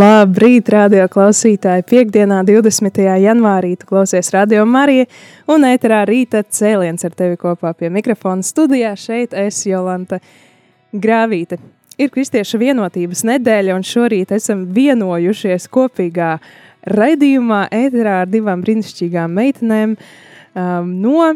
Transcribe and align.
Labrīt, 0.00 0.68
radio 0.72 1.04
klausītāji! 1.12 1.82
Piektdienā, 1.90 2.38
20. 2.46 3.00
janvārī, 3.20 3.74
klausies 3.84 4.30
Radio 4.32 4.62
Marija 4.64 5.04
un 5.50 5.66
ēterā 5.68 5.98
rīta 6.08 6.40
cēliens 6.46 7.04
ar 7.04 7.12
tevi 7.18 7.36
kopā 7.40 7.74
pie 7.76 7.90
mikrofona 7.92 8.46
studijā. 8.46 8.94
Šeit 8.96 9.34
es, 9.36 9.58
Jolanta 9.68 10.20
Grāvīte. 10.94 11.58
Ir 12.00 12.12
Kristiešu 12.14 12.62
vienotības 12.62 13.26
nedēļa, 13.28 13.76
un 13.76 13.84
šorīt 13.84 14.32
esam 14.38 14.62
vienojušies 14.72 15.68
kopīgā 15.74 16.32
raidījumā 16.96 17.66
ēterā 17.82 18.22
ar 18.22 18.30
divām 18.30 18.64
brīnišķīgām 18.64 19.36
meitenēm 19.36 19.98
um, 19.98 20.94
no 21.02 21.32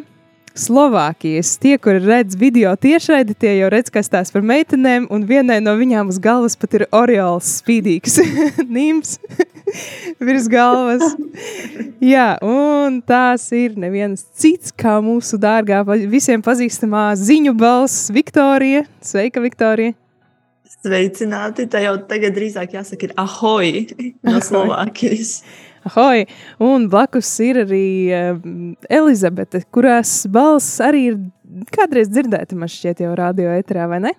Slovākijas. 0.54 1.56
Tie, 1.58 1.74
kuri 1.82 1.98
redz 1.98 2.36
video 2.38 2.70
tiešraidi, 2.78 3.34
tie 3.34 3.56
jau 3.58 3.70
redz, 3.74 3.90
kas 3.90 4.06
tās 4.10 4.30
par 4.30 4.44
meitenēm, 4.46 5.08
un 5.10 5.24
vienai 5.26 5.58
no 5.58 5.74
viņām 5.74 6.12
uz 6.12 6.20
galvas 6.22 6.54
pat 6.54 6.76
ir 6.78 6.84
Oriols 6.94 7.56
spīdīgs 7.58 8.20
nīms 8.76 9.16
virs 10.26 10.46
galvas. 10.52 11.02
Jā, 11.98 12.36
un 12.46 13.00
tās 13.02 13.48
ir 13.56 13.74
nevienas 13.82 14.22
cits, 14.30 14.70
kā 14.70 15.00
mūsu 15.02 15.42
dārgā, 15.42 15.82
visiem 16.06 16.44
pazīstamā 16.46 17.10
ziņu 17.18 17.56
balss 17.58 18.12
Viktorija. 18.14 18.86
Sveika, 19.02 19.42
Viktorija! 19.42 19.98
Sveicināti! 20.84 21.66
Tā 21.66 21.82
jau 21.82 21.98
tagad 22.06 22.38
drīzāk 22.38 22.78
jāsaka 22.78 23.08
ir 23.08 23.18
ahoj 23.18 23.70
no 24.22 24.38
Slovākijas. 24.38 25.40
Ahoj! 25.42 25.73
Un 26.64 26.88
blakus 26.92 27.28
ir 27.44 27.60
arī 27.64 27.86
uh, 28.08 28.42
Elizabete, 28.88 29.60
kurās 29.74 30.22
balss 30.32 30.80
arī 30.84 31.06
ir 31.10 31.18
kādreiz 31.74 32.08
dzirdēta, 32.12 32.56
man 32.58 32.70
šķiet, 32.72 33.04
jau 33.04 33.14
radio 33.18 33.52
eterā, 33.54 33.88
vai 33.90 34.00
ne? 34.06 34.14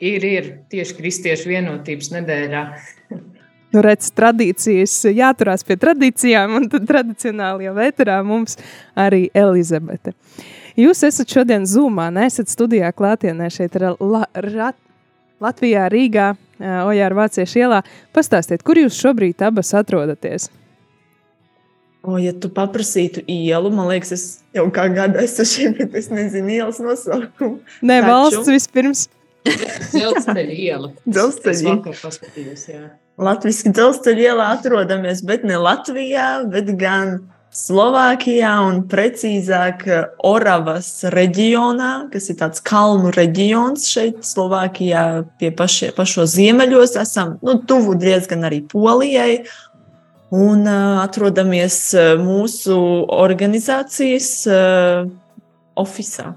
Ir, 0.00 0.24
ir 0.24 0.48
tieši 0.72 0.96
kristiešu 0.96 1.50
vienotības 1.50 2.12
nedēļā. 2.14 2.64
Nu, 3.70 3.82
redz, 3.84 4.08
tradīcijas, 4.16 4.94
jāturās 5.14 5.62
pie 5.66 5.76
tradīcijām, 5.78 6.56
un 6.58 6.68
tad 6.72 6.88
tradicionāli 6.88 7.68
jau 7.68 7.74
eterā 7.84 8.16
mums 8.26 8.56
arī 8.98 9.28
Elizabete. 9.36 10.16
Jūs 10.80 11.04
esat 11.06 11.30
šodien 11.30 11.66
Zoomā, 11.68 12.08
neesat 12.14 12.50
studijā 12.50 12.90
klātienē 12.96 13.50
šeit 13.52 13.76
ar 13.78 13.92
la, 14.00 14.24
ra, 14.34 14.72
Latvijā, 15.40 15.86
Rīgā, 15.92 16.32
Ojāra 16.60 17.16
Vāciešu 17.16 17.62
ielā. 17.64 17.82
Pastāstiet, 18.16 18.64
kur 18.66 18.78
jūs 18.80 18.98
šobrīd 19.00 19.40
abas 19.46 19.72
atrodaties? 19.76 20.50
O, 22.00 22.16
ja 22.16 22.32
tu 22.32 22.48
paprasītu 22.52 23.22
ielu, 23.28 23.70
man 23.76 23.90
liekas, 23.90 24.12
es 24.16 24.22
jau 24.56 24.64
kā 24.72 24.86
gadu 24.92 25.20
esmu 25.20 25.44
šeit, 25.48 25.80
bet 25.80 25.96
es 26.00 26.08
nezinu 26.12 26.54
ielas 26.54 26.78
nosaukumu. 26.80 27.58
Nē, 27.84 27.98
Taču. 28.00 28.08
valsts 28.08 28.48
vispirms. 28.48 29.08
Dzelzceļa 29.92 30.56
iela. 30.56 30.92
Dzelzceļa 31.08 31.74
iela. 31.74 32.88
Latvijas 33.20 33.60
dzelzceļa 33.68 34.24
ielā 34.30 34.48
atrodamies, 34.56 35.20
bet 35.28 35.44
ne 35.48 35.60
Latvijā, 35.60 36.28
bet 36.48 36.72
gan 36.80 37.18
Slovākijā 37.50 38.52
un 38.62 38.76
precīzāk 38.86 39.80
Oravas 40.22 40.88
reģionā, 41.10 42.06
kas 42.12 42.28
ir 42.30 42.36
tāds 42.38 42.62
kalnu 42.62 43.10
reģions 43.10 43.88
šeit, 43.90 44.20
Slovākijā, 44.22 45.24
pie 45.40 45.50
pašie, 45.58 45.88
pašos 45.96 46.36
ziemeļos. 46.36 46.94
Esam 47.02 47.40
nu, 47.42 47.56
tuvu 47.66 47.96
diezgan 47.98 48.46
arī 48.46 48.60
Polijai. 48.70 49.40
Un 50.30 50.62
uh, 50.62 51.00
atrodamies 51.02 51.80
mūsu 52.22 52.76
organizācijas 53.10 54.28
uh, 54.46 55.08
oficiālā. 55.74 56.36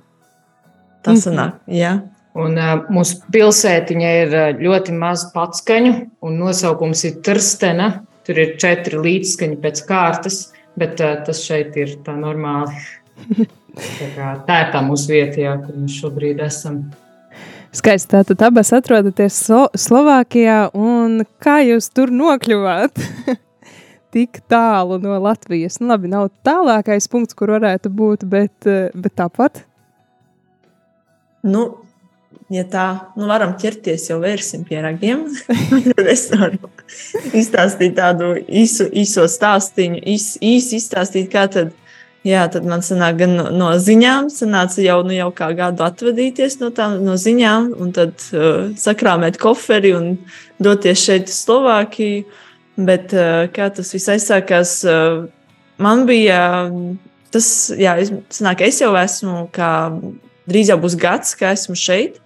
Tas 1.06 1.14
mm 1.14 1.20
-hmm. 1.20 1.26
sanāk, 1.28 1.60
jā. 1.68 1.92
Un, 2.34 2.58
uh, 2.58 2.90
mūsu 2.90 3.22
pilsētiņa 3.30 4.16
ir 4.24 4.34
ļoti 4.66 4.98
maz 4.98 5.28
patskaņu, 5.36 5.94
un 6.26 6.42
nosaukums 6.42 7.06
ir 7.06 7.22
Trstena. 7.22 8.02
Tur 8.26 8.40
ir 8.40 8.58
četri 8.58 8.98
līdzskaņi 8.98 9.62
pēc 9.62 9.86
kārtas 9.86 10.53
bet 10.80 11.02
uh, 11.04 11.16
tas 11.26 11.44
šeit 11.46 11.78
ir 11.80 11.96
tā 12.06 12.16
normāli. 12.18 12.74
tā, 13.78 14.10
kā, 14.16 14.34
tā 14.48 14.60
ir 14.66 14.74
tā 14.74 14.84
mūsu 14.86 15.14
vieta, 15.14 15.40
jā, 15.42 15.56
kur 15.64 15.78
mēs 15.78 15.98
šobrīd 16.02 16.44
esam. 16.46 16.84
Skaisti. 17.74 18.12
Tātad 18.14 18.42
abas 18.46 18.70
atrodaties 18.76 19.38
Slo 19.48 19.64
Slovākijā. 19.74 20.68
Kā 21.42 21.56
jūs 21.66 21.90
tur 21.90 22.14
nokļuvāt? 22.14 23.02
Tik 24.14 24.44
tālu 24.52 25.00
no 25.02 25.18
Latvijas. 25.18 25.80
Nu, 25.82 25.90
labi, 25.90 26.12
nav 26.12 26.28
tālākais 26.46 27.10
punkts, 27.10 27.34
kur 27.34 27.56
varētu 27.56 27.90
būt, 27.90 28.28
bet, 28.30 28.54
bet 28.94 29.16
tāpat. 29.18 29.64
Nu, 31.44 31.64
ja 32.54 32.64
tā, 32.70 32.88
nu, 33.18 33.28
varam 33.30 33.56
ķerties 33.60 34.10
jau 34.12 34.20
vērsim 34.22 34.66
pie 34.68 34.82
ragiem, 34.84 35.26
tad 35.90 36.10
es 36.14 36.28
varu 36.32 36.70
izstāstīt 37.34 37.96
tādu 37.98 38.34
īsu, 38.42 38.88
īso 38.94 39.26
stāstīņu, 39.30 40.02
īs, 40.14 40.28
īsi 40.44 40.78
izstāstīt, 40.78 41.32
kā 41.34 41.48
tad, 41.52 41.72
jā, 42.28 42.46
tad 42.54 42.68
man 42.70 42.86
sanāk 42.86 43.18
gan 43.24 43.36
no, 43.40 43.48
no 43.54 43.72
ziņām, 43.82 44.30
sanāca 44.34 44.84
jau, 44.86 45.00
nu, 45.08 45.16
jau 45.18 45.30
kā 45.36 45.50
gadu 45.58 45.86
atvadīties 45.88 46.60
no 46.62 46.70
tām 46.76 47.00
no 47.06 47.18
ziņām, 47.20 47.72
un 47.82 47.94
tad 47.96 48.16
uh, 48.32 48.70
sakrāmēt 48.80 49.40
koferi 49.42 49.96
un 49.98 50.12
doties 50.62 51.06
šeit 51.08 51.32
uz 51.32 51.40
Slovākiju, 51.46 52.28
bet 52.78 53.16
uh, 53.18 53.46
kā 53.54 53.72
tas 53.74 53.94
viss 53.96 54.12
aizsākās, 54.14 54.76
uh, 54.86 55.24
man 55.82 56.06
bija, 56.10 56.44
tas, 57.34 57.48
jā, 57.74 57.98
es, 58.04 58.14
sanāk, 58.34 58.62
es 58.68 58.84
jau 58.84 58.94
esmu 59.00 59.48
kā 59.54 59.74
drīz 60.50 60.72
jau 60.74 60.78
būs 60.82 60.98
gads, 61.00 61.34
ka 61.40 61.54
esmu 61.56 61.76
šeit. 61.80 62.20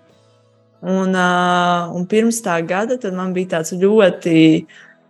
Un, 0.81 1.15
uh, 1.17 1.89
un 1.97 2.05
pirms 2.05 2.41
tā 2.45 2.59
gada 2.67 2.99
man 3.15 3.33
bija 3.33 3.57
tāds 3.57 3.73
ļoti 3.73 4.65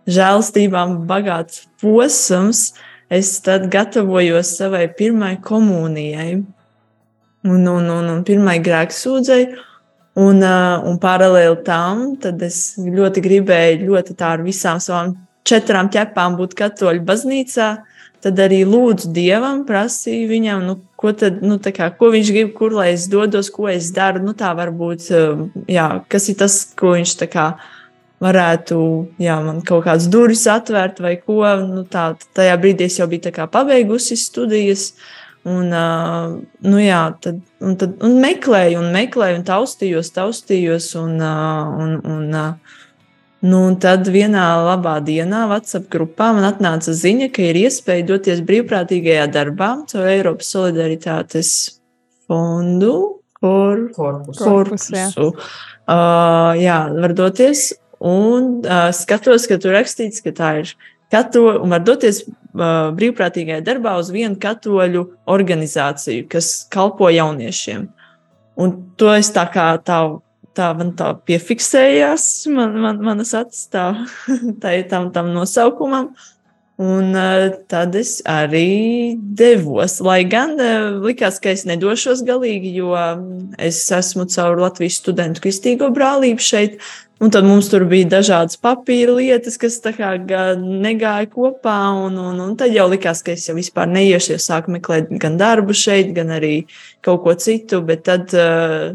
žēlstībām 0.08 1.02
bagāts 1.08 1.66
posms. 1.82 2.72
Es 3.08 3.38
tad 3.40 3.68
gatavojos 3.72 4.56
savai 4.58 4.86
pirmajai 4.92 5.40
komunijai 5.44 6.32
un, 7.44 7.62
un, 7.68 7.88
un, 7.88 8.10
un 8.12 8.24
pirmai 8.24 8.58
grēksūdzei. 8.64 9.48
Un, 10.18 10.40
uh, 10.42 10.82
un 10.88 10.96
paralēli 10.98 11.60
tam, 11.62 12.16
es 12.42 12.74
ļoti 12.80 13.22
gribēju 13.22 13.86
ļoti 13.86 14.16
ar 14.26 14.42
visām 14.42 14.80
savām 14.82 15.14
četrām 15.46 15.92
ķepām 15.94 16.34
būt 16.40 16.56
katoļu 16.58 17.04
baznīcā. 17.06 17.68
Tad 18.24 18.40
arī 18.42 18.64
lūdzu 18.66 19.12
Dievam, 19.14 19.60
prasīju 19.66 20.26
viņam, 20.32 20.62
nu, 20.66 20.74
ko, 20.98 21.12
tad, 21.14 21.36
nu, 21.46 21.54
kā, 21.62 21.86
ko 21.94 22.08
viņš 22.10 22.30
grib, 22.34 22.48
kur 22.56 22.74
lai 22.74 22.88
es 22.96 23.06
dodos, 23.10 23.50
ko 23.54 23.68
es 23.70 23.92
daru. 23.94 24.24
Nu, 24.26 24.34
tā 24.38 24.50
varbūt, 24.58 25.04
um, 25.14 25.44
jā, 25.70 25.86
kas 26.10 26.26
ir 26.32 26.38
tas, 26.40 26.56
ko 26.78 26.96
viņš 26.96 27.14
kā, 27.30 27.52
varētu, 28.24 28.80
jā, 29.22 29.36
man 29.46 29.62
kaut 29.66 29.84
kādas 29.86 30.08
durvis 30.10 30.42
atvērt 30.50 30.98
vai 31.04 31.14
ko. 31.22 31.44
Nu, 31.62 31.84
tā, 31.86 32.10
tajā 32.34 32.58
brīdī 32.58 32.88
es 32.90 32.98
jau 32.98 33.06
biju 33.10 33.46
pabeigusi 33.52 34.18
studijas. 34.18 34.90
Un, 35.46 35.70
uh, 35.70 36.34
nu, 36.66 36.80
jā, 36.82 37.04
tad, 37.22 37.38
un, 37.62 37.78
tad, 37.78 37.94
un 38.04 38.18
meklēju, 38.20 38.82
un 38.82 38.90
meklēju, 38.98 39.38
un 39.38 39.46
taustījos, 39.46 40.10
taustījos. 40.16 40.90
Un, 40.98 41.14
uh, 41.22 41.78
un, 41.86 41.94
un, 42.02 42.26
uh, 42.34 42.77
Nu, 43.38 43.60
un 43.68 43.76
tad 43.78 44.08
vienā 44.10 44.44
labā 44.66 44.96
dienā 45.06 45.44
WhatsApp 45.46 45.86
grupā 45.92 46.32
man 46.34 46.48
atnāca 46.48 46.90
ziņa, 46.90 47.28
ka 47.30 47.44
ir 47.52 47.60
iespēja 47.60 48.06
doties 48.08 48.42
brīvprātīgajā 48.48 49.28
darbā 49.30 49.68
caur 49.90 50.08
Eiropas 50.10 50.50
solidaritātes 50.56 51.52
fondu. 52.26 53.22
Kor, 53.38 53.84
korpusu. 53.94 54.42
korpusu 54.42 54.96
jā. 54.96 55.06
Uh, 55.14 56.58
jā, 56.58 56.80
var 56.98 57.14
doties. 57.14 57.70
Un 58.02 58.58
uh, 58.66 58.88
skatos, 58.94 59.46
ka 59.46 59.60
tur 59.62 59.76
rakstīts, 59.78 60.18
ka 60.24 60.34
tā 60.34 60.50
ir 60.64 60.72
katoļu, 61.14 61.60
un 61.62 61.76
var 61.76 61.84
doties 61.86 62.24
uh, 62.26 62.90
brīvprātīgajā 62.98 63.62
darbā 63.66 63.94
uz 64.02 64.10
vienu 64.14 64.34
katoļu 64.42 65.04
organizāciju, 65.30 66.26
kas 66.30 66.50
kalpo 66.74 67.10
jauniešiem. 67.14 67.86
Un 68.58 68.74
to 68.98 69.14
es 69.14 69.30
tā 69.30 69.46
kā 69.54 69.70
tā, 69.86 70.02
tā 70.58 70.72
man 70.78 70.94
tā 70.98 71.12
piefiksējās, 71.28 72.24
man, 72.54 72.74
man, 72.82 72.98
manas 73.04 73.34
acis 73.38 73.68
tā, 73.72 73.92
tā, 74.62 74.74
tam, 74.90 75.12
tam 75.14 75.32
nosaukumam. 75.36 76.12
Un 76.78 77.10
uh, 77.18 77.48
tad 77.66 77.96
es 77.98 78.20
arī 78.22 79.16
devos. 79.18 79.96
Lai 79.98 80.20
gan 80.30 80.52
uh, 80.62 81.00
likās, 81.02 81.40
ka 81.42 81.50
es 81.50 81.64
nedošos 81.66 82.22
galīgi, 82.26 82.70
jo 82.78 82.92
es 83.58 83.80
esmu 83.90 84.28
caur 84.30 84.62
Latvijas 84.62 85.00
studentu 85.02 85.42
kristīgo 85.42 85.90
brālību 85.94 86.38
šeit. 86.38 86.78
Un 87.18 87.32
tad 87.34 87.42
mums 87.42 87.66
tur 87.66 87.82
bija 87.90 88.06
dažādas 88.12 88.60
papīra 88.62 89.16
lietas, 89.16 89.56
kas 89.58 89.80
negāja 89.82 91.26
kopā. 91.32 91.80
Un, 92.04 92.14
un, 92.14 92.38
un 92.46 92.54
tad 92.54 92.70
jau 92.70 92.86
likās, 92.92 93.24
ka 93.26 93.34
es 93.34 93.48
jau 93.48 93.56
vispār 93.58 93.90
neiešu, 93.90 94.36
jo 94.36 94.38
sāku 94.38 94.76
meklēt 94.76 95.10
gan 95.18 95.34
darbu 95.40 95.74
šeit, 95.74 96.14
gan 96.14 96.30
arī 96.38 96.68
kaut 97.02 97.24
ko 97.26 97.34
citu. 97.34 97.82
Bet 97.82 98.06
tad 98.06 98.30
uh, 98.38 98.94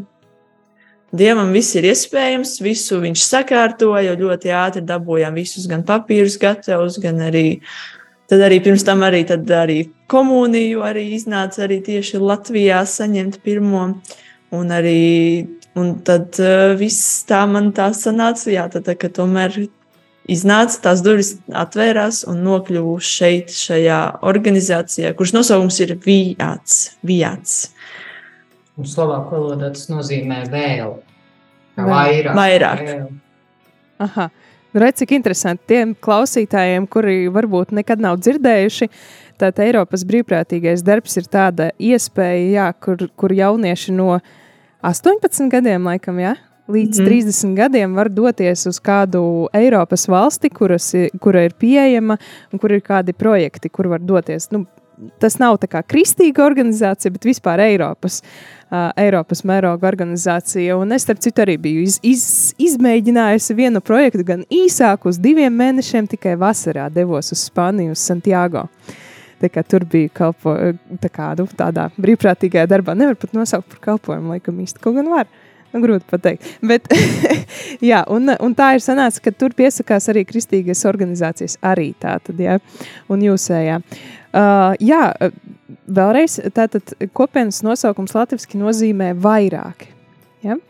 Dievam 1.14 1.52
viss 1.54 1.76
ir 1.78 1.86
iespējams, 1.86 2.56
visu 2.64 2.98
viņš 3.02 3.22
sakārtoja, 3.22 4.16
ļoti 4.18 4.50
ātri 4.50 4.82
dabūjām 4.86 5.36
visus 5.38 5.68
gan 5.70 5.84
papīrus 5.86 6.38
gatavus, 6.42 6.98
gan 7.02 7.20
arī, 7.28 7.60
tad 8.30 8.42
arī 8.42 8.58
pirms 8.64 8.82
tam 8.86 9.04
arī, 9.06 9.22
arī 9.30 9.78
komuniju 10.10 10.82
arī 10.82 11.06
iznāca 11.14 11.68
arī 11.68 11.78
tieši 11.86 12.18
Latvijā 12.18 12.82
saņemt 12.88 13.38
pirmo. 13.46 13.92
Un 14.54 14.70
arī 14.70 15.46
un 15.78 15.94
tad 16.06 16.38
uh, 16.42 16.74
viss 16.78 17.24
tā 17.28 17.44
man 17.50 17.72
tā 17.74 17.88
sanāca, 17.94 18.50
jā, 18.52 18.66
tad, 18.70 18.90
ka 18.98 19.10
tomēr 19.10 19.64
iznāca, 20.30 20.80
tās 20.88 21.02
durvis 21.04 21.34
atvērās 21.52 22.22
un 22.30 22.42
nokļuvu 22.46 22.96
šeit, 23.02 23.52
šajā 23.54 24.00
organizācijā, 24.24 25.12
kurš 25.18 25.34
nosaukums 25.36 25.80
ir 25.84 25.96
Vijāts. 26.04 26.94
Vijāts. 27.06 27.58
Un 28.74 28.88
slovāku 28.90 29.36
valodā 29.36 29.70
tas 29.74 29.86
nozīmē 29.90 30.44
vēl. 30.50 30.96
Vairāk. 31.78 32.34
vairāk. 32.34 32.82
Vēl. 32.88 33.12
Aha. 34.02 34.30
Redz, 34.74 34.98
cik 34.98 35.12
interesanti 35.14 35.68
tiem 35.70 35.92
klausītājiem, 36.02 36.88
kuri 36.90 37.28
varbūt 37.30 37.70
nekad 37.78 38.00
nav 38.02 38.18
dzirdējuši. 38.22 38.88
Tātad 39.38 39.62
Eiropas 39.68 40.02
brīvprātīgais 40.06 40.82
darbs 40.86 41.14
ir 41.20 41.28
tāda 41.30 41.68
iespēja, 41.78 42.48
jā, 42.50 42.66
kur, 42.82 43.06
kur 43.18 43.34
jaunieši 43.34 43.94
no 43.94 44.16
18 44.82 45.46
gadiem, 45.52 45.86
laikam, 45.86 46.18
jā, 46.22 46.34
līdz 46.70 47.00
mm. 47.00 47.06
30 47.06 47.54
gadiem 47.58 47.94
var 47.94 48.10
doties 48.10 48.66
uz 48.70 48.80
kādu 48.82 49.22
Eiropas 49.54 50.08
valsti, 50.10 50.50
kuras, 50.54 50.90
kura 51.22 51.46
ir 51.46 51.54
pieejama 51.60 52.18
un 52.50 52.62
kur 52.62 52.74
ir 52.74 52.82
kādi 52.82 53.14
projekti, 53.14 53.70
kur 53.70 53.92
var 53.94 54.02
doties. 54.02 54.50
Nu, 54.54 54.64
tas 55.22 55.38
nav 55.42 55.58
tā 55.62 55.68
kā 55.70 55.82
kristīga 55.86 56.44
organizācija, 56.44 57.12
bet 57.14 57.26
vispār 57.28 57.62
Eiropas, 57.64 58.20
uh, 58.70 58.90
Eiropas 59.00 59.44
mēroga 59.46 59.88
organizācija. 59.90 60.78
Un 60.80 60.94
es, 60.96 61.06
starp 61.06 61.22
citu, 61.24 61.44
arī 61.44 61.56
biju 61.60 61.84
iz, 61.84 61.98
iz, 62.02 62.26
izmēģinājusi 62.62 63.56
vienu 63.58 63.82
projektu 63.84 64.26
gan 64.26 64.44
īsāku, 64.52 65.12
uz 65.12 65.20
diviem 65.22 65.54
mēnešiem, 65.60 66.10
tikai 66.14 66.36
vasarā 66.40 66.88
devos 66.92 67.32
uz 67.34 67.46
Spāniju, 67.48 67.96
uz 67.96 68.04
Santiago. 68.04 68.68
Tā 69.42 69.50
kā 69.52 69.64
tur 69.66 69.84
bija 69.90 70.08
kalpo, 70.14 70.54
tā 71.02 71.10
kā, 71.12 71.32
nu, 71.38 71.48
tādā 71.58 71.88
brīvprātīgajā 72.00 72.68
darbā. 72.70 72.94
Nevar 72.96 73.18
pat 73.20 73.34
nosaukt 73.36 73.68
par 73.74 73.82
kalpojumu, 73.90 74.36
laikam 74.36 74.62
īsti 74.62 74.80
kaut 74.80 74.96
gan 75.00 75.10
var. 75.12 75.28
Nu, 75.74 75.80
grūti 75.82 76.06
pateikt. 76.06 76.46
Bet, 76.62 76.86
jā, 77.90 78.04
un, 78.14 78.30
un 78.30 78.52
tā 78.54 78.74
ir 78.76 78.84
sanāca, 78.84 79.24
ka 79.24 79.32
tur 79.34 79.56
piesakās 79.58 80.06
arī 80.12 80.22
kristīgas 80.28 80.84
organizācijas, 80.86 81.58
arī 81.66 81.88
tā 81.98 82.14
tad, 82.22 82.38
jā, 82.38 82.60
un 83.10 83.24
jūsējā. 83.26 83.80
Uh, 84.34 84.74
jā, 84.82 85.02
vēlreiz, 85.98 86.38
tātad 86.54 86.94
kopienas 87.14 87.60
nosaukums 87.66 88.14
latviski 88.14 88.58
nozīmē 88.60 89.12
vairāki. 89.18 89.90
Ja? 90.46 90.60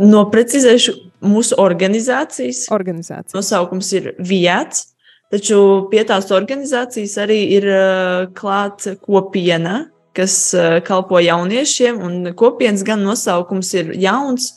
Noprecizēšu 0.00 0.94
mūsu 1.26 1.58
organizācijas. 1.60 2.68
Organizācijas. 2.72 3.34
Nosaukums 3.34 3.90
ir 3.98 4.12
Vijāts, 4.22 4.92
taču 5.34 5.58
pie 5.90 6.04
tās 6.06 6.30
organizācijas 6.34 7.18
arī 7.26 7.40
ir 7.58 7.66
uh, 7.66 8.28
klāta 8.36 8.94
kopiena, 9.02 9.88
kas 10.16 10.36
uh, 10.56 10.78
kalpo 10.86 11.20
jauniešiem, 11.22 12.00
un 12.02 12.34
kopienas 12.38 12.84
gan 12.86 13.02
nosaukums 13.06 13.72
ir 13.78 13.94
jauns, 14.00 14.54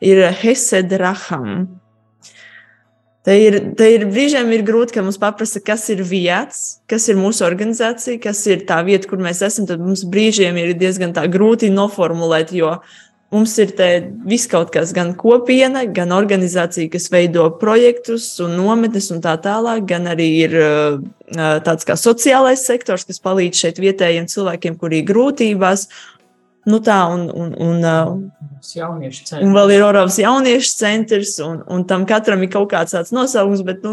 ir 0.00 0.26
Hesed 0.42 0.92
Raham. 1.00 1.66
Te 3.26 3.34
ir, 3.42 3.56
te 3.74 3.88
ir 3.90 4.04
brīžiem 4.06 4.52
ir 4.54 4.62
grūti, 4.62 4.94
ka 4.94 5.02
mums 5.02 5.16
paprasa, 5.18 5.58
kas 5.58 5.88
ir 5.90 6.04
vietas, 6.06 6.76
kas 6.86 7.08
ir 7.10 7.16
mūsu 7.18 7.42
organizācija, 7.42 8.20
kas 8.22 8.44
ir 8.46 8.62
tā 8.68 8.76
vieta, 8.86 9.08
kur 9.10 9.18
mēs 9.18 9.40
esam. 9.42 9.66
Tad 9.66 9.82
mums 9.82 10.04
brīžiem 10.06 10.54
ir 10.62 10.76
diezgan 10.78 11.10
grūti 11.32 11.72
noformulēt, 11.74 12.54
jo 12.54 12.76
mums 13.34 13.56
ir 13.58 13.72
viss 14.26 14.48
kaut 14.50 14.70
kas, 14.74 14.92
gan 14.96 15.12
kopiena, 15.18 15.84
gan 15.90 16.14
organizācija, 16.14 16.90
kas 16.92 17.08
veido 17.12 17.48
projektus 17.60 18.28
un 18.42 18.56
nometnes 18.58 19.10
un 19.14 19.22
tā 19.24 19.34
tālāk, 19.42 19.86
gan 19.88 20.06
arī 20.12 20.28
ir 20.44 20.58
tāds 21.66 21.88
kā 21.88 21.98
sociālais 21.98 22.62
sektors, 22.68 23.06
kas 23.08 23.22
palīdz 23.22 23.64
šeit 23.64 23.80
vietējiem 23.82 24.28
cilvēkiem, 24.30 24.78
kuri 24.80 25.02
ir 25.02 25.10
grūtībās. 25.10 25.88
Nu 26.66 26.80
tā, 26.82 26.98
un, 27.14 27.28
un, 27.30 27.52
un, 27.62 27.84
un 29.38 29.52
vēl 29.54 29.72
ir 29.76 29.84
Oravas 29.86 30.16
jauniešu 30.18 30.72
centrs, 30.80 31.36
un, 31.44 31.60
un 31.70 31.84
tam 31.86 32.02
katram 32.10 32.42
ir 32.42 32.50
kaut 32.50 32.72
kāds 32.72 32.96
tāds 32.96 33.14
nosaukums, 33.14 33.62
bet 33.68 33.86
nu, 33.86 33.92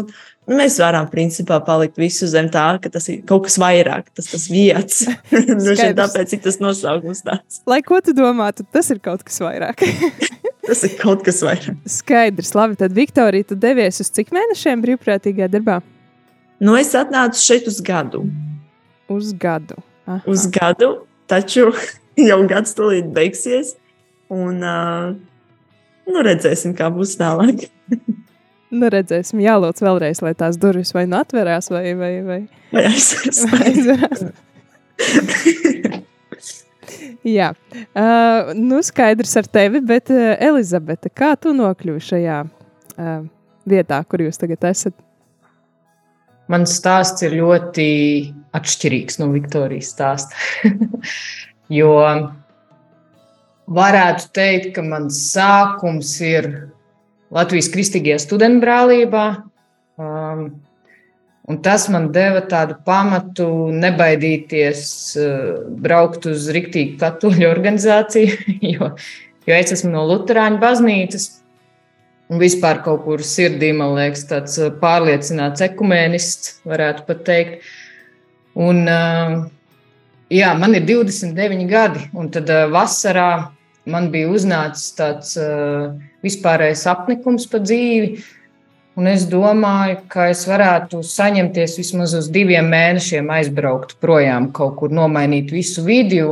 mēs 0.50 0.76
varam 0.82 1.06
principā 1.10 1.58
palikt 1.64 1.98
visu 2.00 2.28
zem 2.30 2.50
tā, 2.52 2.66
ka 2.82 2.90
tas 2.92 3.08
ir 3.12 3.22
kaut 3.28 3.46
kas 3.46 3.56
vairāk, 3.60 4.10
tas 4.16 4.28
tas 4.30 4.46
vietas. 4.52 5.04
nu, 5.32 5.76
tāpēc 6.00 6.36
ir 6.36 6.42
tas 6.44 6.60
nosaukums 6.62 7.24
tāds. 7.26 7.62
Lai 7.70 7.80
ko 7.86 8.00
tu 8.04 8.14
domātu, 8.16 8.66
tas 8.74 8.90
ir 8.92 9.00
kaut 9.04 9.24
kas 9.26 9.40
vairāk. 9.44 9.84
tas 10.68 10.84
ir 10.88 10.96
kaut 11.00 11.24
kas 11.26 11.40
vairāk. 11.46 11.80
Skaidrs, 11.88 12.54
labi, 12.58 12.78
tad 12.80 12.96
Viktorija, 12.96 13.50
tu 13.52 13.58
devies 13.60 14.02
uz 14.04 14.12
cik 14.14 14.34
mēnešiem 14.34 14.84
brīvprātīgajā 14.84 15.50
darbā? 15.56 15.80
Nu, 16.64 16.76
es 16.78 16.94
atnācu 16.96 17.40
šeit 17.40 17.68
uz 17.70 17.80
gadu. 17.84 18.24
Uz 19.10 19.32
gadu. 19.36 19.80
Aha. 20.06 20.20
Uz 20.28 20.46
gadu, 20.52 20.90
taču 21.30 21.70
jau 22.28 22.40
gads 22.48 22.76
tūlīt 22.76 23.08
beigsies. 23.16 23.74
Un 24.32 24.60
uh, 24.64 25.14
nu, 26.08 26.22
redzēsim, 26.24 26.76
kā 26.76 26.88
būs 26.92 27.16
tālāk. 27.20 27.66
Nu, 28.74 28.88
redzēsim, 28.92 29.40
jālūdz 29.44 29.84
vēlreiz, 29.84 30.20
lai 30.24 30.34
tās 30.38 30.58
durvis 30.60 30.94
vai 30.96 31.06
nu 31.10 31.18
atverās, 31.20 31.70
vai, 31.72 31.86
vai, 31.98 32.12
vai, 32.26 32.40
vai 32.74 32.84
aizveras. 33.68 34.26
Jā, 37.24 37.54
uh, 37.96 38.52
nu 38.58 38.82
skaidrs 38.84 39.32
ar 39.40 39.48
tevi, 39.48 39.80
bet 39.84 40.12
uh, 40.12 40.34
Elizabete, 40.44 41.08
kā 41.08 41.32
tu 41.40 41.54
nokļuvi 41.56 42.02
šajā 42.04 42.42
uh, 42.44 43.16
vietā, 43.68 44.02
kur 44.08 44.26
jūs 44.26 44.40
tagad 44.40 44.66
esat? 44.68 44.96
Mans 46.52 46.74
stāsts 46.76 47.24
ir 47.24 47.38
ļoti 47.38 47.88
atšķirīgs 48.54 49.16
no 49.22 49.30
Viktorijas 49.32 49.94
stāsta. 49.96 50.36
Jo 51.72 51.94
varētu 53.72 54.26
teikt, 54.36 54.74
ka 54.76 54.82
mans 54.84 55.16
sākums 55.30 56.10
ir 56.20 56.48
Latvijas 57.34 57.70
Kristīgajā 57.72 58.20
studentu 58.22 58.62
brālībā. 58.64 59.24
Um, 60.00 60.44
un 61.50 61.60
tas 61.64 61.86
man 61.92 62.10
deva 62.14 62.42
tādu 62.50 62.76
pamatu 62.86 63.48
nebaidīties 63.74 64.82
uh, 65.20 65.62
braukt 65.84 66.28
uz 66.30 66.48
rīktīgu 66.54 66.98
katoļu 67.02 67.48
organizāciju, 67.50 68.36
jo, 68.74 68.92
jo 69.48 69.56
es 69.56 69.74
esmu 69.74 69.94
no 69.96 70.04
Lutāņu 70.10 70.60
baznīcas. 70.62 71.32
Un 72.32 72.40
vispār 72.40 72.80
kaut 72.86 73.02
kur 73.04 73.20
sirdī, 73.20 73.74
man 73.76 73.98
liekas, 73.98 74.24
tāds 74.30 74.56
uh, 74.62 74.70
pārliecināts 74.80 75.66
ekumēnists, 75.66 76.60
varētu 76.70 77.04
pat 77.10 77.26
teikt. 77.28 77.68
Un, 78.54 78.86
uh, 78.88 79.44
Jā, 80.32 80.54
man 80.56 80.72
ir 80.72 80.86
29 80.88 81.66
gadi, 81.68 82.00
un 82.16 82.30
tad 82.32 82.48
uh, 82.48 82.64
vasarā 82.72 83.52
man 83.90 84.08
bija 84.10 84.30
uznācis 84.32 84.94
tāds 84.96 85.34
uh, 85.36 85.92
vispārējais 86.24 86.86
apnikums 86.90 87.46
pa 87.50 87.60
dzīvi. 87.62 88.24
Un 88.94 89.08
es 89.10 89.24
domāju, 89.26 90.04
ka 90.10 90.28
es 90.30 90.44
varētu 90.46 91.00
saņemties 91.02 91.78
vismaz 91.80 92.12
uz 92.14 92.28
diviem 92.34 92.68
mēnešiem, 92.70 93.30
aizbraukt 93.36 93.96
projām, 94.02 94.52
kaut 94.54 94.76
kur 94.78 94.94
nomainīt 94.94 95.50
visu 95.50 95.82
vidi. 95.86 96.22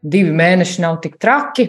Divi 0.00 0.32
mēneši 0.34 0.82
nav 0.82 0.98
tik 1.04 1.20
traki. 1.22 1.68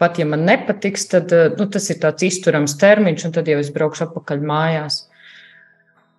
Pat 0.00 0.18
ja 0.20 0.26
man 0.28 0.42
nepatiks, 0.44 1.06
tad 1.12 1.32
nu, 1.56 1.68
tas 1.72 1.86
ir 1.92 2.00
tāds 2.02 2.26
izturams 2.26 2.74
termiņš, 2.80 3.28
un 3.28 3.36
tad 3.36 3.46
jau 3.48 3.60
es 3.62 3.70
braukšu 3.72 4.08
atpakaļ 4.08 4.42
mājās. 4.44 4.98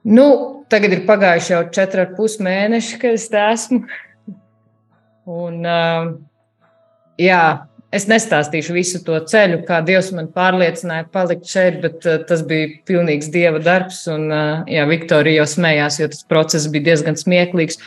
Nu, 0.08 0.28
tagad 0.72 0.96
ir 0.96 1.04
pagājuši 1.10 1.54
jau 1.54 1.64
četri 1.76 2.06
ar 2.06 2.14
pus 2.16 2.38
mēneši, 2.42 3.00
kad 3.02 3.18
es 3.20 3.28
esmu. 3.28 3.84
Un, 5.44 5.60
jā, 7.20 7.44
Es 7.96 8.04
nestāstīšu 8.12 8.74
visu 8.76 9.00
to 9.06 9.16
ceļu, 9.32 9.62
kā 9.68 9.78
Dievs 9.88 10.10
man 10.16 10.28
pārliecināja 10.36 11.06
palikt 11.14 11.48
šeit, 11.48 11.78
bet 11.84 12.04
uh, 12.04 12.18
tas 12.28 12.42
bija 12.48 12.74
pilnīgs 12.90 13.30
Dieva 13.32 13.62
darbs. 13.64 14.02
Un, 14.12 14.28
uh, 14.28 14.66
jā, 14.68 14.84
Viktorija 14.90 15.40
jau 15.40 15.48
smējās, 15.54 16.02
jo 16.02 16.10
tas 16.12 16.26
process 16.28 16.68
bija 16.74 16.90
diezgan 16.90 17.16
smieklīgs. 17.20 17.80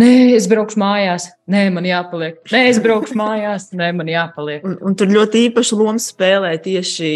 Nē, 0.00 0.10
es 0.36 0.44
braukšu 0.48 0.80
mājās, 0.80 1.30
nē, 1.52 1.64
man 1.72 1.88
jāpaliek. 1.88 2.38
Nē, 2.52 2.62
es 2.68 2.78
braukšu 2.84 3.16
mājās, 3.20 3.70
nē, 3.76 3.90
man 3.96 4.12
jāpaliek. 4.12 4.62
Un, 4.68 4.76
un 4.84 5.00
tur 5.00 5.08
ļoti 5.12 5.46
īpaši 5.48 5.80
lomu 5.80 6.00
spēlē 6.00 6.52
tieši 6.64 7.10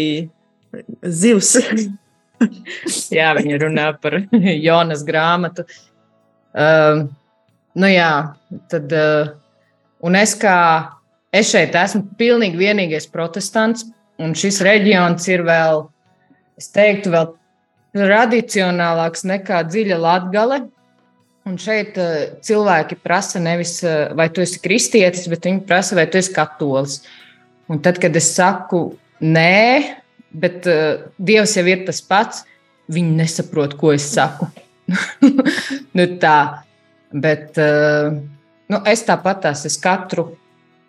zivs. 1.21 1.53
jā, 3.17 3.31
viņi 3.37 3.61
runā 3.61 3.91
par 4.01 4.19
Jonas 4.67 5.05
grāmatu. 5.05 5.69
Uh, 6.57 7.05
nu 7.77 7.89
jā, 7.93 8.11
tad, 8.73 8.93
uh, 8.93 9.33
un 10.05 10.17
es 10.17 10.33
kā 10.37 10.57
Es 11.35 11.49
šeit 11.51 11.75
esmu 11.75 12.05
pilnīgi 12.19 12.59
vienīgais 12.59 13.09
protestants, 13.11 13.83
un 14.21 14.33
šis 14.37 14.61
reģions 14.63 15.27
ir 15.27 15.43
vēl, 15.47 15.83
es 16.59 16.69
teiktu, 16.73 17.11
vēl 17.11 17.33
tradicionālāks 17.97 19.25
nekā 19.27 19.61
dziļa 19.67 19.99
latgale. 19.99 20.61
Un 21.47 21.55
šeit 21.59 21.95
uh, 21.99 22.39
cilvēki 22.43 22.97
prasa 23.03 23.39
nevis, 23.43 23.77
uh, 23.83 24.13
vai 24.15 24.27
tu 24.31 24.43
esi 24.43 24.59
kristietis, 24.63 25.27
bet 25.31 25.47
viņi 25.47 25.63
prasa, 25.67 25.95
vai 25.99 26.07
tu 26.11 26.19
esi 26.19 26.33
katolis. 26.35 27.01
Un 27.71 27.79
tad, 27.83 27.99
kad 28.03 28.15
es 28.19 28.33
saku 28.35 28.81
nē, 29.23 29.99
bet 30.31 30.67
uh, 30.67 31.07
Dievs 31.19 31.55
jau 31.59 31.63
ir 31.67 31.85
tas 31.87 32.01
pats, 32.03 32.43
viņi 32.91 33.15
nesaprot, 33.19 33.75
ko 33.79 33.93
es 33.95 34.07
saku. 34.11 34.47
nu, 35.97 36.07
tā. 36.19 36.39
Bet 37.11 37.55
uh, 37.63 38.11
nu, 38.71 38.83
es 38.87 39.07
tāpat 39.07 39.43
tās 39.47 39.63
es 39.67 39.79
katru 39.79 40.29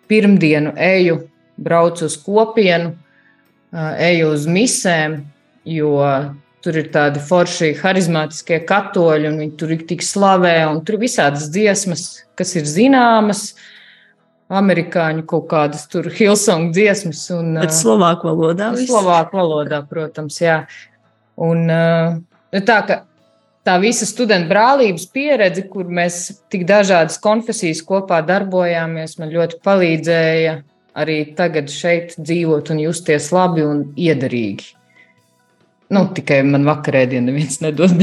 pirmdienu 0.09 0.73
eju, 0.75 1.21
braucu 1.59 2.07
uz 2.09 2.17
kopienu, 2.23 2.93
eju 3.73 4.29
uz 4.33 4.45
misēm, 4.49 5.19
jo 5.69 5.95
tur 6.63 6.79
ir 6.81 6.89
tādi 6.93 7.21
forši, 7.23 7.73
harizmātiskie 7.79 8.59
katoļi, 8.67 9.29
un 9.29 9.41
viņi 9.43 9.57
tur 9.59 9.73
ir 9.75 9.83
tik 9.87 10.03
slavē, 10.03 10.55
un 10.71 10.81
tur 10.85 10.97
ir 10.97 11.05
visādas 11.05 11.47
dziesmas, 11.53 12.07
kas 12.39 12.55
ir 12.59 12.67
zināmas. 12.67 13.53
Amerikāņu 14.49 15.27
kaut 15.29 15.45
kādas 15.51 15.83
tur 15.91 16.07
Hilsonga 16.09 16.73
dziesmas. 16.73 17.21
Un, 17.35 17.53
Bet 17.61 17.75
slovāku 17.75 18.31
valodā. 18.31 18.71
Slovāku 18.81 19.37
valodā, 19.37 19.83
protams, 19.85 20.39
jā. 20.41 20.63
Un 21.37 21.69
tā, 21.69 22.79
ka 22.87 23.03
tā 23.69 23.77
visa 23.81 24.07
studentu 24.09 24.49
brālības 24.49 25.05
pieredze, 25.13 25.67
kur 25.69 25.85
mēs 25.85 26.41
tik 26.49 26.65
dažādas 26.69 27.19
konfesijas 27.21 27.83
kopā 27.85 28.23
darbojāmies, 28.25 29.19
man 29.21 29.33
ļoti 29.33 29.61
palīdzēja 29.65 30.55
arī 30.99 31.19
tagad 31.37 31.69
šeit 31.71 32.15
dzīvot 32.17 32.73
un 32.73 32.81
justies 32.87 33.29
labi 33.35 33.63
un 33.67 33.85
iederīgi. 33.99 34.73
Nu, 35.93 36.05
tikai 36.13 36.41
man 36.45 36.65
vakarēdienu 36.67 37.31
neviens 37.31 37.61
nedod. 37.63 37.93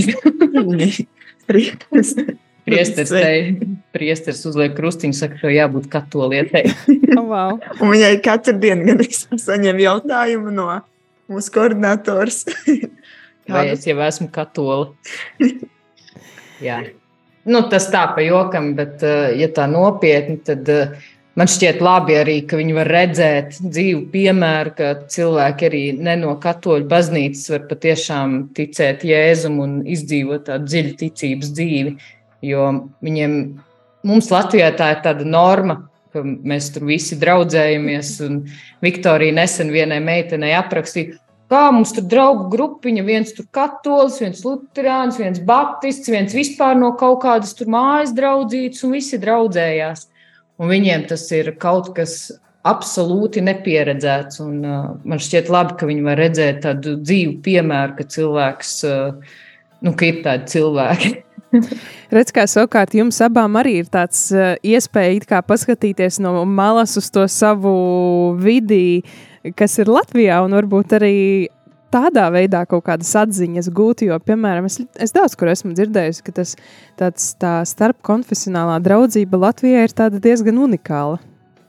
Priesteris 2.67 3.13
teica, 3.13 3.67
priesteris 3.95 4.41
uzliek 4.49 4.73
krustiņu, 4.75 5.15
saka, 5.15 5.37
ka 5.39 5.53
jābūt 5.55 5.87
katolietei. 5.93 6.73
oh, 7.15 7.23
wow. 7.31 7.61
Un 7.79 7.93
viņai 7.93 8.17
katru 8.25 8.57
dienu 8.59 8.89
gan 8.89 9.05
es 9.05 9.23
saņemu 9.45 9.85
jautājumu 9.85 10.55
no 10.55 10.67
mūsu 11.31 11.55
koordinators. 11.55 12.43
Vai 13.49 13.69
es 13.73 13.87
jau 13.87 13.99
esmu 14.03 14.29
katola? 14.35 14.91
Jā. 16.63 16.81
Nu, 17.47 17.61
tas 17.71 17.87
tā 17.93 18.03
pa 18.15 18.25
jokam, 18.25 18.73
bet, 18.79 19.03
eh, 19.07 19.37
ja 19.39 19.47
tā 19.55 19.69
nopietni, 19.71 20.41
tad 20.43 20.67
eh, 20.73 20.97
man 21.39 21.47
šķiet 21.47 21.83
labi 21.85 22.17
arī, 22.19 22.37
ka 22.49 22.59
viņi 22.59 22.75
var 22.75 22.91
redzēt 22.91 23.61
dzīvu 23.61 24.01
piemēru, 24.11 24.73
ka 24.75 24.89
cilvēki 25.15 25.69
arī 25.69 25.83
ne 25.95 26.17
no 26.25 26.35
katoļu 26.43 26.89
baznīcas 26.91 27.53
var 27.55 27.69
patiešām 27.71 28.37
ticēt 28.57 29.05
Jēzum 29.07 29.61
un 29.63 29.77
izdzīvot 29.87 30.49
tādu 30.49 30.73
dziļu 30.73 30.97
ticības 31.05 31.53
dzīvi. 31.55 31.95
Jo 32.47 32.65
viņiem, 33.05 33.37
mums 34.07 34.33
Latvijā 34.35 34.73
tā 34.75 34.97
ir 34.97 35.05
tāda 35.07 35.29
norma, 35.29 35.85
ka 36.17 36.25
mēs 36.25 36.73
tur 36.75 36.89
visi 36.89 37.19
draudzējamies, 37.21 38.11
un 38.27 38.43
Viktorija 38.83 39.39
nesen 39.39 39.71
vienai 39.75 40.01
meitenei 40.03 40.55
aprakstīja, 40.57 41.21
Kā 41.47 41.69
mums 41.71 41.93
tur 41.95 42.07
draugu 42.11 42.49
grupiņa, 42.51 43.05
viens 43.07 43.31
tur 43.37 43.47
katolis, 43.55 44.19
viens 44.19 44.41
luterāns, 44.43 45.21
viens 45.21 45.39
baptists, 45.47 46.11
viens 46.11 46.35
vispār 46.35 46.75
no 46.79 46.91
kaut 46.99 47.21
kādas 47.23 47.55
tur 47.55 47.71
mājas 47.71 48.11
draudzītas, 48.17 48.83
un 48.83 48.97
visi 48.97 49.21
draudzējās. 49.23 50.09
Un 50.59 50.73
viņiem 50.73 51.07
tas 51.07 51.23
ir 51.37 51.53
kaut 51.63 51.93
kas 51.95 52.17
absolūti 52.67 53.45
nepieredzēts. 53.47 54.41
Un, 54.43 54.57
uh, 54.65 54.89
man 55.07 55.23
šķiet, 55.23 55.53
labi, 55.53 55.77
ka 55.79 55.87
viņi 55.87 56.07
var 56.09 56.19
redzēt 56.19 56.65
tādu 56.65 56.97
dzīvu 57.05 57.39
piemēru, 57.45 57.95
ka 58.01 58.09
cilvēks, 58.17 58.73
uh, 58.91 59.39
nu, 59.87 59.95
ka 59.95 60.11
ir 60.11 60.23
tādi 60.27 60.51
cilvēki. 60.57 61.13
Redz, 62.17 62.33
kā 62.35 62.47
savukārt 62.51 62.95
jums 62.99 63.19
abām 63.25 63.59
arī 63.61 63.81
ir 63.83 63.91
tāds 63.93 64.29
uh, 64.35 64.55
iespēja 64.67 65.43
paskatīties 65.47 66.21
no 66.25 66.45
malas 66.45 66.97
uz 66.99 67.11
to 67.13 67.27
savu 67.31 68.35
vidi, 68.41 69.03
kas 69.57 69.79
ir 69.79 69.91
Latvijā, 69.91 70.41
un 70.45 70.57
varbūt 70.59 70.97
arī 70.99 71.15
tādā 71.95 72.27
veidā 72.35 72.65
kaut 72.69 72.85
kādas 72.89 73.13
atziņas 73.23 73.71
gūt. 73.75 74.05
Jo, 74.09 74.19
piemēram, 74.23 74.67
es, 74.69 74.81
es 75.01 75.15
daudz 75.17 75.37
kur 75.39 75.51
esmu 75.53 75.75
dzirdējusi, 75.77 76.25
ka 76.27 76.35
tas 76.41 76.57
tāds, 76.99 77.33
tā 77.41 77.59
starpkonfesionālā 77.69 78.79
draudzība 78.85 79.41
Latvijā 79.47 79.87
ir 79.87 80.21
diezgan 80.21 80.63
unikāla. 80.67 81.19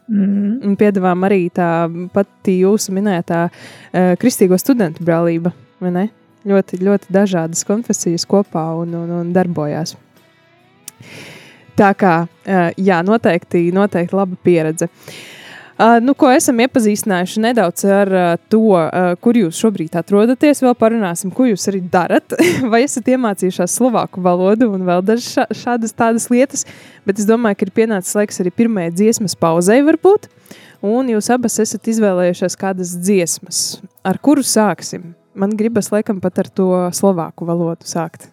Mm 0.08 0.26
-hmm. 0.26 0.68
Un 0.68 0.78
piedāvām 0.78 1.26
arī 1.28 1.50
tā 1.52 2.10
pati 2.14 2.62
jūsu 2.62 2.94
minētā 2.96 3.50
uh, 3.50 4.16
kristīgo 4.20 4.58
studentu 4.58 5.04
brālība, 5.04 5.52
vai 5.80 5.92
ne? 5.92 6.10
Ļoti, 6.48 6.80
ļoti 6.86 7.12
dažādas 7.12 7.66
konfesijas 7.68 8.24
kopā 8.30 8.70
un, 8.80 8.94
un, 8.96 9.10
un 9.20 9.32
darbojās. 9.36 9.98
Tā 11.78 11.90
kā, 11.98 12.20
uh, 12.26 12.70
jā, 12.80 13.02
noteikti, 13.06 13.68
noteikti 13.76 14.16
laba 14.16 14.38
pieredze. 14.44 14.88
Uh, 15.78 16.00
nu, 16.02 16.16
ko 16.18 16.30
esam 16.34 16.58
iepazīstinājuši 16.64 17.42
nedaudz 17.44 17.84
ar 17.86 18.10
uh, 18.10 18.30
to, 18.50 18.80
kur 19.22 19.38
jūs 19.38 19.60
šobrīd 19.62 19.94
atrodaties. 20.00 20.64
Vēl 20.66 20.74
parunāsim, 20.80 21.30
ko 21.30 21.46
jūs 21.52 21.68
arī 21.70 21.84
darat. 21.94 22.34
Vai 22.72 22.82
esat 22.88 23.12
iemācījušās 23.14 23.76
slovāku 23.78 24.24
valodu 24.26 24.72
un 24.74 24.88
vēl 24.88 25.06
dažas 25.06 25.36
šā, 25.36 25.46
šādas 25.66 25.94
tādas 25.94 26.32
lietas. 26.34 26.66
Bet 27.06 27.22
es 27.22 27.30
domāju, 27.30 27.60
ka 27.60 27.68
ir 27.68 27.76
pienācis 27.78 28.18
laiks 28.18 28.42
arī 28.42 28.56
pirmajai 28.64 28.96
dziesmas 28.96 29.38
pauzei, 29.38 29.84
varbūt. 29.86 30.32
Un 30.88 31.14
jūs 31.14 31.30
abas 31.34 31.60
esat 31.62 31.92
izvēlējušās 31.94 32.58
kādas 32.58 32.98
dziesmas. 32.98 33.62
Ar 34.06 34.18
kuru 34.24 34.42
sāksim? 34.46 35.12
Man 35.38 35.54
gribas 35.58 35.92
laikam 35.94 36.22
pat 36.24 36.42
ar 36.42 36.50
to 36.50 36.72
slovāku 36.98 37.46
valodu 37.48 37.86
sākt. 37.88 38.32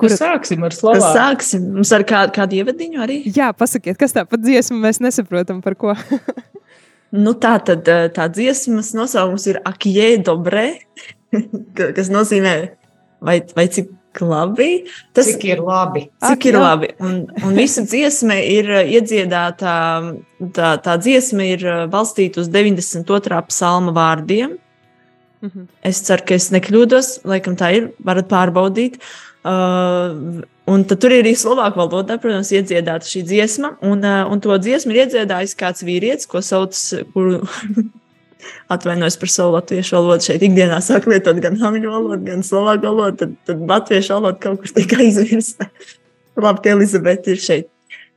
Kur 0.00 0.10
sāksim 0.10 0.64
ar 0.66 0.74
slavu? 0.74 1.02
Sāksim. 1.14 1.68
Mums 1.76 1.92
ar 1.94 2.04
kādu, 2.08 2.34
kādu 2.34 2.58
ievadiņu 2.58 3.02
arī? 3.04 3.20
Jā, 3.30 3.52
pasakiet, 3.56 3.96
kas 4.00 4.14
tā 4.16 4.24
pa 4.26 4.38
dziesmu 4.40 4.80
mēs 4.82 5.00
nesaprotam 5.04 5.62
par 5.64 5.76
ko. 5.78 5.94
nu, 7.24 7.34
tā 7.38 7.56
tad 7.64 7.88
eh, 7.90 8.08
tā 8.14 8.28
dziesmas 8.32 8.92
nosaukums 8.96 9.46
ir 9.52 9.60
Akijē 9.64 10.16
Dobre, 10.26 10.66
kas 11.96 12.10
nozīmē 12.12 12.54
vai, 13.24 13.38
vai 13.54 13.68
cik 13.70 13.92
labi. 14.22 14.84
Tas 15.14 15.30
cik 15.30 15.46
ir 15.46 15.62
labi. 15.64 16.08
Cik 16.22 16.36
Ak, 16.36 16.48
ir 16.50 16.58
jā. 16.58 16.64
labi. 16.66 16.90
Un, 17.02 17.16
un 17.42 17.56
visa 17.58 17.86
dziesma 17.86 18.38
ir 18.42 18.70
eh, 18.80 18.92
iedziedāta, 18.98 19.76
tā, 20.58 20.74
tā 20.82 20.98
dziesma 21.02 21.48
ir 21.54 21.64
eh, 21.64 21.86
balstīta 21.90 22.42
uz 22.42 22.50
92. 22.50 23.40
psalma 23.50 23.94
vārdiem. 23.94 24.58
Mhm. 25.44 25.68
Es 25.84 26.00
ceru, 26.06 26.24
ka 26.24 26.38
es 26.38 26.48
nekļūdos, 26.54 27.20
laikam 27.28 27.56
tā 27.60 27.70
ir, 27.76 27.88
varat 28.04 28.30
pārbaudīt. 28.30 28.96
Uh, 29.44 30.40
un 30.72 30.86
tur 30.88 31.12
ir 31.12 31.20
arī 31.20 31.34
slovāku 31.36 31.82
valodā, 31.82 32.16
protams, 32.20 32.48
iedziedāta 32.56 33.04
šī 33.04 33.20
dziesma. 33.28 33.74
Un, 33.84 34.00
uh, 34.00 34.22
un 34.32 34.40
to 34.40 34.56
dziesmu 34.56 34.94
ir 34.94 35.02
iedziedājis 35.02 35.52
kāds 35.60 35.84
vīrietis, 35.84 36.30
ko 36.30 36.40
sauc, 36.40 36.72
kuru 37.12 37.42
atvainojos 38.72 39.20
par 39.20 39.32
savu 39.34 39.58
latviešu 39.58 39.98
valodu. 39.98 40.30
Šeit 40.30 40.46
ikdienā 40.48 40.80
sāk 40.84 41.10
lietot 41.12 41.42
gan 41.44 41.60
angļu 41.60 41.92
valodu, 41.92 42.22
gan 42.24 42.46
slovāku 42.46 42.88
valodu, 42.88 43.20
tad, 43.20 43.36
tad 43.44 43.68
latviešu 43.68 44.16
valoda 44.16 44.40
kaut 44.46 44.64
kur 44.64 44.74
tika 44.80 45.02
aizmirsta. 45.04 45.68
Labi, 46.46 46.64
ka 46.64 46.72
Elizabete 46.72 47.36
ir 47.36 47.44
šeit. 47.44 47.73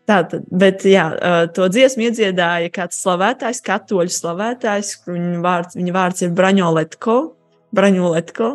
Tātad, 0.07 0.45
bet 0.47 0.85
jā, 0.87 1.09
to 1.51 1.65
dziesmu 1.67 2.05
iedziedāja 2.07 2.71
kāds 2.71 3.01
slavētājs, 3.03 3.59
katoļu 3.65 4.13
slavētājs, 4.15 4.93
viņa 5.03 5.41
vārds, 5.43 5.75
viņa 5.75 5.95
vārds 5.97 6.23
ir 6.23 6.31
Braņoletko. 6.37 7.17
Braņoletko. 7.75 8.51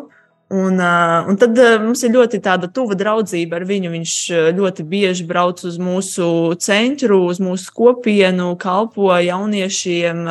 Un, 0.52 0.76
un 0.76 1.38
tad 1.40 1.56
mums 1.80 2.02
ir 2.04 2.12
ļoti 2.12 2.40
tāda 2.44 2.68
tuva 2.73 2.97
draudzība 2.97 3.56
ar 3.56 3.64
viņu. 3.68 3.92
Viņš 3.94 4.14
ļoti 4.56 4.85
bieži 4.88 5.25
brauc 5.28 5.62
uz 5.64 5.78
mūsu 5.80 6.26
centru, 6.61 7.23
uz 7.32 7.40
mūsu 7.40 7.73
kopienu, 7.73 8.50
kalpo 8.61 9.09
jauniešiem 9.16 10.25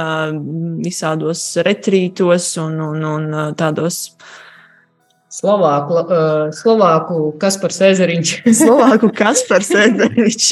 visādos 0.85 1.45
retrītos 1.65 2.53
un, 2.61 2.77
un, 2.85 3.05
un 3.15 3.33
tādos. 3.57 4.07
Slovāku, 5.31 6.01
uh, 6.01 6.49
Slovāku 6.53 7.31
Kaspars 7.41 7.79
Ezeriņš. 7.87 8.35
Slovāku 8.61 9.09
Kaspars 9.15 9.71
Ezeriņš. 9.73 10.51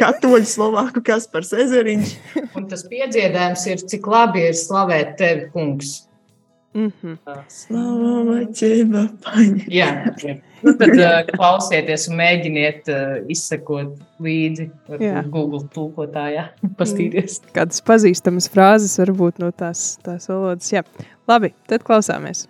Katoļu 0.00 0.48
slovāku 0.48 1.02
Kaspars 1.04 1.54
Ezeriņš. 1.54 2.12
Un 2.58 2.68
tas 2.70 2.84
piedziedājums 2.90 3.64
ir, 3.70 3.82
cik 3.90 4.06
labi 4.10 4.46
ir 4.48 4.58
slavēt 4.58 5.16
tevi, 5.20 5.48
kungs. 5.54 5.96
Mm 6.76 6.92
-hmm. 7.02 7.38
Slava 7.48 8.40
ķēba 8.54 9.04
paņa. 9.24 9.64
Jā, 9.72 9.88
nu, 10.62 10.74
tad 10.78 10.92
uh, 11.00 11.14
klausieties 11.32 12.04
un 12.10 12.18
mēģiniet 12.20 12.90
uh, 12.92 13.14
izsekot 13.32 13.96
līdzi 14.20 14.68
Jā. 15.00 15.24
Google 15.32 15.64
tulkotājā, 15.74 16.44
pastīties. 16.80 17.40
Kādas 17.56 17.82
pazīstamas 17.82 18.50
frāzes 18.52 18.98
varbūt 19.00 19.40
no 19.42 19.50
tās, 19.50 19.96
tās 20.04 20.28
valodas. 20.28 20.70
Jā, 20.72 20.84
labi, 21.28 21.54
tad 21.66 21.82
klausāmies. 21.88 22.46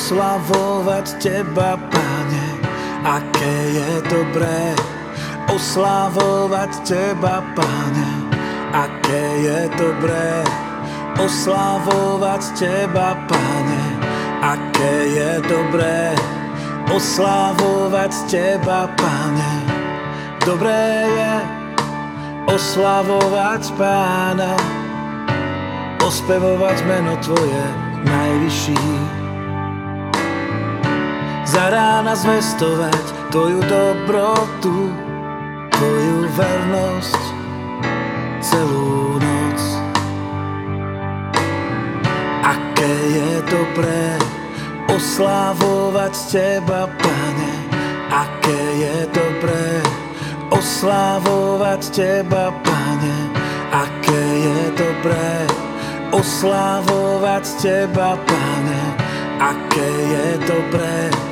Oslavovať 0.00 1.20
Teba, 1.20 1.76
Pane. 1.76 2.46
Aké 3.04 3.56
je 3.68 3.90
dobré 4.08 4.72
oslavovať 5.52 6.72
Teba, 6.88 7.44
Pane. 7.52 8.08
Aké 8.72 9.44
je 9.44 9.60
dobré 9.76 10.40
oslavovať 11.20 12.42
Teba, 12.56 13.12
Pane. 13.28 13.82
Aké 14.40 14.94
je 15.12 15.30
dobré 15.44 16.16
oslavovať 16.88 18.12
Teba, 18.24 18.88
Pane. 18.96 19.52
Dobré 20.48 21.12
je 21.12 21.34
oslavovať 22.48 23.62
Pána 23.76 24.56
ospevovať 26.00 26.78
meno 26.88 27.20
Tvoje 27.20 27.64
najvyšší. 28.08 29.19
Za 31.50 31.66
rána 31.66 32.14
zvestovať 32.14 33.34
Tvoju 33.34 33.58
dobrotu, 33.66 34.94
Tvoju 35.74 36.30
vernosť 36.38 37.22
celú 38.38 39.18
noc. 39.18 39.60
Aké 42.46 42.94
je 43.10 43.30
dobré 43.50 44.14
oslávovať 44.94 46.14
Teba, 46.30 46.86
Pane, 46.86 47.52
aké 48.14 48.60
je 48.78 48.96
dobré 49.10 49.82
oslávovať 50.54 51.82
Teba, 51.90 52.54
Pane, 52.62 53.16
aké 53.74 54.22
je 54.38 54.58
dobré 54.78 55.34
oslávovať 56.14 57.44
Teba, 57.58 58.14
Pane, 58.22 58.82
aké 59.42 59.90
je 60.14 60.26
dobré 60.46 61.29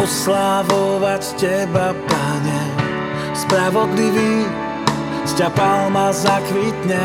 oslávovať 0.00 1.22
Teba, 1.40 1.96
Pane. 2.06 2.62
Spravodlivý 3.36 4.48
z 5.26 5.32
ťa 5.42 5.48
palma 5.52 6.14
zakvitne, 6.14 7.04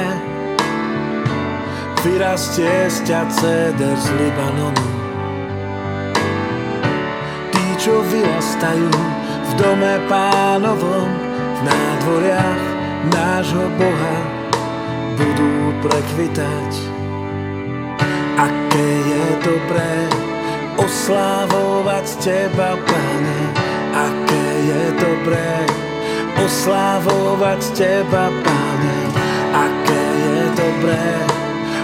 vyrastie 2.06 2.88
z 2.88 2.98
ťa 3.04 3.22
ceder 3.30 3.98
z 3.98 4.08
Libanonu. 4.16 4.88
Tí, 7.52 7.66
čo 7.78 8.00
vyrastajú 8.06 8.92
v 9.42 9.52
dome 9.60 9.94
pánovom, 10.08 11.10
v 11.58 11.60
nádvoriach 11.68 12.64
nášho 13.12 13.66
Boha, 13.76 14.18
budú 15.20 15.52
prekvitať. 15.84 16.72
Aké 18.42 18.88
je 19.06 19.26
dobré 19.46 19.94
oslávovať 20.82 22.08
Teba, 22.22 22.74
Pane. 22.78 23.40
Aké 23.92 24.46
je 24.66 24.84
dobré 24.98 25.54
oslávovať 26.42 27.62
Teba, 27.78 28.26
Pane. 28.42 28.98
Aké 29.52 30.04
je 30.26 30.42
dobré 30.58 31.06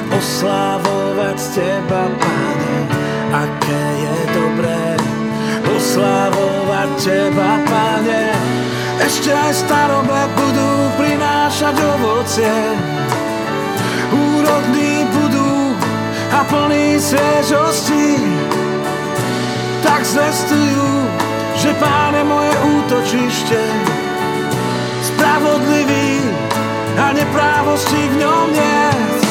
oslávovať 0.09 1.37
Teba, 1.53 2.03
Pane. 2.17 2.75
Aké 3.27 3.83
je 4.01 4.17
dobré 4.33 4.83
oslávovať 5.77 6.89
Teba, 7.03 7.51
Pane. 7.69 8.23
Ešte 8.97 9.29
aj 9.29 9.53
starobe 9.53 10.21
budú 10.35 10.71
prinášať 10.97 11.75
ovocie, 11.79 12.57
úrodní 14.11 15.05
budú 15.13 15.53
a 16.33 16.39
plný 16.49 16.97
sviežosti. 16.97 18.36
Tak 19.97 20.05
zvestujú, 20.05 21.09
že 21.57 21.73
Pán 21.81 22.13
je 22.13 22.21
moje 22.21 22.53
útočište, 22.53 23.57
spravodlivý 25.01 26.21
a 27.01 27.17
neprávosti 27.17 28.05
v 28.05 28.21
ňom 28.21 28.45
nie. 28.53 29.26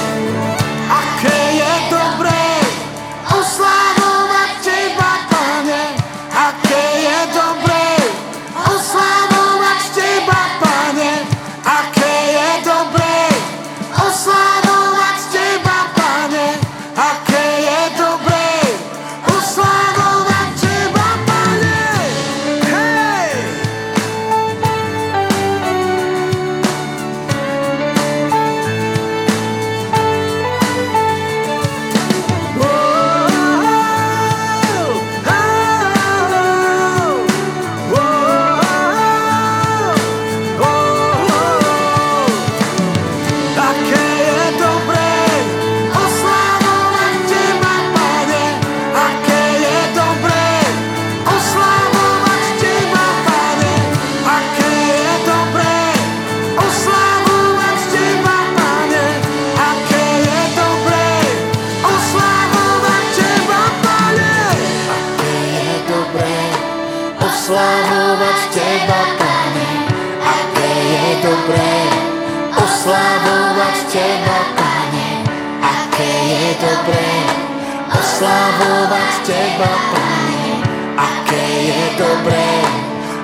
Oslávovať 78.17 79.13
Teba, 79.29 79.73
Pane, 79.93 80.49
aké 80.97 81.45
je 81.69 81.85
dobré 82.01 82.49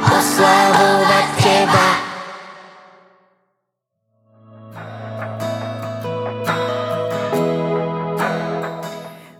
oslávovať 0.04 1.26
Teba. 1.40 1.86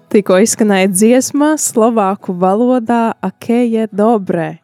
Tikko 0.09 0.41
izskanēja 0.41 0.89
dziesma 0.89 1.61
slovāku 1.61 2.33
valodā 2.33 3.13
Akeje 3.21 3.93
Dobre. 3.93 4.57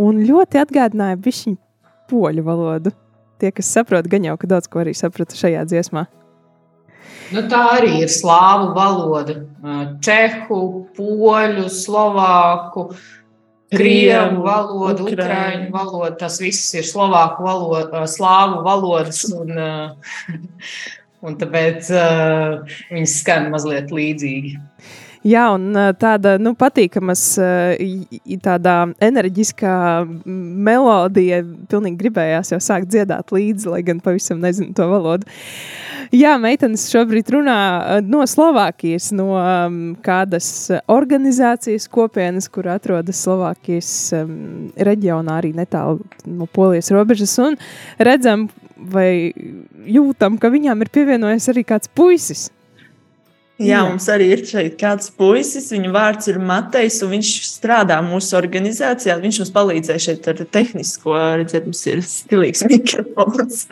Un 0.00 0.24
ļoti 0.24 0.64
atgādināja 0.64 1.20
bišķiņu 1.20 1.60
poļu 2.08 2.48
valodu. 2.48 2.96
Tie, 3.36 3.52
kas 3.52 3.68
saprot, 3.68 4.08
gan 4.08 4.24
jau, 4.24 4.40
ka 4.40 4.48
daudz 4.48 4.64
ko 4.64 4.80
arī 4.80 4.96
saprata 4.96 5.36
šajā 5.36 5.68
dziesmā. 5.68 6.08
Nu, 7.30 7.44
tā 7.50 7.60
arī 7.76 8.00
ir 8.04 8.10
slāvu 8.10 8.72
valoda. 8.74 9.36
Čehu, 10.02 10.60
poļu, 10.96 11.66
slovāku, 11.70 12.88
krievu 13.70 14.42
valoda, 14.46 15.04
Ukraiņu. 15.04 15.14
ukrāņu 15.14 15.68
valoda. 15.74 16.14
Tas 16.24 16.40
viss 16.42 16.72
ir 16.74 16.86
slovāku 16.88 17.46
valoda, 17.46 18.02
slāvu 18.10 18.64
valodas. 18.66 19.22
Un, 19.30 19.54
un 21.26 21.38
tāpēc 21.40 21.92
uh, 21.94 22.78
viņas 22.90 23.18
skan 23.22 23.50
mazliet 23.54 23.94
līdzīgi. 23.94 24.56
Jā, 25.20 25.50
un 25.52 25.74
tāda 26.00 26.38
nu, 26.40 26.54
patīkamas, 26.56 27.22
tādā 28.40 28.76
enerģiskā 29.04 29.72
melodija. 30.24 31.42
Pilnīgi 31.68 31.98
gribējās 32.00 32.54
jau 32.54 32.60
sākt 32.64 32.88
dziedāt 32.88 33.28
līdzi, 33.34 33.68
lai 33.68 33.82
gan 33.84 34.00
pavisam 34.00 34.40
nezinu 34.40 34.72
to 34.76 34.86
valodu. 34.88 35.28
Jā, 36.16 36.32
meitenes 36.40 36.86
šobrīd 36.90 37.28
runā 37.30 37.56
no 38.02 38.24
Slovākijas, 38.26 39.10
no 39.14 39.34
um, 39.36 39.76
kādas 40.02 40.48
organizācijas 40.90 41.84
kopienas, 41.92 42.48
kur 42.50 42.70
atrodas 42.72 43.20
Slovākijas 43.20 43.90
um, 44.16 44.32
reģionā, 44.74 45.36
arī 45.36 45.52
netālu 45.54 46.00
no 46.24 46.48
Polijas 46.48 46.88
robežas. 46.96 47.36
Un 47.44 47.60
redzam, 48.00 48.48
vai 48.80 49.34
jūtam, 49.84 50.40
ka 50.40 50.48
viņām 50.50 50.80
ir 50.80 50.90
pievienojies 50.96 51.50
arī 51.52 51.66
kāds 51.68 51.92
puisis. 51.92 52.48
Jā, 53.60 53.80
mums 53.84 54.06
arī 54.08 54.30
ir 54.32 54.40
šeit 54.48 54.76
kāds 54.80 55.10
puisis. 55.12 55.66
Viņa 55.74 55.90
vārds 55.92 56.30
ir 56.32 56.38
Matejs, 56.40 57.02
un 57.04 57.10
viņš 57.16 57.32
strādā 57.50 57.98
mūsu 58.04 58.38
organizācijā. 58.38 59.18
Viņš 59.20 59.40
mums 59.42 59.52
palīdzēja 59.56 60.04
šeit 60.06 60.28
ar 60.32 60.40
tehnisko. 60.56 61.16
Redziet, 61.42 61.66
mums 61.68 61.82
ir 61.90 62.00
stilīgs 62.06 62.64
mikrofons. 62.70 63.66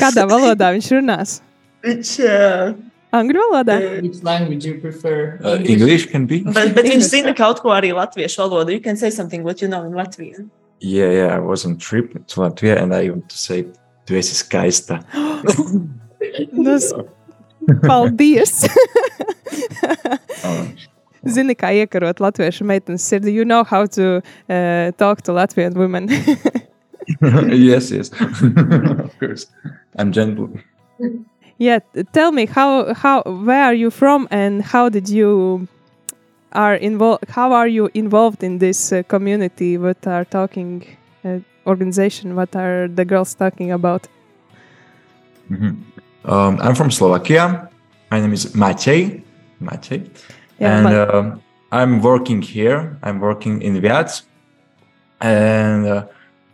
Kādā 0.00 0.24
valodā 0.30 0.70
viņš 0.78 0.88
runās? 0.96 1.36
Viņš, 1.84 2.14
uh, 2.24 2.72
Angļu 3.12 3.42
valodā? 3.50 3.76
Which 4.00 4.22
language 4.24 4.64
you 4.64 4.78
prefer? 4.80 5.36
Uh, 5.44 5.58
English 5.68 6.08
can 6.08 6.24
be. 6.24 6.40
bet, 6.46 6.72
bet 6.72 6.88
viņš 6.88 7.10
zina 7.12 7.34
kaut 7.36 7.60
ko 7.60 7.74
arī 7.76 7.90
latviešu 7.92 8.40
valodu. 8.46 8.72
You 8.72 8.80
can 8.80 8.96
say 8.96 9.10
something 9.12 9.44
what 9.44 9.60
you 9.60 9.68
know 9.68 9.84
in 9.84 9.92
Latviju. 9.92 10.46
Yeah, 10.80 11.10
yeah. 11.12 11.36
I 11.36 11.38
was 11.38 11.66
on 11.66 11.76
trip 11.76 12.14
to 12.26 12.40
Latvia, 12.40 12.80
and 12.80 12.94
I 12.94 13.10
want 13.10 13.28
to 13.28 13.36
say, 13.36 13.66
"Tu 14.06 14.16
esi 14.16 14.34
skaista." 14.40 15.02
Nu, 16.52 16.74
s- 16.78 16.94
paldies! 17.82 18.62
Um, 20.44 20.74
Zini, 21.28 21.54
kā 21.54 21.70
iekarot 21.70 22.18
latviešu 22.18 22.64
meitenes 22.66 23.04
sirdi. 23.06 23.30
You 23.32 23.44
know 23.44 23.62
how 23.62 23.86
to 23.86 24.22
uh, 24.50 24.90
talk 24.98 25.22
to 25.22 25.32
Latvian 25.32 25.74
women. 25.74 26.08
yes, 27.52 27.90
yes. 27.92 28.10
of 29.06 29.18
course, 29.20 29.46
I'm 29.96 30.10
gentle. 30.12 30.50
yeah, 31.58 31.78
t- 31.94 32.02
tell 32.12 32.32
me 32.32 32.46
how 32.46 32.92
how 32.94 33.22
where 33.22 33.62
are 33.62 33.74
you 33.74 33.90
from 33.90 34.26
and 34.30 34.62
how 34.62 34.88
did 34.88 35.08
you 35.08 35.68
are 36.52 36.74
involved? 36.74 37.30
How 37.30 37.52
are 37.52 37.68
you 37.68 37.88
involved 37.94 38.42
in 38.42 38.58
this 38.58 38.92
uh, 38.92 39.02
community? 39.06 39.78
What 39.78 40.04
are 40.06 40.24
talking 40.24 40.82
uh, 41.24 41.38
organization? 41.66 42.34
What 42.34 42.56
are 42.56 42.88
the 42.88 43.04
girls 43.04 43.34
talking 43.34 43.70
about? 43.70 44.08
Mhm. 45.50 45.76
Um, 46.24 46.58
I'm 46.60 46.74
from 46.74 46.90
Slovakia. 46.90 47.70
My 48.10 48.20
name 48.20 48.32
is 48.32 48.54
Maciej. 48.54 49.22
Maciej. 49.62 50.10
Yeah, 50.58 50.78
and 50.78 50.86
um, 51.10 51.42
I'm 51.70 52.02
working 52.02 52.42
here. 52.42 52.98
I'm 53.02 53.20
working 53.20 53.62
in 53.62 53.80
Viats, 53.80 54.22
and 55.20 55.86
uh, 55.86 56.06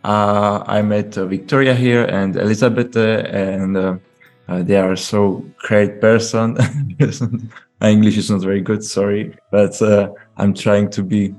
uh, 0.03 0.63
I 0.65 0.81
met 0.81 1.17
uh, 1.17 1.25
Victoria 1.25 1.75
here 1.75 2.05
and 2.05 2.35
Elizabeth, 2.35 2.95
uh, 2.95 3.23
and 3.29 3.77
uh, 3.77 3.97
uh, 4.47 4.63
they 4.63 4.77
are 4.77 4.95
so 4.95 5.45
great 5.57 6.01
person. 6.01 6.57
My 7.81 7.89
English 7.95 8.17
is 8.17 8.31
not 8.31 8.41
very 8.41 8.61
good, 8.61 8.83
sorry, 8.83 9.35
but 9.51 9.79
uh, 9.81 10.09
I'm 10.37 10.53
trying 10.53 10.89
to 10.91 11.03
be 11.03 11.35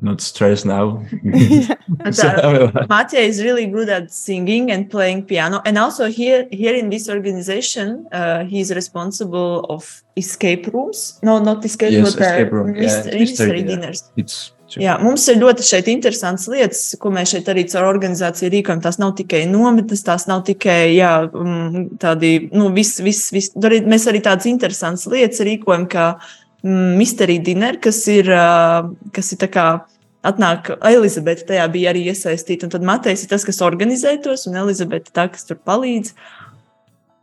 not 0.00 0.20
stressed 0.20 0.66
now. 0.66 1.02
And, 1.22 2.14
So, 2.14 2.28
uh, 2.28 2.86
Matija 2.86 3.20
is 3.20 3.42
really 3.42 3.66
good 3.66 3.88
at 3.88 4.12
singing 4.12 4.70
and 4.70 4.90
playing 4.90 5.24
piano, 5.24 5.60
and 5.64 5.78
also 5.78 6.06
here 6.10 6.48
here 6.50 6.74
in 6.74 6.90
this 6.90 7.08
organization, 7.08 8.06
uh, 8.12 8.44
he 8.44 8.60
is 8.60 8.74
responsible 8.74 9.66
of 9.68 10.02
escape 10.16 10.66
rooms. 10.72 11.18
No, 11.22 11.38
not 11.38 11.64
escape, 11.64 11.92
Yes, 11.92 12.14
but 12.14 12.22
uh, 12.22 12.24
escape 12.24 12.52
room, 12.52 12.74
yeah, 12.74 13.04
mystery, 13.12 13.62
dinner. 13.62 13.92
dinners. 13.92 14.10
it's 14.16 14.52
Jā, 14.80 14.96
mums 14.98 15.22
ir 15.30 15.36
ļoti 15.38 15.62
šeit 15.62 15.88
interesants 15.92 16.46
lietas, 16.50 16.80
ko 16.98 17.10
mēs 17.14 17.34
šeit 17.34 17.48
arī 17.52 17.62
caur 17.70 17.86
organizāciju 17.92 18.50
rīkojam. 18.56 18.80
Tās 18.82 18.98
nav 18.98 19.12
tikai 19.18 19.44
nometnes, 19.46 20.02
tās 20.06 20.24
nav 20.26 20.42
tikai 20.48 20.96
jā, 20.96 21.12
mm, 21.28 21.84
tādi, 22.02 22.32
nu, 22.50 22.70
viss, 22.74 22.98
viss, 23.04 23.28
viss. 23.34 23.54
Mēs 23.54 24.08
arī 24.10 24.22
tādas 24.24 24.48
interesantas 24.50 25.06
lietas 25.12 25.44
rīkojam, 25.46 25.86
kā 25.92 26.06
mm, 26.16 26.43
Mystery 26.64 27.38
Dinner, 27.44 27.76
kas 27.76 27.98
ir, 28.08 28.30
ā, 28.32 28.88
kas 29.12 29.34
ir 29.34 29.40
tā 29.42 29.50
kā 29.52 29.66
atnāk, 30.24 30.70
Elizabete 30.88 31.44
tajā 31.50 31.66
bija 31.72 31.92
arī 31.92 32.06
iesaistīta, 32.08 32.70
tad 32.72 32.86
Matejs 32.88 33.26
ir 33.26 33.32
tas, 33.34 33.44
kas 33.44 33.60
organizē 33.64 34.14
tos, 34.24 34.46
un 34.48 34.56
Elizabete 34.62 35.12
tā, 35.12 35.26
kas 35.32 35.44
tur 35.44 35.60
palīdz. 35.60 36.14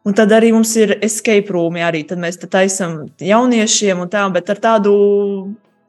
Un 0.06 0.18
tad 0.18 0.34
arī 0.34 0.52
mums 0.54 0.72
ir 0.82 0.96
escape 1.06 1.54
roomi, 1.54 1.82
arī 1.86 2.04
tad 2.10 2.22
mēs 2.22 2.40
te 2.42 2.50
taisam 2.50 3.04
jauniešiem 3.22 4.02
un 4.02 4.10
tā, 4.10 4.24
bet 4.34 4.50
ar 4.50 4.62
tādu 4.62 4.94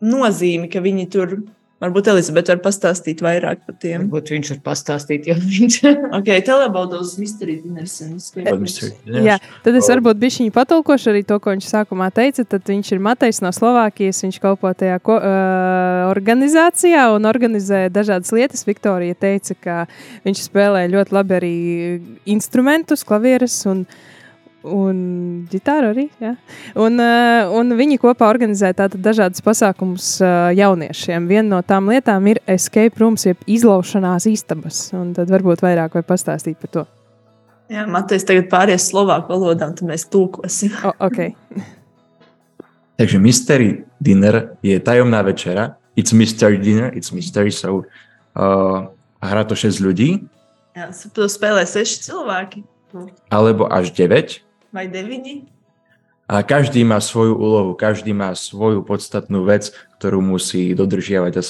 nozīmi, 0.04 0.68
ka 0.72 0.82
viņi 0.84 1.06
tur, 1.12 1.38
varbūt 1.82 2.08
Elizabete 2.12 2.54
var 2.54 2.60
pastāstīt 2.64 3.22
vairāk 3.24 3.64
par 3.66 3.76
tiem. 3.82 4.06
Varbūt 4.06 4.32
viņš 4.34 4.50
var 4.54 4.60
pastāstīt, 4.70 5.26
jo 5.30 5.36
viņš 5.38 5.78
Ok, 6.18 6.30
tell 6.46 6.62
about 6.64 6.92
those 6.92 7.18
mystery 7.20 7.58
dinners? 7.62 7.98
Jā, 9.26 9.38
tad 9.64 9.78
es 9.78 9.90
varbūt 9.90 10.20
bišķiņu 10.22 10.54
patulkošu 10.54 11.12
arī 11.12 11.24
to, 11.28 11.38
ko 11.42 11.56
viņš 11.56 11.68
sākumā 11.72 12.08
teica. 12.14 12.46
Tad 12.54 12.70
viņš 12.70 12.92
ir 12.94 13.02
Matejs 13.02 13.42
no 13.44 13.52
Slovākijas, 13.54 14.22
viņš 14.26 14.40
kalpo 14.42 14.72
tajā 14.78 15.00
ko, 15.04 15.18
uh, 15.18 16.06
organizācijā 16.12 17.08
un 17.16 17.28
organizē 17.28 17.84
dažādas 17.92 18.32
lietas. 18.36 18.66
Viktorija 18.68 19.18
teica, 19.18 19.58
ka 19.58 19.76
viņš 20.26 20.46
spēlē 20.46 20.86
ļoti 20.92 21.18
labi 21.18 21.38
arī 21.40 21.56
instrumentus, 22.30 23.04
klavierus 23.06 23.58
un, 23.70 23.84
un 24.68 24.96
ģitāru 25.50 25.90
arī. 25.92 26.06
Jā. 26.22 26.32
Un, 26.78 26.98
uh, 27.02 27.50
un 27.58 27.74
viņi 27.78 27.98
kopā 28.02 28.28
organizē 28.30 28.72
tātad 28.76 29.02
dažādas 29.02 29.44
pasākumus 29.44 30.14
uh, 30.22 30.50
jauniešiem. 30.56 31.28
Viena 31.30 31.56
no 31.56 31.60
tām 31.66 31.90
lietām 31.92 32.26
ir 32.32 32.42
escape 32.50 33.00
rooms, 33.02 33.26
jeb 33.28 33.42
izlaušanās 33.50 34.28
istabas. 34.30 34.84
Un 34.96 35.12
tad 35.16 35.32
varbūt 35.32 35.64
vairāk 35.64 35.98
vai 35.98 36.04
pastāstīt 36.06 36.60
par 36.62 36.74
to. 36.76 36.86
Jā, 37.72 37.86
Matejs 37.88 38.26
tagad 38.28 38.50
pāries 38.52 38.88
slovāku 38.90 39.32
valodā, 39.32 39.70
un 39.70 39.78
tad 39.78 39.88
mēs 39.88 40.04
tulkosim. 40.12 40.74
O, 40.84 40.92
okay. 41.06 41.32
Takže 43.00 43.18
mystery 43.18 43.70
dinner 44.02 44.52
je 44.62 44.76
tajomná 44.80 45.22
večera. 45.24 45.72
It's 45.96 46.12
mystery 46.12 46.58
dinner, 46.60 46.92
it's 46.96 47.12
mystery, 47.12 47.52
so 47.52 47.84
uh, 48.36 48.88
hrá 49.20 49.44
to 49.44 49.56
6 49.56 49.80
ľudí, 49.84 50.20
Jā, 50.72 50.88
to 51.12 51.28
spēlē 51.28 51.66
seši 51.68 51.98
cilvēki 52.08 52.62
alebo 53.32 53.68
až 53.68 53.92
9. 53.96 54.40
vai 54.74 54.88
deviņi. 54.88 55.34
A 56.32 56.40
každý 56.40 56.80
má 56.82 56.96
svoju 56.98 57.36
úlohu, 57.36 57.76
každý 57.76 58.16
má 58.16 58.32
svoju 58.32 58.80
podstatnú 58.80 59.44
vec, 59.44 59.68
ktorú 60.00 60.24
musí 60.24 60.72
dodržiavať 60.72 61.32
a 61.36 61.42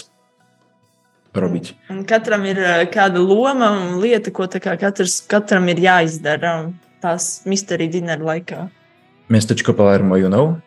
robiť. 1.38 1.64
Un 1.88 2.02
katram 2.02 2.42
ir 2.44 2.58
ā, 2.58 2.82
kāda 2.90 3.22
loma 3.22 3.70
un 3.70 4.02
lieta, 4.02 4.35
ko 4.35 4.50
tā 4.50 4.58
kā 4.58 4.74
katrs, 4.76 5.22
katram 5.22 5.70
ir 5.70 5.78
jāizdara 5.78 6.66
un 6.66 6.66
tās 6.98 7.46
mystery 7.46 7.87
dinner 7.87 8.18
laikā. 8.18 8.68
Mestečko 9.30 9.72
Palermo, 9.72 10.18
you 10.18 10.28
know, 10.28 10.58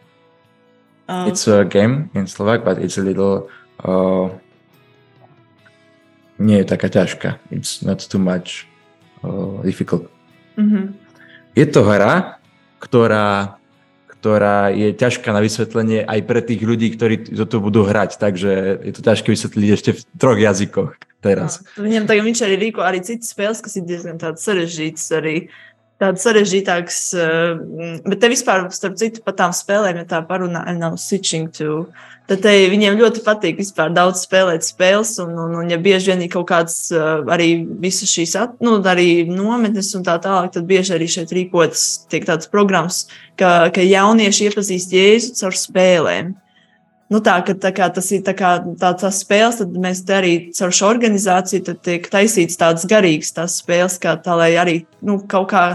Uh, 1.07 1.29
it's 1.29 1.47
a 1.47 1.63
game 1.65 2.09
in 2.13 2.25
Slovak, 2.27 2.65
but 2.65 2.81
it's 2.81 2.97
a 2.97 3.01
little... 3.01 3.49
Uh, 3.83 4.29
nie 6.41 6.57
je 6.59 6.65
taká 6.65 6.89
ťažká. 6.89 7.39
It's 7.53 7.85
not 7.85 8.01
too 8.01 8.19
much 8.19 8.65
uh, 9.23 9.61
difficult. 9.63 10.09
mhm. 10.57 10.97
Je 11.55 11.65
to 11.71 11.87
hra, 11.87 12.35
ktorá, 12.85 13.57
ktorá 14.05 14.69
je 14.69 14.93
ťažká 14.93 15.33
na 15.33 15.41
vysvetlenie 15.41 16.05
aj 16.05 16.19
pre 16.29 16.45
tých 16.45 16.61
ľudí, 16.61 16.93
ktorí 16.93 17.33
toto 17.33 17.57
budú 17.57 17.81
hrať. 17.81 18.21
Takže 18.21 18.51
je 18.85 18.93
to 18.93 19.01
ťažké 19.01 19.33
vysvetliť 19.33 19.69
ešte 19.73 19.91
v 19.97 20.01
troch 20.21 20.37
jazykoch 20.37 20.93
teraz. 21.25 21.65
No, 21.73 21.81
to 21.81 21.89
neviem, 21.89 22.05
tak 22.05 22.21
myčali 22.21 22.53
rýko, 22.53 22.85
ale 22.85 23.01
cíti 23.01 23.25
spelsku 23.25 23.65
si 23.65 23.81
diznam 23.81 24.21
tá 24.21 24.37
celý 24.37 24.69
žiť, 24.69 24.95
ktorý 25.01 25.35
tādas 26.01 26.25
sarežģītākas, 26.25 26.99
uh, 27.19 28.01
bet 28.05 28.19
te 28.21 28.29
vispār, 28.31 28.67
starp 28.75 28.97
citu, 28.99 29.23
par 29.25 29.37
tām 29.39 29.55
spēlēm, 29.55 30.01
ja 30.01 30.09
tā 30.09 30.19
parunā, 30.27 30.65
nav 30.75 30.99
switching 31.01 31.51
to. 31.55 31.85
Tad 32.25 32.41
te, 32.41 32.53
viņiem 32.71 32.97
ļoti 32.97 33.21
patīk 33.21 33.59
vispār 33.59 33.91
daudz 33.93 34.23
spēlēt 34.25 34.65
spēles, 34.65 35.13
un, 35.21 35.35
un, 35.43 35.51
un 35.61 35.69
ja 35.69 35.77
bieži 35.81 36.09
vien 36.11 36.23
ir 36.25 36.31
kaut 36.33 36.47
kāds 36.49 36.79
uh, 36.95 37.21
arī 37.31 37.51
visas 37.83 38.09
šīs, 38.09 38.33
at, 38.41 38.55
nu, 38.65 38.79
arī 38.81 39.27
nometnes 39.29 39.91
un 39.97 40.05
tā 40.07 40.17
tālāk, 40.23 40.55
tad 40.55 40.65
bieži 40.69 40.95
arī 40.97 41.09
šeit 41.11 41.33
rīkotas 41.35 41.85
tiek 42.09 42.25
tādas 42.25 42.49
programmas, 42.49 43.05
ka, 43.37 43.69
ka 43.75 43.85
jaunieši 43.85 44.49
iepazīst 44.49 44.97
Jēzu 44.97 45.37
caur 45.37 45.59
spēlēm. 45.59 46.33
Nu 47.13 47.19
tā, 47.21 47.35
ka, 47.45 47.53
tā 47.53 47.69
kā 47.69 47.85
tas 47.93 48.07
ir 48.15 48.23
tā 48.25 48.33
kā, 48.33 48.55
tā, 48.81 48.89
tā 48.97 49.09
spēles, 49.13 49.59
tad 49.59 49.75
mēs 49.77 49.99
te 50.07 50.13
arī 50.17 50.31
caur 50.57 50.71
šo 50.73 50.87
organizāciju 50.89 51.65
tad 51.67 51.83
tiek 51.85 52.07
taisīts 52.09 52.57
tādas 52.57 52.87
garīgas 52.89 53.29
tās 53.35 53.59
spēles, 53.61 53.99
kā 54.01 54.15
tā, 54.17 54.33
lai 54.39 54.55
arī 54.57 54.79
nu, 55.05 55.19
kaut 55.29 55.51
kā 55.51 55.65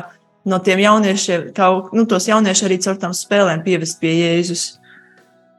no 0.51 0.59
tiem 0.59 0.83
jauniešiem, 0.83 1.53
kaut, 1.55 1.93
nu, 1.95 2.03
tos 2.11 2.27
jauniešus 2.27 2.67
arī 2.67 2.81
caur 2.83 2.99
tām 2.99 3.15
spēlēm 3.15 3.63
pievest 3.63 4.01
pie 4.03 4.17
Jēzus. 4.19 4.65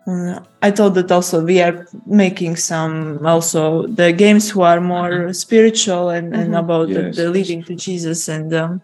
Un, 0.07 0.41
I 0.61 0.71
thought 0.71 0.95
that 0.95 1.11
also 1.11 1.39
we 1.45 1.61
are 1.61 1.85
making 2.05 2.57
some 2.57 3.19
also 3.25 3.85
the 3.87 4.11
games 4.11 4.49
who 4.49 4.63
are 4.63 4.81
more 4.81 5.31
spiritual 5.31 6.09
and, 6.09 6.33
and 6.35 6.49
Mhm. 6.51 6.59
about 6.59 6.87
the, 6.89 7.01
Yes. 7.07 7.15
the 7.15 7.29
leading 7.29 7.63
to 7.63 7.75
Jesus. 7.75 8.27
And, 8.27 8.51
um, 8.53 8.81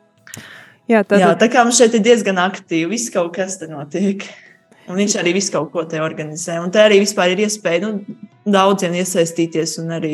Jā, 0.88 1.04
tā, 1.04 1.20
jā, 1.20 1.36
tā 1.36 1.50
kā 1.52 1.66
mums 1.66 1.76
šeit 1.82 1.94
ir 1.96 2.00
diezgan 2.00 2.38
aktīvi, 2.40 2.90
viss 2.92 3.10
kaut 3.10 3.34
kas 3.36 3.58
te 3.58 3.68
notiek. 3.68 4.24
Un 4.88 5.00
viņš 5.02 5.18
arī 5.20 5.34
visu 5.36 5.52
kaut 5.56 5.74
ko 5.74 5.84
te 5.90 6.00
organizē. 6.04 6.60
Un 6.64 6.72
te 6.72 6.80
arī 6.80 7.02
vispār 7.04 7.34
ir 7.34 7.44
iespēja 7.44 7.84
nu, 7.84 8.20
daudziem 8.48 8.96
iesaistīties. 9.02 9.76
Un 9.82 9.92
arī, 9.98 10.14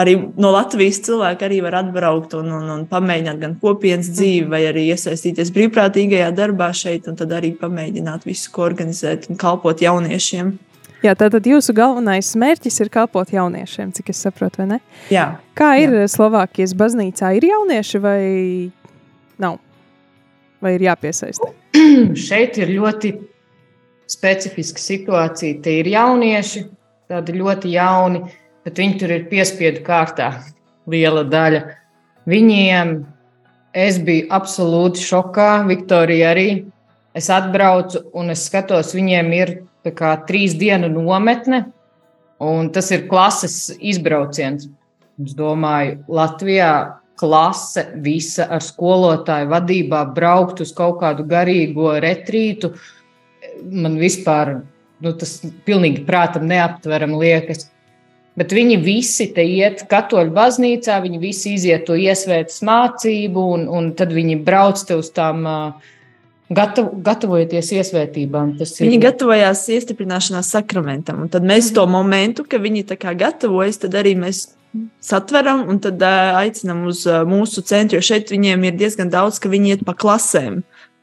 arī 0.00 0.16
no 0.40 0.52
Latvijas 0.54 1.02
cilvēki 1.04 1.46
arī 1.46 1.60
var 1.66 1.76
atbraukt 1.82 2.38
un, 2.38 2.48
un, 2.56 2.70
un 2.78 2.86
pamēģināt 2.88 3.42
gan 3.42 3.58
kopienas 3.60 4.08
dzīvi, 4.14 4.48
vai 4.52 4.62
arī 4.70 4.86
iesaistīties 4.94 5.52
brīvprātīgajā 5.56 6.32
darbā 6.36 6.70
šeit, 6.76 7.10
un 7.12 7.20
tad 7.20 7.36
arī 7.36 7.52
pamēģināt 7.60 8.24
visu, 8.28 8.48
ko 8.54 8.64
organizēt 8.70 9.28
un 9.30 9.40
kalpot 9.40 9.84
jauniešiem. 9.84 10.56
Jā, 11.00 11.14
tātad 11.16 11.46
jūsu 11.48 11.72
galvenais 11.76 12.28
mērķis 12.36 12.82
ir 12.84 12.90
kalpot 12.92 13.30
jauniešiem, 13.32 13.92
cik 13.96 14.10
es 14.12 14.20
saprotu, 14.20 14.60
vai 14.60 14.66
ne? 14.74 14.78
Jā. 15.12 15.30
Kā 15.56 15.72
ir 15.80 15.94
Jā. 16.02 16.08
Slovākijas 16.12 16.74
baznīcā? 16.76 17.32
Ir 17.38 17.46
jaunieši 17.48 18.00
vai 18.04 18.20
nav? 19.40 19.56
Vai 20.60 20.74
ir 20.76 20.84
jāpiesaista? 20.84 21.48
Šeit 22.28 22.58
ir 22.60 22.74
ļoti 22.76 23.14
specifiska 24.10 24.82
situācija. 24.82 25.60
Tie 25.62 25.80
ir 25.80 25.90
jaunieši, 25.92 26.64
tādi 27.10 27.36
ļoti 27.38 27.74
jauni, 27.76 28.24
bet 28.66 28.80
viņi 28.80 28.98
tur 29.00 29.14
ir 29.14 29.28
piespiedu 29.30 29.84
kārtā. 29.86 30.32
Liela 30.90 31.22
daļa. 31.28 31.62
Viņiem 32.30 32.94
es 33.76 33.98
biju 34.02 34.28
absolūti 34.34 35.02
šokā, 35.04 35.50
Viktorija 35.68 36.32
arī. 36.34 36.48
Es 37.14 37.30
atbraucu 37.32 38.04
un 38.14 38.30
es 38.34 38.44
skatos, 38.46 38.94
viņiem 38.94 39.32
ir 39.34 39.54
kā, 39.96 40.14
trīs 40.28 40.54
dienu 40.58 40.90
nometne, 40.92 41.64
un 42.38 42.70
tas 42.74 42.90
ir 42.94 43.08
klases 43.10 43.70
izbrauciens. 43.78 44.68
Es 45.20 45.34
domāju, 45.36 45.98
Latvijā 46.08 47.00
klase 47.20 47.84
visa 48.00 48.46
ar 48.48 48.62
skolotāju 48.64 49.50
vadībā 49.50 50.04
braukt 50.14 50.62
uz 50.64 50.72
kaut 50.76 51.00
kādu 51.02 51.26
garīgo 51.28 51.92
retrītu. 52.00 52.72
Man 53.70 53.98
vispār 54.00 54.60
nu, 55.00 55.12
tas 55.16 55.38
pilnīgi 55.66 56.04
prātam 56.08 56.48
neaptveram 56.50 57.16
liekas. 57.20 57.68
Bet 58.38 58.54
viņi 58.56 58.76
visi 58.80 59.26
te 59.34 59.42
iet 59.44 59.82
katoļu 59.90 60.32
baznīcā, 60.32 61.00
viņi 61.02 61.18
visi 61.20 61.56
iziet 61.58 61.84
to 61.88 61.96
iesvētas 61.98 62.62
mācību, 62.64 63.46
un, 63.56 63.66
un 63.68 63.90
tad 63.98 64.14
viņi 64.16 64.38
brauc 64.46 64.80
te 64.86 64.96
uz 64.96 65.10
tām 65.16 65.42
uh, 65.48 65.90
Gatav, 66.50 66.88
gatavojoties 67.06 67.68
iesvētībām. 67.78 68.56
Viņi 68.58 68.96
gatavojās 69.04 69.60
iestiprināšanās 69.70 70.48
sakramentam, 70.50 71.28
tad 71.30 71.44
mēs 71.46 71.68
to 71.76 71.84
momentu, 71.86 72.42
ka 72.42 72.58
viņi 72.58 72.88
gatavojas, 72.98 73.78
tad 73.84 73.94
arī 74.00 74.16
mēs 74.18 74.48
satveram 75.02 75.62
un 75.70 75.78
tad 75.82 76.02
uh, 76.02 76.40
aicinām 76.40 76.82
uz 76.90 77.04
uh, 77.06 77.22
mūsu 77.26 77.62
centru, 77.66 78.00
jo 78.00 78.06
šeit 78.06 78.34
viņiem 78.34 78.66
ir 78.66 78.74
diezgan 78.82 79.10
daudz, 79.10 79.38
ka 79.38 79.50
viņi 79.50 79.76
iet 79.76 79.86
pa 79.86 79.94
klasēm. 79.94 80.60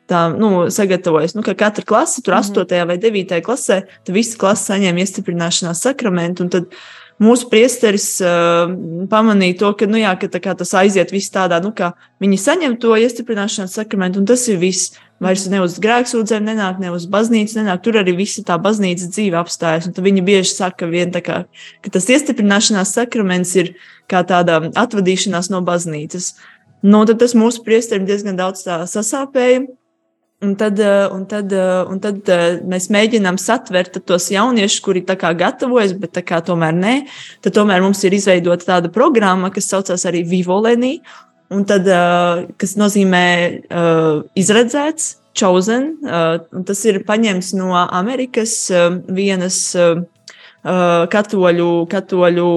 Tā, 0.07 0.21
nu, 0.31 0.69
sagatavojas, 0.71 1.33
nu, 1.35 1.43
ka 1.43 1.51
katra 1.57 1.83
klase, 1.83 2.21
tur 2.23 2.33
mm 2.33 2.41
-hmm. 2.41 2.63
8. 2.63 2.87
vai 2.87 2.97
9. 2.97 3.41
klasē, 3.41 3.81
tad 4.03 4.15
visa 4.15 4.37
klase 4.37 4.71
saņem 4.71 4.97
iestiprināšanās 4.97 5.81
sakramentu, 5.83 6.43
un 6.43 6.49
tad 6.49 6.65
mūsu 7.19 7.49
priesteris 7.49 8.21
uh, 8.21 8.69
pamanīja 9.09 9.57
to, 9.59 9.73
ka, 9.73 9.87
nu, 9.89 9.97
jā, 9.97 10.13
ka 10.19 10.27
tā 10.27 10.53
tas 10.57 10.73
aiziet 10.73 11.11
viss 11.11 11.33
tādā, 11.33 11.59
nu, 11.63 11.73
ka 11.75 11.93
viņi 12.21 12.37
saņem 12.37 12.77
to 12.81 12.93
iestiprināšanās 12.95 13.73
sakramentu, 13.79 14.21
un 14.21 14.25
tas 14.25 14.47
ir 14.47 14.61
viss. 14.61 14.93
Vairs 15.17 15.47
ne 15.49 15.63
uz 15.63 15.79
grēksūdzēm 15.81 16.45
nenāk, 16.45 16.77
ne 16.77 16.91
uz 16.93 17.07
baznīcu 17.09 17.57
nenāk. 17.57 17.81
Tur 17.81 17.95
arī 17.97 18.13
visa 18.19 18.43
tā 18.45 18.53
baznīcas 18.61 19.09
dzīve 19.15 19.39
apstājas. 19.39 19.87
Un 19.89 19.95
viņi 20.05 20.21
bieži 20.21 20.51
saka, 20.53 20.85
vien, 20.85 21.09
kā, 21.09 21.39
ka 21.81 21.89
tas 21.89 22.05
iestiprināšanās 22.05 22.93
sakraments 22.93 23.55
ir 23.57 23.73
kā 24.05 24.21
tāda 24.21 24.59
atvadīšanās 24.77 25.49
no 25.49 25.63
baznīcas. 25.65 26.35
Nu, 26.85 27.01
tad 27.09 27.17
tas 27.17 27.33
mūsu 27.33 27.65
priesteriem 27.65 28.05
diezgan 28.05 28.37
daudz 28.37 28.61
sasāpēja. 28.93 29.65
Un 30.39 30.53
tad, 30.55 30.77
un, 31.11 31.23
tad, 31.25 31.53
un 31.89 31.97
tad 31.97 32.27
mēs 32.69 32.91
mēģinām 32.93 33.39
satvert 33.41 33.95
tos 34.05 34.27
jauniešus, 34.29 34.83
kuri 34.85 35.01
gatavojas, 35.33 35.95
bet 35.97 36.13
tomēr 36.45 36.75
nē. 36.77 36.93
Tad 37.41 37.55
tomēr 37.55 37.81
mums 37.81 38.03
ir 38.05 38.13
izveidota 38.13 38.67
tāda 38.75 38.91
programma, 38.93 39.49
kas 39.49 39.65
saucās 39.71 40.05
arī 40.05 40.21
Vivolenī. 40.29 40.99
Un 41.49 41.65
tad, 41.65 41.89
kas 42.61 42.77
nozīmē 42.77 43.25
izredzēts, 44.37 45.15
chosen, 45.33 45.95
tas 46.69 46.85
ir 46.85 47.01
paņemts 47.07 47.55
no 47.57 47.73
Amerikas 47.73 48.69
vienas 49.09 49.59
katoļu, 51.17 51.71
katoļu 51.89 52.49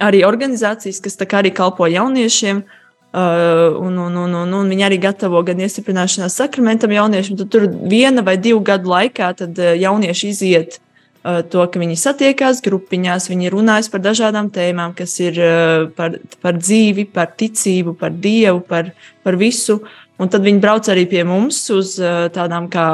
arī 0.00 0.24
organizācijas, 0.24 1.04
kas 1.04 1.20
arī 1.42 1.52
kalpo 1.52 1.92
jauniešiem. 1.92 2.64
Uh, 2.64 2.79
un, 3.12 3.96
un, 3.98 4.18
un, 4.24 4.34
un, 4.42 4.52
un 4.60 4.68
viņi 4.70 4.84
arī 4.86 5.00
gatavo 5.02 5.40
gan 5.46 5.58
iestiprināšanās 5.64 6.36
sakramentam 6.42 6.92
jauniešiem. 6.94 7.40
Tad 7.40 7.50
tur 7.50 7.66
viena 7.90 8.22
vai 8.26 8.36
divu 8.38 8.60
gadu 8.66 8.92
laikā 8.92 9.32
jaunieši 9.80 10.30
iziet 10.30 10.78
Eh, 11.20 11.42
to, 11.52 11.66
ka 11.68 11.76
viņi 11.76 11.98
satiekās 12.00 12.62
grupiņās, 12.64 13.26
viņi 13.28 13.50
runājas 13.52 13.90
par 13.92 14.00
dažādām 14.00 14.46
tēmām, 14.54 14.94
kas 14.96 15.18
ir 15.20 15.36
eh, 15.36 15.82
par, 15.96 16.14
par 16.40 16.56
dzīvi, 16.56 17.04
par 17.12 17.34
ticību, 17.36 17.92
par 18.00 18.14
dievu, 18.16 18.62
par, 18.64 18.94
par 19.26 19.36
visu. 19.36 19.82
Un 20.20 20.32
tad 20.32 20.46
viņi 20.46 20.62
brauc 20.64 20.88
arī 20.88 21.04
pie 21.10 21.26
mums 21.28 21.58
uz 21.76 21.98
eh, 22.00 22.30
tādām 22.32 22.70
kā 22.72 22.86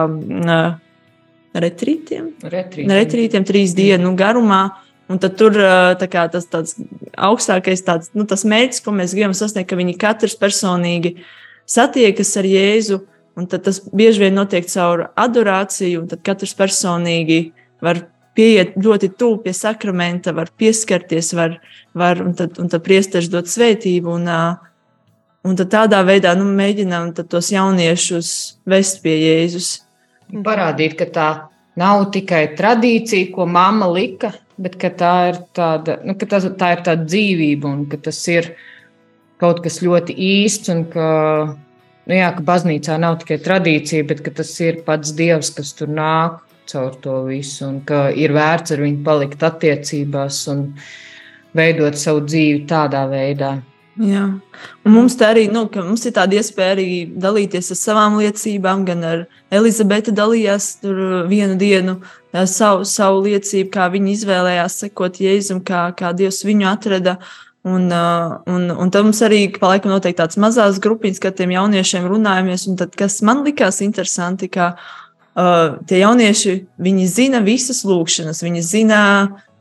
retrītiem. 1.55 2.33
Retrītiem, 2.43 2.97
retrītiem 2.99 3.47
trīs 3.47 3.77
dienu 3.79 4.11
garumā. 4.19 4.65
Un 5.07 5.21
tad 5.23 5.37
tur 5.39 5.55
kā, 6.11 6.25
tas 6.33 6.49
tāds 6.51 6.75
augstākais 7.15 7.85
tāds, 7.87 8.11
nu, 8.17 8.27
tas 8.27 8.43
mērķis, 8.49 8.83
ko 8.83 8.95
mēs 8.95 9.15
gribam 9.15 9.37
sasniegt, 9.39 9.69
ka 9.71 9.79
viņi 9.79 9.95
katrs 10.03 10.35
personīgi 10.39 11.15
satiekas 11.69 12.35
ar 12.41 12.49
Jēzu. 12.51 13.01
Un 13.37 13.47
tas 13.53 13.83
bieži 13.93 14.25
vien 14.25 14.35
notiek 14.35 14.67
caur 14.73 15.11
adorāciju, 15.13 16.01
un 16.03 16.11
tad 16.11 16.23
katrs 16.25 16.57
personīgi 16.57 17.53
var 17.85 18.01
pieiet 18.37 18.77
ļoti 18.81 19.11
tuvu 19.17 19.43
pie 19.45 19.53
sakramenta, 19.57 20.33
var 20.37 20.51
pieskarties, 20.59 21.33
var, 21.37 21.59
var 21.97 22.23
un 22.25 22.33
tad, 22.37 22.57
un 22.61 22.71
tad 22.73 22.85
priesteris 22.85 23.29
dot 23.33 23.51
svētību. 23.53 24.17
Un, 24.17 24.31
un 25.47 25.61
tad 25.61 25.71
tādā 25.73 26.01
veidā 26.09 26.35
nu, 26.39 26.49
mēģinām 26.57 27.13
tos 27.21 27.53
jauniešus 27.55 28.31
vest 28.69 29.05
pie 29.05 29.15
Jēzus. 29.21 29.71
Parādīt, 30.43 30.97
ka 30.99 31.07
tā 31.13 31.29
nav 31.79 32.09
tikai 32.17 32.49
tradīcija, 32.59 33.31
ko 33.37 33.47
mamma 33.47 33.87
lika, 33.93 34.33
bet 34.63 34.79
tā 34.81 35.15
ir 35.31 35.39
tāda, 35.57 35.99
nu, 36.05 36.17
tā, 36.17 36.41
tā 36.41 36.73
ir 36.77 36.83
tāda 36.87 37.05
dzīvība 37.05 37.69
un 37.69 37.85
ka 37.91 38.01
tas 38.09 38.21
ir 38.33 38.55
kaut 39.43 39.63
kas 39.65 39.83
ļoti 39.85 40.17
īsts. 40.17 40.73
Un 40.73 40.85
ka, 40.93 41.09
nu, 42.07 42.17
jā, 42.17 42.33
ka 42.37 42.45
baznīcā 42.47 42.99
nav 43.03 43.21
tikai 43.23 43.41
tradīcija, 43.45 44.09
bet 44.09 44.25
tas 44.37 44.53
ir 44.65 44.83
pats 44.87 45.15
Dievs, 45.17 45.53
kas 45.57 45.75
tur 45.77 45.93
nāk 45.93 46.43
caur 46.67 46.97
to 47.03 47.21
visu, 47.29 47.67
un 47.69 47.81
ka 47.87 48.09
ir 48.11 48.35
vērts 48.35 48.75
ar 48.75 48.83
viņu 48.83 49.05
palikt 49.07 49.45
attiecībās 49.47 50.41
un 50.51 50.65
veidot 51.57 51.95
savu 51.99 52.25
dzīvi 52.27 52.65
tādā 52.69 53.05
veidā. 53.11 53.57
Jā. 53.97 54.27
Un 54.85 54.93
mums 54.93 55.15
tā 55.17 55.31
arī 55.33 55.47
nu, 55.49 55.63
mums 55.73 56.03
ir 56.05 56.13
tāda 56.19 56.37
iespēja 56.37 56.75
arī 56.75 56.89
dalīties 57.17 57.71
ar 57.73 57.79
savām 57.81 58.19
liecībām, 58.21 58.85
gan 58.85 59.05
ar 59.09 59.23
Elizabeti 59.49 60.13
dalījās 60.13 60.67
vienu 61.31 61.57
dienu 61.57 61.95
savu, 62.45 62.85
savu 62.85 63.23
liecību, 63.25 63.71
kā 63.73 63.87
viņa 63.95 64.13
izvēlējās 64.13 64.77
sekot 64.83 65.17
Jēzum, 65.23 65.63
kā, 65.65 65.89
kā 65.97 66.13
Dievs 66.17 66.43
viņu 66.45 66.69
atrada. 66.69 67.17
Un, 67.67 67.89
un, 67.91 68.69
un 68.71 68.93
tad 68.95 69.09
mums 69.09 69.23
arī 69.27 69.41
pa 69.57 69.73
laikam 69.73 69.91
notiek 69.91 70.15
tādas 70.19 70.37
mazas 70.39 70.77
grupiņas, 70.85 71.23
kad 71.25 71.41
tiem 71.41 71.57
jauniešiem 71.57 72.05
runājamies. 72.07 72.69
Un 72.71 72.77
tad, 72.79 72.93
kas 73.01 73.23
man 73.27 73.43
likās 73.49 73.81
interesanti, 73.83 74.51
ka 74.53 74.75
uh, 74.77 75.81
tie 75.89 76.05
jaunieši, 76.05 76.55
viņi 76.79 77.09
zina 77.11 77.41
visas 77.43 77.81
lūkšanas, 77.89 78.45
viņi 78.45 78.63
zina 78.63 79.01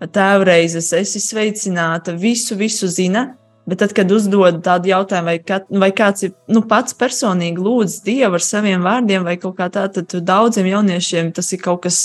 tēvreizes, 0.04 0.92
esi 1.00 1.24
sveicināta, 1.24 2.14
visu, 2.20 2.60
visu 2.60 2.92
zina. 2.92 3.32
Bet 3.66 3.80
tad, 3.82 3.96
kad 3.98 4.12
uzdod 4.14 4.60
tādu 4.66 4.92
jautājumu, 4.92 5.32
vai, 5.32 5.40
kā, 5.42 5.58
vai 5.82 5.90
kāds 5.96 6.28
ir 6.28 6.36
nu, 6.54 6.62
pats 6.70 6.94
personīgi 6.98 7.64
lūdz 7.66 8.04
Dievu 8.06 8.38
ar 8.38 8.44
saviem 8.46 8.86
vārdiem, 8.86 9.26
vai 9.26 9.40
kaut 9.42 9.56
kā 9.58 9.72
tā, 9.74 9.88
tad 9.90 10.14
daudziem 10.22 10.70
jauniešiem 10.70 11.32
tas 11.34 11.50
ir 11.56 11.64
kaut 11.64 11.82
kas 11.88 12.02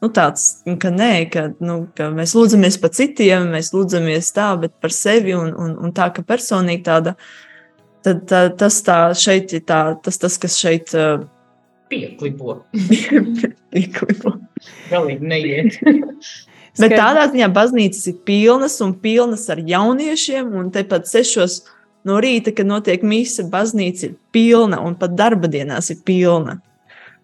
nu, 0.00 0.10
tāds, 0.12 0.44
ka 0.80 0.90
nē, 0.92 1.12
ka, 1.32 1.46
nu, 1.64 1.82
ka 1.96 2.10
mēs 2.12 2.34
lūdzamies 2.36 2.76
par 2.82 2.92
citiem, 2.96 3.48
mēs 3.54 3.72
lūdzamies 3.72 4.28
tā, 4.36 4.50
bet 4.60 4.76
par 4.80 4.92
sevi 4.92 5.32
un, 5.36 5.54
un, 5.56 5.72
un 5.80 5.96
tā, 5.96 6.10
ka 6.12 6.24
personīgi 6.26 6.84
tāda, 6.88 7.16
tad 8.04 8.24
tā, 8.28 8.42
tas 8.60 8.80
tā 8.84 9.00
šeit 9.16 9.56
ir 9.56 9.64
tā, 9.68 9.82
tas, 10.04 10.20
tas 10.20 10.36
kas 10.40 10.60
šeit. 10.60 10.92
Uh, 10.96 11.24
pieklipo. 11.92 12.60
pieklipo. 13.72 14.36
Galīgi 14.92 15.32
neiet. 15.32 15.80
Bet 16.78 16.94
tādā 16.94 17.26
ziņā 17.32 17.50
baznīcas 17.54 18.06
ir 18.12 18.16
pilnas 18.26 18.78
un 18.84 18.94
pilnas 19.02 19.48
ar 19.50 19.58
jauniešiem, 19.66 20.52
un 20.54 20.70
tepat 20.74 21.08
sešos 21.10 21.64
no 22.06 22.20
rīta, 22.22 22.54
kad 22.56 22.68
notiek 22.68 23.02
mise, 23.02 23.44
baznīca 23.50 24.06
ir 24.08 24.18
pilna, 24.32 24.80
un 24.84 24.94
pat 24.98 25.16
darba 25.18 25.50
dienās 25.50 25.90
ir 25.90 26.02
pilna. 26.04 26.60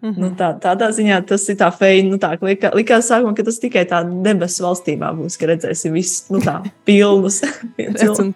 Mm 0.02 0.10
-hmm. 0.10 0.20
nu, 0.20 0.30
tā, 0.36 0.50
tādā 0.60 0.90
ziņā 0.92 1.22
tas 1.26 1.48
ir 1.48 1.56
tā 1.56 1.70
feina. 1.72 2.10
Nu, 2.10 2.16
tā, 2.16 2.36
likā, 2.40 2.74
likās 2.74 3.08
sākumā, 3.10 3.34
ka 3.36 3.42
tas 3.42 3.58
tikai 3.58 3.84
tā 3.84 4.02
debesu 4.22 4.62
valstībā 4.62 5.12
būs, 5.16 5.38
ka 5.38 5.46
redzēsim 5.46 5.92
visus 5.92 6.30
nu, 6.30 6.38
tā 6.38 6.62
pilnus. 6.88 7.40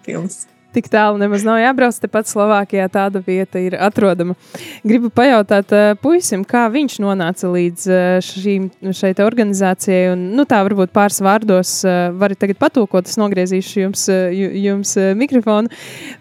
pilnus. 0.05 0.47
Tik 0.75 0.89
tālu 0.91 1.19
nemaz 1.21 1.43
nav 1.47 1.59
jābrauc. 1.61 1.97
Tepat 2.01 2.29
Slovākijā 2.29 2.87
tāda 2.91 3.21
vieta 3.25 3.61
ir 3.61 3.75
atrodama. 3.79 4.35
Gribu 4.87 5.11
pajautāt 5.13 5.73
uh, 5.75 5.93
puisim, 6.01 6.45
kā 6.47 6.65
viņš 6.73 6.97
nonāca 7.03 7.49
līdz 7.51 7.87
uh, 7.91 8.17
šīm, 8.25 8.69
šai 8.95 9.13
organizācijai. 9.25 10.11
Un, 10.13 10.27
nu, 10.37 10.45
tā 10.49 10.61
varbūt 10.67 10.93
pāris 10.95 11.21
vārdos 11.23 11.73
uh, 11.85 12.09
varat 12.17 12.41
tagad 12.41 12.59
patūkot, 12.61 13.09
es 13.11 13.19
nogriezīšu 13.21 13.83
jums, 13.85 14.05
jums 14.35 14.95
mikrofonu. 15.19 15.71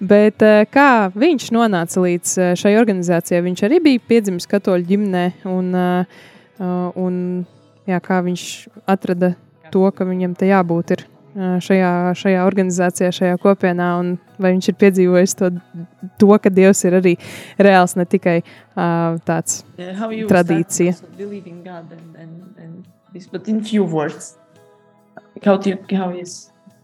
Bet 0.01 0.43
kā 0.73 0.91
viņš 1.15 1.51
nonāca 1.55 2.03
līdz 2.05 2.57
šai 2.61 2.75
organizācijai? 2.81 3.43
Viņš 3.47 3.65
arī 3.69 3.81
bija 3.85 4.05
piedzimis 4.11 4.49
katoļu 4.51 4.89
ģimnē. 4.91 5.25
Un, 5.51 5.73
un, 7.01 7.23
jā, 7.89 8.01
kā 8.05 8.21
viņš 8.25 8.45
atrada 8.91 9.35
to, 9.71 9.87
ka 9.95 10.07
viņam 10.09 10.35
te 10.39 10.51
jābūt 10.51 10.97
ir 10.97 11.07
šajā, 11.35 11.91
šajā 12.19 12.43
organizācijā, 12.47 13.11
šajā 13.15 13.39
kopienā, 13.43 13.91
un 14.01 14.15
vai 14.41 14.53
viņš 14.55 14.71
ir 14.73 14.77
piedzīvojis 14.81 15.37
to, 15.39 15.51
to 16.19 16.39
ka 16.43 16.51
Dievs 16.51 16.83
ir 16.89 16.97
arī 16.99 17.15
reāls, 17.59 17.97
ne 17.99 18.07
tikai 18.09 18.41
uh, 18.43 19.19
tāds 19.27 19.63
yeah, 19.79 19.95
tradīcija. 20.31 20.97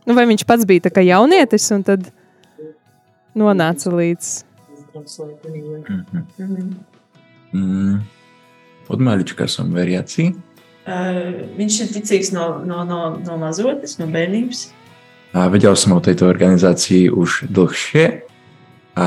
Nu, 0.06 0.14
vai 0.14 0.26
viņš 0.30 0.46
pats 0.46 0.66
bija 0.68 0.87
tā 0.87 0.94
kā 0.94 1.02
jaunietis, 1.02 1.66
un 1.74 1.82
tad 1.87 2.11
nonāca 3.35 3.90
līdz. 3.90 4.44
Mm 4.96 6.04
-hmm. 6.38 6.74
mm. 7.52 8.02
Som 9.46 9.72
veriaci. 9.74 10.30
Uh, 10.30 10.45
viņš 10.87 11.81
ir 11.83 11.92
ticīgs 11.96 12.33
no, 12.35 12.62
no, 12.66 12.85
no, 12.87 13.01
no 13.22 13.38
mazotes, 13.40 13.99
no 13.99 14.07
bērnības. 14.11 14.68
Uh, 15.35 15.49
vedel 15.53 15.75
som 15.77 15.96
o 15.96 16.01
tejto 16.01 16.29
organizácii 16.31 17.11
už 17.11 17.51
dlhšie. 17.51 18.22
A... 18.96 19.07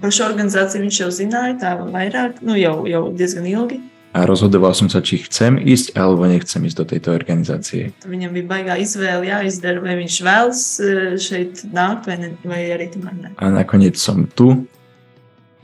Par 0.00 0.12
šo 0.14 0.24
organizāciju 0.30 0.86
viņš 0.86 1.00
jau 1.02 1.10
zināja, 1.12 1.56
tā 1.60 1.72
vairāk, 1.82 2.38
nu 2.46 2.56
jau, 2.56 2.86
jau 2.88 3.02
diezgan 3.12 3.48
ilgi. 3.50 3.82
A 4.12 4.24
rozhodoval 4.28 4.76
som 4.76 4.88
sa, 4.92 5.00
či 5.00 5.18
chcem 5.24 5.56
ísť 5.56 5.96
alebo 5.96 6.28
nechcem 6.28 6.64
ísť 6.68 6.78
do 6.80 6.84
tejto 6.88 7.12
organizácie. 7.16 7.92
Viņam 8.04 8.36
bija 8.36 8.48
baigā 8.48 8.76
izvēle 8.80 9.28
jāizdara, 9.28 9.80
vai 9.84 9.96
viņš 10.00 10.16
vēlas 10.24 10.64
šeit 11.24 11.64
nākt, 11.72 12.08
vai, 12.08 12.18
ne, 12.20 12.32
vai 12.44 12.60
arī 12.76 12.90
tomēr 12.92 13.16
ne. 13.16 13.32
A 13.40 13.48
nakoniec 13.52 13.96
som 14.00 14.26
tu. 14.36 14.52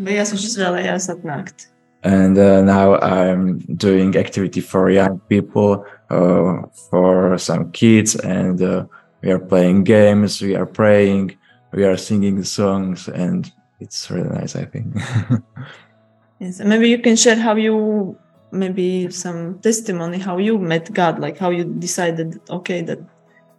Beigās 0.00 0.32
viņš 0.32 0.46
izvēlējās 0.48 1.10
atnākt. 1.12 1.68
And 2.02 2.38
uh, 2.38 2.62
now 2.62 2.98
i'm 3.00 3.58
doing 3.76 4.16
activity 4.16 4.60
for 4.60 4.90
young 4.90 5.18
people 5.28 5.84
uh, 6.10 6.62
for 6.90 7.36
some 7.38 7.70
kids 7.72 8.14
and 8.16 8.62
uh, 8.62 8.84
we 9.22 9.30
are 9.30 9.38
playing 9.38 9.82
games 9.84 10.40
we 10.40 10.54
are 10.54 10.66
praying 10.66 11.36
we 11.72 11.84
are 11.84 11.96
singing 11.96 12.42
songs 12.44 13.08
and 13.08 13.52
it's 13.80 14.10
really 14.10 14.28
nice 14.28 14.54
i 14.54 14.64
think 14.64 14.86
yes 16.38 16.60
and 16.60 16.68
maybe 16.68 16.88
you 16.88 16.98
can 16.98 17.16
share 17.16 17.36
how 17.36 17.54
you 17.56 18.16
maybe 18.52 19.10
some 19.10 19.58
testimony 19.58 20.18
how 20.18 20.38
you 20.38 20.58
met 20.58 20.92
god 20.92 21.18
like 21.18 21.36
how 21.36 21.50
you 21.50 21.64
decided 21.64 22.40
okay 22.48 22.80
that 22.80 22.98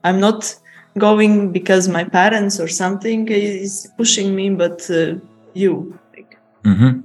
i'm 0.03 0.19
not 0.19 0.55
going 0.97 1.51
because 1.51 1.87
my 1.87 2.03
parents 2.03 2.59
or 2.59 2.67
something 2.67 3.27
is 3.27 3.91
pushing 3.97 4.35
me 4.35 4.49
but 4.49 4.89
uh, 4.89 5.13
you 5.53 5.97
like. 6.15 6.37
mm-hmm. 6.63 6.99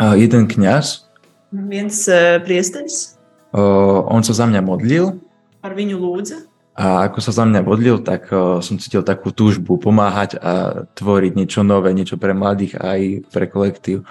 Uh, 0.00 0.16
jeden 0.16 0.48
kňaz. 0.48 1.04
Viens 1.52 2.08
uh, 2.08 2.40
priesteris. 2.40 3.20
Uh, 3.52 4.00
on 4.08 4.24
sa 4.24 4.32
za 4.32 4.48
mňa 4.48 4.64
modlil. 4.64 5.20
Par 5.60 5.76
viņu 5.76 6.00
lūdza. 6.00 6.40
A 6.72 7.04
ako 7.04 7.20
sa 7.20 7.36
za 7.36 7.44
mňa 7.44 7.60
modlil, 7.60 8.00
tak 8.00 8.32
uh, 8.32 8.64
som 8.64 8.80
cítil 8.80 9.04
takú 9.04 9.28
túžbu 9.28 9.76
pomáhať 9.76 10.40
a 10.40 10.88
tvoriť 10.96 11.36
niečo 11.36 11.60
nové, 11.60 11.92
niečo 11.92 12.16
pre 12.16 12.32
mladých 12.32 12.80
aj 12.80 13.28
pre 13.28 13.44
kolektív. 13.44 14.08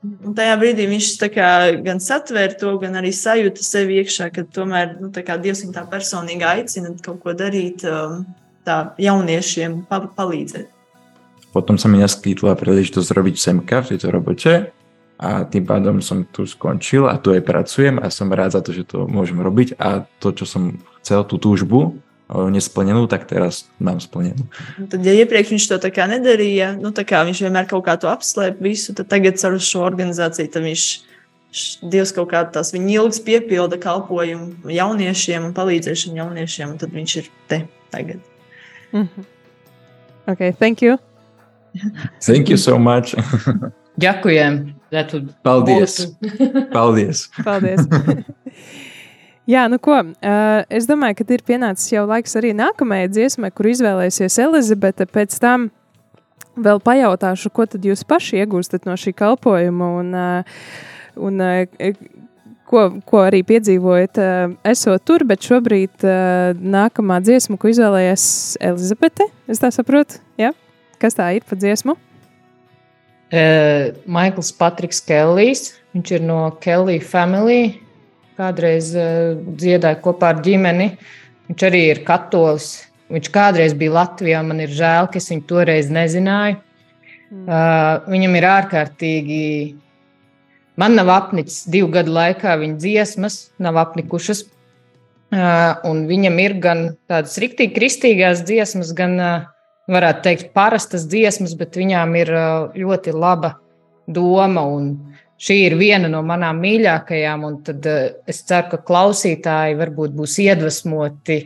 Un 0.00 0.32
tajā 0.32 0.56
brīdī 0.56 0.88
viņš 0.88 1.20
kā, 1.28 1.76
gan 1.84 2.00
satvēra 2.00 2.56
to, 2.56 2.78
gan 2.80 2.96
arī 2.96 3.12
sajūta 3.12 3.60
sevi 3.60 4.00
iekšā, 4.00 4.32
ka 4.32 4.48
tomēr 4.48 4.96
nu, 4.96 5.12
Dievs 5.12 5.60
viņu 5.60 5.76
tā 5.76 5.84
personīgi 5.90 6.46
aicina 6.48 6.94
kaut 7.04 7.20
ko 7.20 7.36
darīt 7.36 7.84
um, 7.84 8.24
tā 8.64 8.96
jauniešiem, 8.96 9.84
palīdzēt. 9.92 10.72
Potom 11.52 11.76
sa 11.76 11.92
mi 11.92 12.00
naskytla 12.00 12.56
príležitosť 12.56 13.12
robiť 13.12 13.36
semka 13.36 13.84
v 13.84 13.92
tejto 13.92 14.08
robote 14.14 14.77
a 15.18 15.42
tým 15.42 15.66
pádom 15.66 15.98
som 15.98 16.22
tu 16.22 16.46
skončil 16.46 17.10
a 17.10 17.18
tu 17.18 17.34
aj 17.34 17.42
pracujem 17.42 17.98
a 17.98 18.06
som 18.06 18.30
rád 18.30 18.54
za 18.54 18.62
to, 18.62 18.70
že 18.70 18.86
to 18.86 19.10
môžem 19.10 19.42
robiť 19.42 19.74
a 19.74 20.06
to, 20.22 20.30
čo 20.30 20.46
som 20.46 20.78
chcel, 21.02 21.26
tú 21.26 21.42
túžbu 21.42 21.98
nesplnenú, 22.28 23.08
tak 23.08 23.24
teraz 23.24 23.66
mám 23.80 23.98
splnenú. 23.98 24.46
Tad, 24.92 25.00
ja 25.00 25.16
iepriekš 25.16 25.56
viņš 25.56 25.66
to 25.72 25.76
tā 25.80 25.90
kā 25.90 26.04
nedarīja, 26.06 26.76
nu 26.76 26.92
tā 26.92 27.02
kā 27.08 27.24
viņš 27.24 27.40
vienmēr 27.40 27.66
kaut 27.66 27.88
kā 27.88 27.96
to 27.96 28.06
apslēp 28.12 28.60
visu, 28.60 28.92
tad 28.92 29.08
tagad 29.08 29.40
ar 29.40 29.56
šo 29.58 29.82
organizāciju 29.82 30.52
tad 30.52 30.64
viņš 30.64 30.84
Dievs 31.80 32.12
kaut 32.12 32.28
kā 32.28 32.42
tās 32.52 32.74
viņa 32.74 32.90
ilgas 32.92 33.22
piepilda 33.24 33.78
kalpojumu 33.80 34.68
jauniešiem 34.68 35.48
un 35.48 35.54
palīdzēšanu 35.56 36.20
jauniešiem, 36.20 36.74
un 36.74 36.80
tad 36.82 36.92
viņš 36.92 37.14
ir 37.22 37.30
te 37.48 37.62
tagad. 37.88 38.20
Mm 38.92 39.08
-hmm. 39.08 39.24
Ok, 40.28 40.58
thank 40.60 40.82
you. 40.82 40.98
Thank 42.20 42.50
you 42.50 42.56
so 42.56 42.78
much. 42.78 43.16
Ďakujem. 43.96 44.77
Paldies. 45.46 45.98
Paldies. 46.72 47.26
Paldies. 47.44 47.84
Jā, 49.48 49.64
nu 49.72 49.78
ko, 49.80 49.96
es 50.68 50.84
domāju, 50.84 51.22
ka 51.22 51.24
ir 51.32 51.42
pienācis 51.46 51.94
jau 51.94 52.02
laiks 52.08 52.36
arī 52.36 52.50
nākamajai 52.56 53.08
dziesmai, 53.08 53.48
kur 53.56 53.70
izvēlēsies 53.70 54.36
Elizabete. 54.44 55.06
Pēc 55.08 55.38
tam 55.40 55.70
vēl 56.60 56.82
pajautāšu, 56.84 57.48
ko 57.56 57.64
tad 57.70 57.86
jūs 57.88 58.04
paši 58.04 58.42
iegūstat 58.42 58.84
no 58.84 58.96
šī 59.00 59.14
kalpojuma 59.16 59.88
un, 60.02 60.10
un 61.16 61.40
ko, 62.68 62.82
ko 63.08 63.22
arī 63.24 63.40
piedzīvojat, 63.48 64.20
esot 64.68 65.06
tur. 65.08 65.24
Bet 65.28 65.48
šobrīd 65.48 66.04
nākamā 66.60 67.22
dziesma, 67.24 67.56
ko 67.56 67.72
izvēlējies 67.72 68.26
Elizabete, 68.68 69.30
es 69.48 69.64
tā 69.64 69.72
saprotu, 69.72 70.20
ja? 70.36 70.52
kas 71.00 71.16
tā 71.16 71.30
ir 71.38 71.48
pa 71.48 71.56
dziesmu? 71.56 71.96
Uh, 73.28 73.92
Maikls 74.08 74.54
Patriks 74.56 75.02
Kellijs. 75.04 75.74
Viņš 75.92 76.12
ir 76.16 76.22
no 76.24 76.38
Kelly 76.64 76.96
Family. 77.04 77.78
Kādreiz 78.38 78.94
uh, 78.96 79.34
dziedāja 79.36 79.98
kopā 80.04 80.32
ar 80.32 80.40
ģimeni. 80.44 80.94
Viņš 81.50 81.66
arī 81.68 81.82
ir 81.90 82.00
katolis. 82.08 82.70
Viņš 83.12 83.28
kādreiz 83.32 83.74
bija 83.76 83.98
Latvijā. 83.98 84.40
Man 84.46 84.62
ir 84.64 84.72
žēl, 84.72 85.10
ka 85.12 85.20
es 85.20 85.28
viņu 85.32 85.44
toreiz 85.50 85.92
nezināju. 85.92 86.62
Uh, 87.28 88.00
viņam 88.08 88.38
ir 88.38 88.46
ārkārtīgi. 88.48 89.44
Man 90.80 90.94
nav 90.96 91.10
apnicis 91.12 91.66
divu 91.68 91.90
gadu 91.92 92.14
laikā 92.14 92.54
viņa 92.60 92.80
dziesmas, 92.80 93.38
nav 93.60 93.76
apnikušas. 93.82 94.46
Uh, 95.28 95.76
un 95.84 96.06
viņam 96.08 96.38
ir 96.40 96.54
gan 96.64 96.84
tādas 97.10 97.36
rīktīgi 97.42 97.74
kristīgās 97.76 98.40
dziesmas, 98.48 98.94
gan 98.96 99.18
uh, 99.20 99.48
varētu 99.88 100.24
teikt, 100.26 100.52
parastas 100.56 101.06
dziesmas, 101.08 101.54
bet 101.58 101.78
viņām 101.78 102.14
ir 102.20 102.32
ļoti 102.76 103.14
laba 103.16 103.54
doma. 104.06 104.66
Šī 105.38 105.56
ir 105.68 105.76
viena 105.78 106.08
no 106.10 106.20
manām 106.26 106.58
mīļākajām, 106.64 107.44
un 107.46 107.58
es 108.26 108.40
ceru, 108.42 108.72
ka 108.72 108.80
klausītāji 108.88 109.78
varbūt 109.78 110.16
būs 110.18 110.38
iedvesmoti 110.42 111.40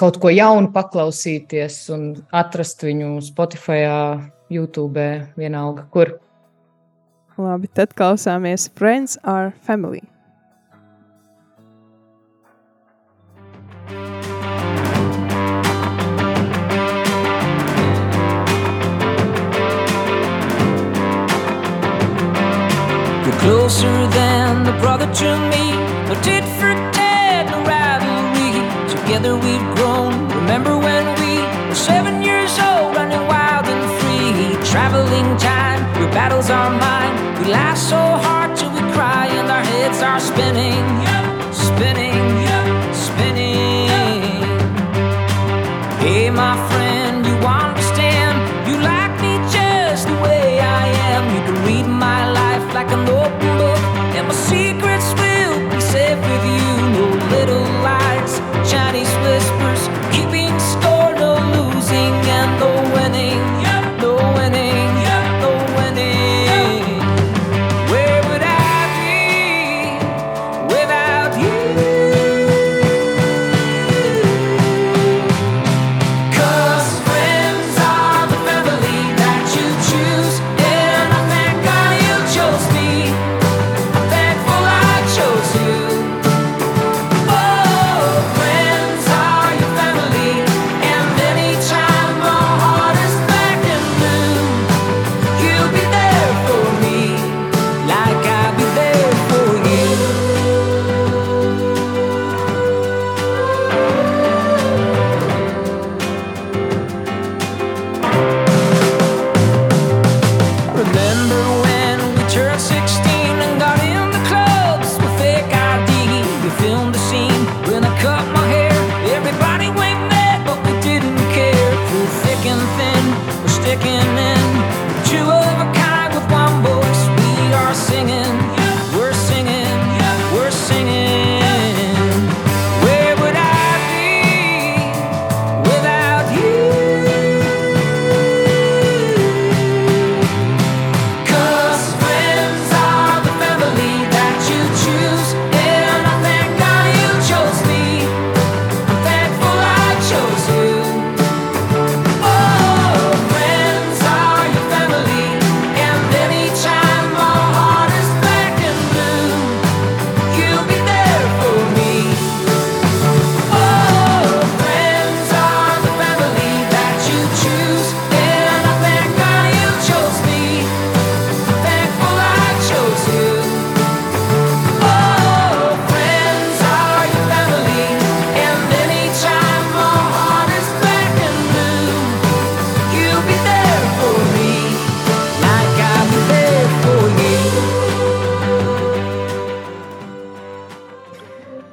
kaut 0.00 0.18
ko 0.20 0.32
jaunu 0.34 0.72
paklausīties 0.74 1.78
un 1.94 2.08
atrast 2.34 2.82
viņu 2.84 3.20
Spotify, 3.24 3.86
YouTube, 4.52 5.06
vienalga 5.38 5.86
kur. 5.94 6.18
Labi, 7.38 7.70
tad 7.72 7.94
klausāmies 7.98 8.68
Friends 8.76 9.16
are 9.24 9.54
Family. 9.64 10.02
Closer 23.44 24.06
than 24.18 24.64
the 24.64 24.72
brother 24.80 25.06
to 25.20 25.28
me. 25.52 25.64
No 26.08 26.14
tit 26.22 26.44
for 26.56 26.72
tat, 26.96 27.44
no 27.52 27.58
rivalry. 27.72 28.52
Together 28.94 29.36
we've 29.36 29.68
grown. 29.76 30.12
Remember 30.40 30.74
when 30.78 31.04
we 31.20 31.32
were 31.68 31.80
seven 31.90 32.22
years 32.22 32.52
old, 32.68 32.96
running 32.96 33.24
wild 33.32 33.66
and 33.74 33.84
free? 33.98 34.32
Traveling 34.72 35.28
time, 35.36 35.80
your 36.00 36.10
battles 36.18 36.48
are 36.48 36.70
mine. 36.70 37.14
We 37.38 37.52
laugh 37.52 37.76
so 37.76 38.00
hard 38.26 38.56
till 38.56 38.70
we 38.70 38.80
cry 38.96 39.26
and 39.38 39.50
our 39.50 39.64
heads 39.72 40.00
are 40.00 40.20
spinning, 40.20 40.86
spinning. 41.52 42.43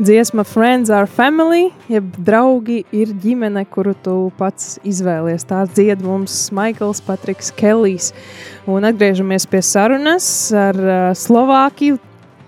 Dziesma 0.02 0.44
Friends 0.44 0.90
are 0.90 1.06
Family, 1.06 1.68
jeb 1.86 2.08
draugi 2.26 2.80
ir 2.90 3.12
ģimene, 3.22 3.62
kuru 3.70 3.92
tu 4.02 4.14
pats 4.34 4.80
izvēlies. 4.82 5.44
Tā 5.46 5.60
dzied 5.70 6.00
mums 6.02 6.34
Maikls 6.58 7.04
Patriks 7.06 7.52
Kelijs. 7.54 8.08
Un 8.66 8.88
atgriežamies 8.90 9.46
pie 9.52 9.62
sarunas 9.62 10.26
ar 10.58 10.80
uh, 10.82 10.96
Slovākiju. 11.14 12.00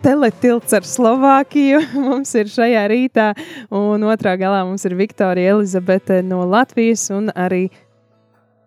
Teletilts 0.02 0.74
ar 0.74 0.88
Slovākiju 0.90 1.84
mums 2.08 2.34
ir 2.42 2.50
šajā 2.50 2.88
rītā, 2.90 3.28
un 3.70 4.08
otrā 4.10 4.34
galā 4.42 4.64
mums 4.66 4.90
ir 4.90 4.98
Viktorija 4.98 5.54
Elizabete 5.54 6.24
no 6.26 6.42
Latvijas 6.50 7.06
un 7.14 7.30
arī 7.38 7.68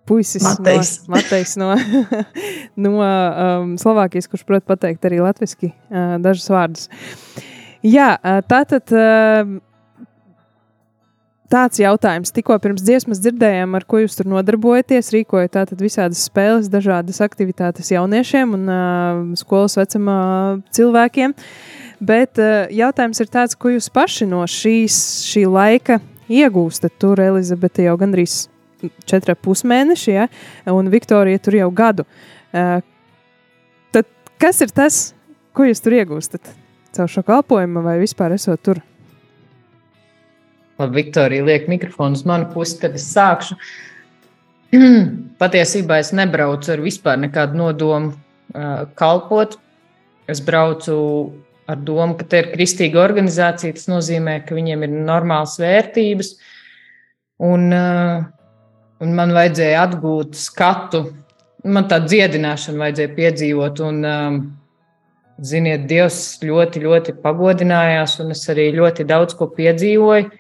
puisis 0.07 0.47
Matejs. 0.47 0.95
no, 1.09 1.17
Matejs 1.17 1.59
no, 1.65 1.75
no 2.87 2.95
um, 3.03 3.75
Slovākijas, 3.83 4.31
kurš 4.31 4.47
prot 4.47 4.71
pateikt 4.71 5.11
arī 5.11 5.19
latviski 5.27 5.75
uh, 5.75 6.21
dažus 6.23 6.47
vārdus. 6.55 6.89
Jā, 7.87 8.09
tātad 8.51 8.91
tāds 11.53 11.81
jautājums. 11.81 12.33
Tikko 12.35 12.57
pirms 12.63 12.85
dziesmas 12.85 13.21
dzirdējām, 13.23 13.77
ar 13.79 13.87
ko 13.89 14.01
jūs 14.03 14.19
tur 14.19 14.29
nodarbojaties. 14.31 15.13
Rīkojat 15.15 15.55
tātad 15.57 15.83
visādas 15.83 16.25
spēles, 16.29 16.71
dažādas 16.73 17.23
aktivitātes 17.25 17.93
jauniešiem 17.95 18.57
un 18.57 18.67
uh, 18.67 19.23
skolas 19.39 19.79
vecumā 19.79 20.19
cilvēkiem. 20.77 21.37
Bet 22.07 22.43
uh, 22.43 22.67
jautājums 22.75 23.23
ir 23.23 23.31
tāds, 23.33 23.57
ko 23.59 23.73
jūs 23.77 23.89
paši 23.93 24.29
no 24.31 24.43
šīs, 24.51 24.99
šī 25.31 25.47
laika 25.51 26.01
iegūstat. 26.27 26.97
Tur 27.01 27.23
Elizabete 27.23 27.87
jau 27.87 27.97
gandrīz 28.01 28.47
četri 29.09 29.35
pusmēneši, 29.41 30.13
ja? 30.13 30.29
un 30.75 30.91
Viktorija 30.93 31.41
tur 31.43 31.57
jau 31.59 31.71
gadu. 31.75 32.07
Uh, 32.53 32.79
tad 33.95 34.11
kas 34.43 34.63
ir 34.67 34.75
tas, 34.75 35.03
ko 35.57 35.69
jūs 35.71 35.83
tur 35.85 35.97
iegūstat? 35.97 36.66
Caur 36.97 37.11
šo 37.13 37.21
kalpojumu 37.27 37.83
vai 37.85 37.99
vispār 38.01 38.33
esot 38.33 38.63
tur? 38.65 38.81
Labi, 40.81 41.03
Viktorija 41.03 41.45
liek 41.45 41.69
mikrofonu 41.69 42.17
uz 42.17 42.25
manu 42.29 42.49
pusi, 42.53 42.79
tad 42.81 42.97
es 42.97 43.05
sākšu. 43.13 43.57
Patiesībā 45.43 46.01
es 46.01 46.15
nebraucu 46.17 46.73
ar 46.73 46.83
vispār 46.85 47.21
nekādu 47.21 47.61
nodomu 47.61 48.13
uh, 48.13 48.87
kalpot. 48.97 49.59
Es 50.29 50.41
braucu 50.45 50.97
ar 51.69 51.81
domu, 51.85 52.17
ka 52.19 52.27
te 52.29 52.43
ir 52.43 52.51
kristīga 52.55 53.03
organizācija. 53.05 53.77
Tas 53.77 53.89
nozīmē, 53.93 54.41
ka 54.47 54.57
viņiem 54.57 54.85
ir 54.87 54.97
normālas 54.97 55.57
vērtības. 55.61 56.33
Un, 57.47 57.69
uh, 57.77 58.25
un 59.05 59.17
man 59.17 59.37
vajadzēja 59.37 59.85
atgūt 59.85 60.37
skatu. 60.41 61.07
Man 61.67 61.89
tā 61.91 62.01
dziedināšana 62.05 62.87
vajadzēja 62.87 63.17
piedzīvot. 63.17 63.85
Un, 63.85 64.05
um, 64.05 64.41
ziniet, 65.43 65.87
Dievs 65.91 66.39
ļoti, 66.45 66.83
ļoti 66.85 67.15
pagodinājās, 67.23 68.19
un 68.23 68.33
es 68.35 68.45
arī 68.53 68.71
ļoti 68.77 69.07
daudz 69.09 69.37
ko 69.37 69.49
piedzīvoju. 69.57 70.31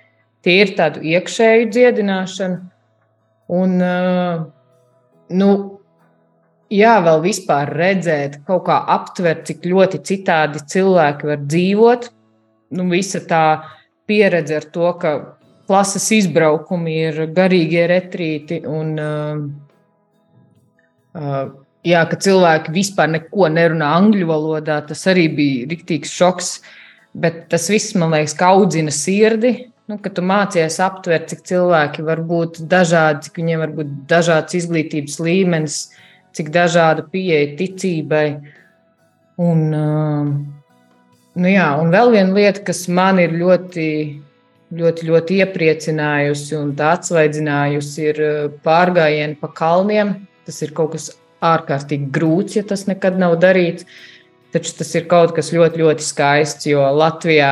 Tie 0.47 0.59
ir 0.63 0.75
tādu 0.79 1.03
iekšēju 1.03 1.71
dziedināšanu. 1.75 2.59
Un, 3.57 3.75
uh, 3.83 4.45
nu, 5.39 5.49
jā, 6.73 6.95
vēl 7.07 7.23
vispār 7.25 7.73
redzēt, 7.77 8.41
kaut 8.47 8.67
kā 8.69 8.79
aptvert, 8.97 9.45
cik 9.49 9.67
ļoti 9.67 10.03
citādi 10.07 10.63
cilvēki 10.73 11.33
var 11.33 11.43
dzīvot. 11.45 12.09
Nu, 12.77 12.89
visa 12.91 13.23
tā 13.27 13.45
pieredze 14.07 14.61
ar 14.61 14.67
to, 14.75 14.91
ka 15.03 15.13
klases 15.67 16.07
izbraukumi 16.15 16.97
ir 17.09 17.23
garīgie 17.35 17.87
retrīti 17.91 18.61
un 18.71 18.93
uh, 19.03 19.41
uh, 21.19 21.66
jā, 21.87 22.03
ka 22.11 22.19
cilvēki 22.23 22.75
vispār 22.75 23.13
neko 23.13 23.49
nerunā 23.53 23.93
angļu 24.01 24.27
valodā, 24.29 24.81
tas 24.89 25.07
arī 25.11 25.29
bija 25.37 25.71
riktīgs 25.71 26.13
šoks. 26.13 26.51
Bet 27.17 27.47
tas 27.53 27.71
viss, 27.73 27.95
man 27.97 28.13
liekas, 28.13 28.37
audzina 28.45 28.93
sirdi. 28.93 29.55
Nu, 29.87 30.01
kad 30.03 30.17
tu 30.17 30.25
mācies 30.27 30.81
aptvert, 30.83 31.29
cik 31.31 31.45
cilvēki 31.47 32.03
var 32.05 32.21
būt 32.27 32.59
dažādi, 32.69 33.29
cik 33.29 33.39
viņiem 33.39 33.63
var 33.63 33.73
būt 33.77 33.93
dažāds 34.11 34.57
izglītības 34.59 35.21
līmenis, 35.23 35.77
cik 36.35 36.51
dažāda 36.53 37.05
pieeja 37.13 37.53
ticībai. 37.57 38.27
Un, 39.41 39.63
uh, 39.71 40.33
nu 41.39 41.53
jā, 41.53 41.69
un 41.79 41.95
vēl 41.95 42.17
viena 42.17 42.35
lieta, 42.35 42.65
kas 42.67 42.83
man 42.91 43.23
ir 43.23 43.37
ļoti, 43.39 43.89
ļoti, 44.75 45.07
ļoti 45.07 45.39
iepriecinājusi 45.45 46.59
un 46.59 46.75
atsvaidzinājusi, 46.75 48.11
ir 48.11 48.21
pārgājieni 48.67 49.39
pa 49.39 49.53
kalniem. 49.55 50.17
Tas 50.47 50.59
ir 50.67 50.75
kaut 50.75 50.97
kas 50.97 51.13
ārkārtīgi 51.45 52.11
grūts, 52.13 52.57
ja 52.57 52.65
tas 52.67 52.87
nekad 52.89 53.19
nav 53.21 53.37
darīts. 53.43 53.89
Taču 54.55 54.73
tas 54.79 54.95
ir 54.97 55.05
kaut 55.11 55.35
kas 55.37 55.51
ļoti, 55.53 55.83
ļoti 55.83 56.05
skaists, 56.07 56.69
jo 56.71 56.81
Latvijā 56.97 57.51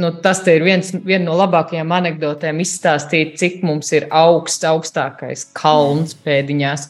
nu, 0.00 0.10
tas 0.22 0.40
ir 0.48 0.64
viens 0.64 0.92
viena 0.94 1.26
no 1.28 1.36
labākajām 1.38 1.92
anekdotēm 1.94 2.62
izstāstīt, 2.64 3.36
cik 3.40 3.60
mums 3.66 3.92
ir 3.96 4.08
augsts, 4.10 4.66
augstākais 4.66 5.46
kalns 5.56 6.16
pēdiņās. 6.24 6.88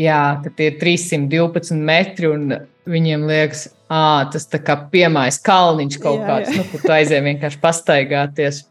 Jā, 0.00 0.22
tie 0.56 0.70
ir 0.70 0.78
312 0.80 1.76
metri, 1.76 2.30
un 2.30 2.54
viņiem 2.90 3.26
liekas, 3.28 3.66
ah, 3.92 4.22
tas 4.32 4.46
tā 4.48 4.62
kā 4.64 4.78
piemājas 4.92 5.40
kalniņš 5.44 6.00
kaut 6.00 6.22
Jā, 6.22 6.26
kāds, 6.28 6.50
jā. 6.52 6.60
nu, 6.60 6.68
kur 6.70 6.84
tu 6.84 6.94
aizēji 6.94 7.26
vienkārši 7.26 7.60
pastaigāties. 7.62 8.64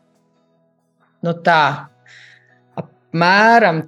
Nu, 1.25 1.35
tā, 1.43 1.61
apmēram 2.79 3.83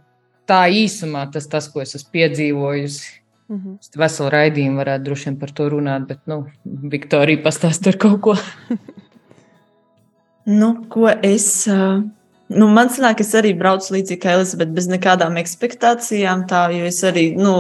tā 0.52 0.62
īsumā 0.84 1.26
tas, 1.34 1.48
tas 1.50 1.72
ko 1.72 1.84
es 1.84 1.96
esmu 1.98 2.14
piedzīvojusi. 2.20 3.12
Mhm. 3.52 3.76
Es 3.84 3.92
veselu 4.00 4.32
raidījumu 4.32 4.80
varētu 4.80 5.08
droši 5.10 5.30
vien 5.30 5.38
par 5.42 5.52
to 5.56 5.68
runāt, 5.74 6.08
bet, 6.08 6.22
nu, 6.32 6.46
Viktorija 6.66 7.42
pastāst 7.44 7.84
par 7.88 8.00
kaut 8.00 8.22
ko. 8.28 8.36
Nu, 10.46 10.74
ko 10.90 11.06
es. 11.22 11.68
ā, 11.70 12.02
Nu, 12.52 12.68
man 12.68 12.90
liekas, 12.92 13.30
es 13.30 13.38
arī 13.40 13.54
braucu 13.56 13.94
līdzīgi 13.96 14.20
kā 14.20 14.34
Elizabete, 14.36 14.74
bez 14.76 14.88
nekādām 14.92 15.38
expectācijām. 15.40 16.44
Tā, 16.50 16.66
jo 16.76 16.88
es 16.90 16.98
arī, 17.08 17.30
nu, 17.40 17.54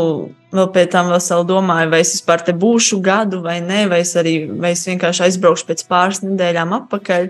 vēl 0.51 0.67
pēc 0.75 0.91
tam 0.91 1.11
vēl 1.13 1.45
domāju, 1.47 1.91
vai 1.93 2.01
es 2.03 2.11
vispār 2.17 2.43
te 2.43 2.51
būšu 2.51 2.99
gadu 3.05 3.39
vai 3.45 3.61
nē, 3.63 3.85
vai 3.91 4.01
es 4.03 4.11
arī 4.19 4.35
vai 4.51 4.73
es 4.75 4.83
vienkārši 4.89 5.23
aizbraukšu 5.29 5.69
pēc 5.69 5.85
pāris 5.87 6.19
nedēļām 6.25 6.75
atpakaļ. 6.81 7.29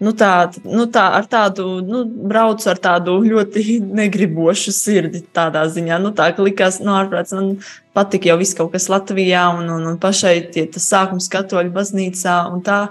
Nu, 0.00 0.14
tā, 0.16 0.48
nu, 0.64 0.86
tā 0.88 1.02
ar 1.18 1.26
tādu, 1.28 1.66
nu, 1.84 2.06
braucu 2.08 2.70
ar 2.72 2.78
tādu 2.80 3.18
ļoti 3.20 3.76
negribošu 3.84 4.72
sirdi, 4.72 5.20
tādā 5.36 5.66
ziņā. 5.68 5.98
Nu, 6.00 6.14
tā 6.16 6.30
kā 6.32 6.46
likās, 6.46 6.78
nu, 6.80 6.94
ārprāts, 6.96 7.34
man 7.36 7.50
patika 7.96 8.30
jau 8.30 8.38
viss 8.40 8.56
kaut 8.56 8.72
kas 8.72 8.88
Latvijā, 8.88 9.42
un, 9.58 9.68
un, 9.68 9.84
un 9.92 10.00
pašai 10.00 10.38
tie, 10.54 10.64
tas 10.72 10.88
sākums 10.88 11.28
katoļu 11.32 11.74
baznīcā 11.76 12.38
un 12.48 12.64
tā. 12.64 12.86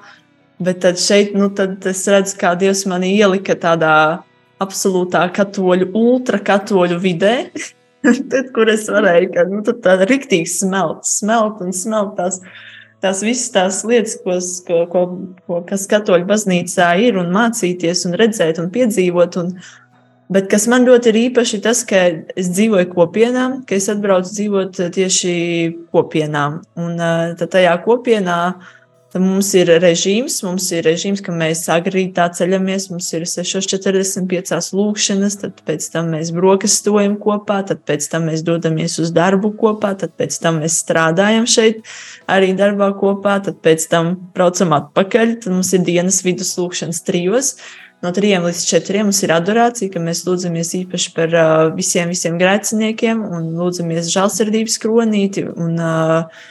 Bet 0.61 0.83
tad 0.83 1.01
šeit 1.01 1.33
nu, 1.39 1.49
tad 1.55 1.85
es 1.89 2.03
redzu, 2.11 2.35
kā 2.37 2.53
Dievs 2.59 2.85
mani 2.91 3.15
ielika 3.15 3.55
tādā 3.57 3.95
absolūtā 4.61 5.23
katoļu, 5.33 5.89
ultrakatoļu 5.95 6.97
vidē, 7.01 7.35
tad, 8.31 8.51
kur 8.53 8.69
es 8.69 8.85
varēju, 8.91 9.31
ka 9.33 9.49
nu, 9.49 9.63
tad 9.65 9.81
tāda 9.85 10.07
riktīgi 10.09 10.51
smelt, 10.51 11.07
smelt 11.09 11.63
un 11.65 11.73
smelt 11.75 12.13
tās, 12.19 12.41
tās 13.03 13.23
visas 13.25 13.51
tās 13.55 13.83
lietas, 13.87 14.17
ko, 14.23 14.39
ko, 14.67 14.85
ko, 14.91 15.03
ko 15.47 15.59
kas 15.67 15.87
katoļu 15.91 16.27
baznīcā 16.29 16.93
ir, 17.05 17.19
un 17.21 17.31
mācīties, 17.35 18.05
un 18.09 18.17
redzēt, 18.19 18.61
un 18.61 18.71
piedzīvot. 18.73 19.39
Un, 19.43 19.53
Bet 20.29 20.45
kas 20.45 20.67
man 20.69 20.83
ļoti 20.85 21.09
ir 21.09 21.15
īpaši, 21.23 21.57
tas, 21.65 21.79
ka 21.89 22.03
es 22.37 22.51
dzīvoju 22.53 22.91
kopienā, 22.91 23.45
ka 23.65 23.73
es 23.73 23.87
atbraucu 23.89 24.29
dzīvot 24.29 24.77
tieši 24.93 25.31
kopienā. 25.89 26.43
Un 26.77 27.01
tad 27.39 27.49
tajā 27.55 27.71
kopienā 27.81 28.35
tad 29.13 29.23
mums 29.23 29.49
ir 29.57 29.71
režīms, 29.81 30.37
mums 30.45 30.67
ir 30.75 30.85
režīms, 30.85 31.23
ka 31.25 31.33
mēs 31.33 31.63
agrī 31.73 32.05
tā 32.13 32.27
ceļamies, 32.35 32.89
mums 32.93 33.09
ir 33.17 33.25
6,45 33.29 34.69
lūkšanas, 34.77 35.39
tad 35.41 35.63
pēc 35.65 35.89
tam 35.93 36.11
mēs 36.13 36.29
brokastojam 36.35 37.17
kopā, 37.21 37.61
tad 37.71 37.81
pēc 37.89 38.05
tam 38.11 38.29
mēs 38.29 38.45
dodamies 38.45 38.99
uz 39.01 39.13
darbu 39.15 39.55
kopā, 39.59 39.95
tad 39.99 40.13
pēc 40.19 40.37
tam 40.43 40.61
mēs 40.61 40.77
strādājam 40.83 41.49
šeit 41.49 41.81
arī 42.29 42.53
darbā 42.57 42.91
kopā, 42.99 43.39
tad 43.45 43.57
pēc 43.65 43.89
tam 43.89 44.15
braucam 44.37 44.77
atpakaļ, 44.77 45.39
tad 45.43 45.57
mums 45.57 45.73
ir 45.73 45.85
dienas 45.87 46.21
vidus 46.25 46.53
lūkšanas 46.61 47.01
trijos. 47.07 47.55
No 47.99 48.13
trījiem 48.15 48.45
līdz 48.47 48.61
četriem 48.63 49.09
mums 49.09 49.17
ir 49.25 49.33
adorācija, 49.35 49.91
ka 49.91 49.99
mēs 49.99 50.21
lūdzamies 50.23 50.69
īpaši 50.77 51.09
par 51.17 51.33
uh, 51.35 51.65
visiem, 51.75 52.13
visiem 52.13 52.37
grēciniekiem 52.39 53.25
un 53.25 53.49
lūdzamies 53.59 54.07
žēlsirdības 54.13 54.79
kronīti. 54.79 55.43
Un, 55.49 55.75
uh, 55.83 56.45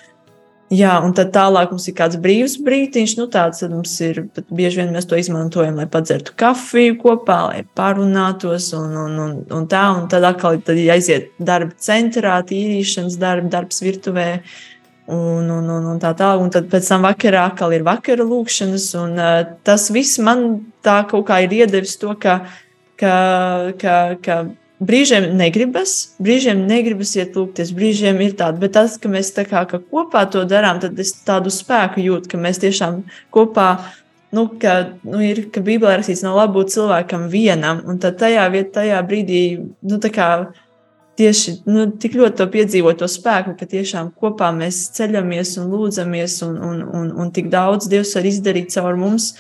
jā, 0.75 0.93
un 1.05 1.15
tad 1.17 1.33
tālāk 1.35 1.73
mums 1.73 1.89
ir 1.89 1.97
kāds 1.99 2.19
brīvs 2.23 2.59
brīdiņš, 2.65 3.15
nu 3.21 3.27
tāds 3.33 3.65
mums 3.71 3.95
ir, 4.05 4.23
bieži 4.49 4.83
vien 4.83 4.95
mēs 4.95 5.09
to 5.09 5.19
izmantojam, 5.21 5.79
lai 5.81 5.89
padzertu 5.91 6.35
kafiju 6.39 6.99
kopā, 7.03 7.39
lai 7.51 7.63
parunātos 7.79 8.71
un, 8.79 8.97
un, 9.05 9.21
un, 9.25 9.37
un 9.59 9.69
tā, 9.71 9.85
un 9.97 10.09
tad 10.13 10.27
atkal 10.29 10.61
tad 10.65 10.81
aiziet 10.95 11.31
darba 11.39 11.77
centrā, 11.83 12.41
tīrīšanas 12.49 13.19
darba, 13.21 13.53
darbs 13.57 13.83
virtuvē, 13.85 14.29
un, 15.09 15.49
un, 15.49 15.69
un, 15.73 15.91
un 15.95 16.01
tā 16.03 16.13
tālāk. 16.17 16.45
Un 16.45 16.53
tad 16.53 16.69
pēc 16.71 16.89
tam 16.93 17.07
vakarā 17.09 17.49
atkal 17.49 17.73
ir 17.73 17.87
vakara 17.87 18.27
lūkšanas, 18.29 18.89
un 19.01 19.17
uh, 19.17 19.43
tas 19.65 19.89
viss 19.95 20.21
man 20.21 20.49
tā 20.85 21.01
kaut 21.09 21.29
kā 21.31 21.43
ir 21.47 21.61
iedevis 21.63 21.97
to, 22.01 22.13
ka, 22.21 22.43
ka, 23.01 23.15
ka, 23.81 23.99
ka 24.25 24.43
brīžiem 24.81 25.31
negribas, 25.39 25.95
brīžiem 26.23 26.65
negribas 26.69 27.15
iet 27.19 27.37
lūgties, 27.39 27.73
brīžiem 27.75 28.21
ir 28.25 28.37
tāda, 28.39 28.61
bet 28.63 28.77
tas, 28.77 28.99
ka 29.01 29.11
mēs 29.11 29.33
tā 29.37 29.45
kā 29.49 29.65
ka 29.69 29.81
kopā 29.83 30.25
to 30.31 30.45
darām, 30.49 30.81
tad 30.83 30.99
es 30.99 31.15
tādu 31.27 31.53
spēku 31.53 32.05
jūtu, 32.05 32.31
ka 32.33 32.41
mēs 32.41 32.63
tiešām 32.65 33.03
kopā. 33.35 33.71
Nu, 34.29 34.45
ka, 34.61 34.99
nu, 35.09 35.23
ir, 35.25 35.47
ka 35.49 35.63
Bībelē 35.65 35.95
rakstīts, 35.97 36.21
nav 36.21 36.35
labi 36.37 36.59
būt 36.59 36.75
cilvēkam 36.75 37.31
vienam, 37.33 37.79
un 37.89 37.97
tad 38.03 38.19
tajā 38.21 38.43
vietā, 38.53 38.83
tajā 38.83 38.99
brīdī, 39.09 39.39
nu, 39.89 39.97
tā 40.05 40.11
kā 40.13 40.27
tieši 41.19 41.55
nu, 41.65 41.87
tik 41.97 42.19
ļoti 42.19 42.37
to 42.37 42.47
piedzīvot, 42.53 43.01
to 43.01 43.09
spēku, 43.09 43.57
ka 43.59 43.67
tiešām 43.71 44.13
kopā 44.21 44.51
mēs 44.55 44.83
ceļamies 44.99 45.57
un 45.63 45.73
lūdzamies, 45.73 46.37
un, 46.47 46.59
un, 46.61 46.83
un, 47.01 47.09
un 47.25 47.33
tik 47.35 47.49
daudz 47.53 47.89
Dievs 47.91 48.13
var 48.19 48.29
izdarīt 48.29 48.75
caur 48.77 49.01
mums, 49.01 49.33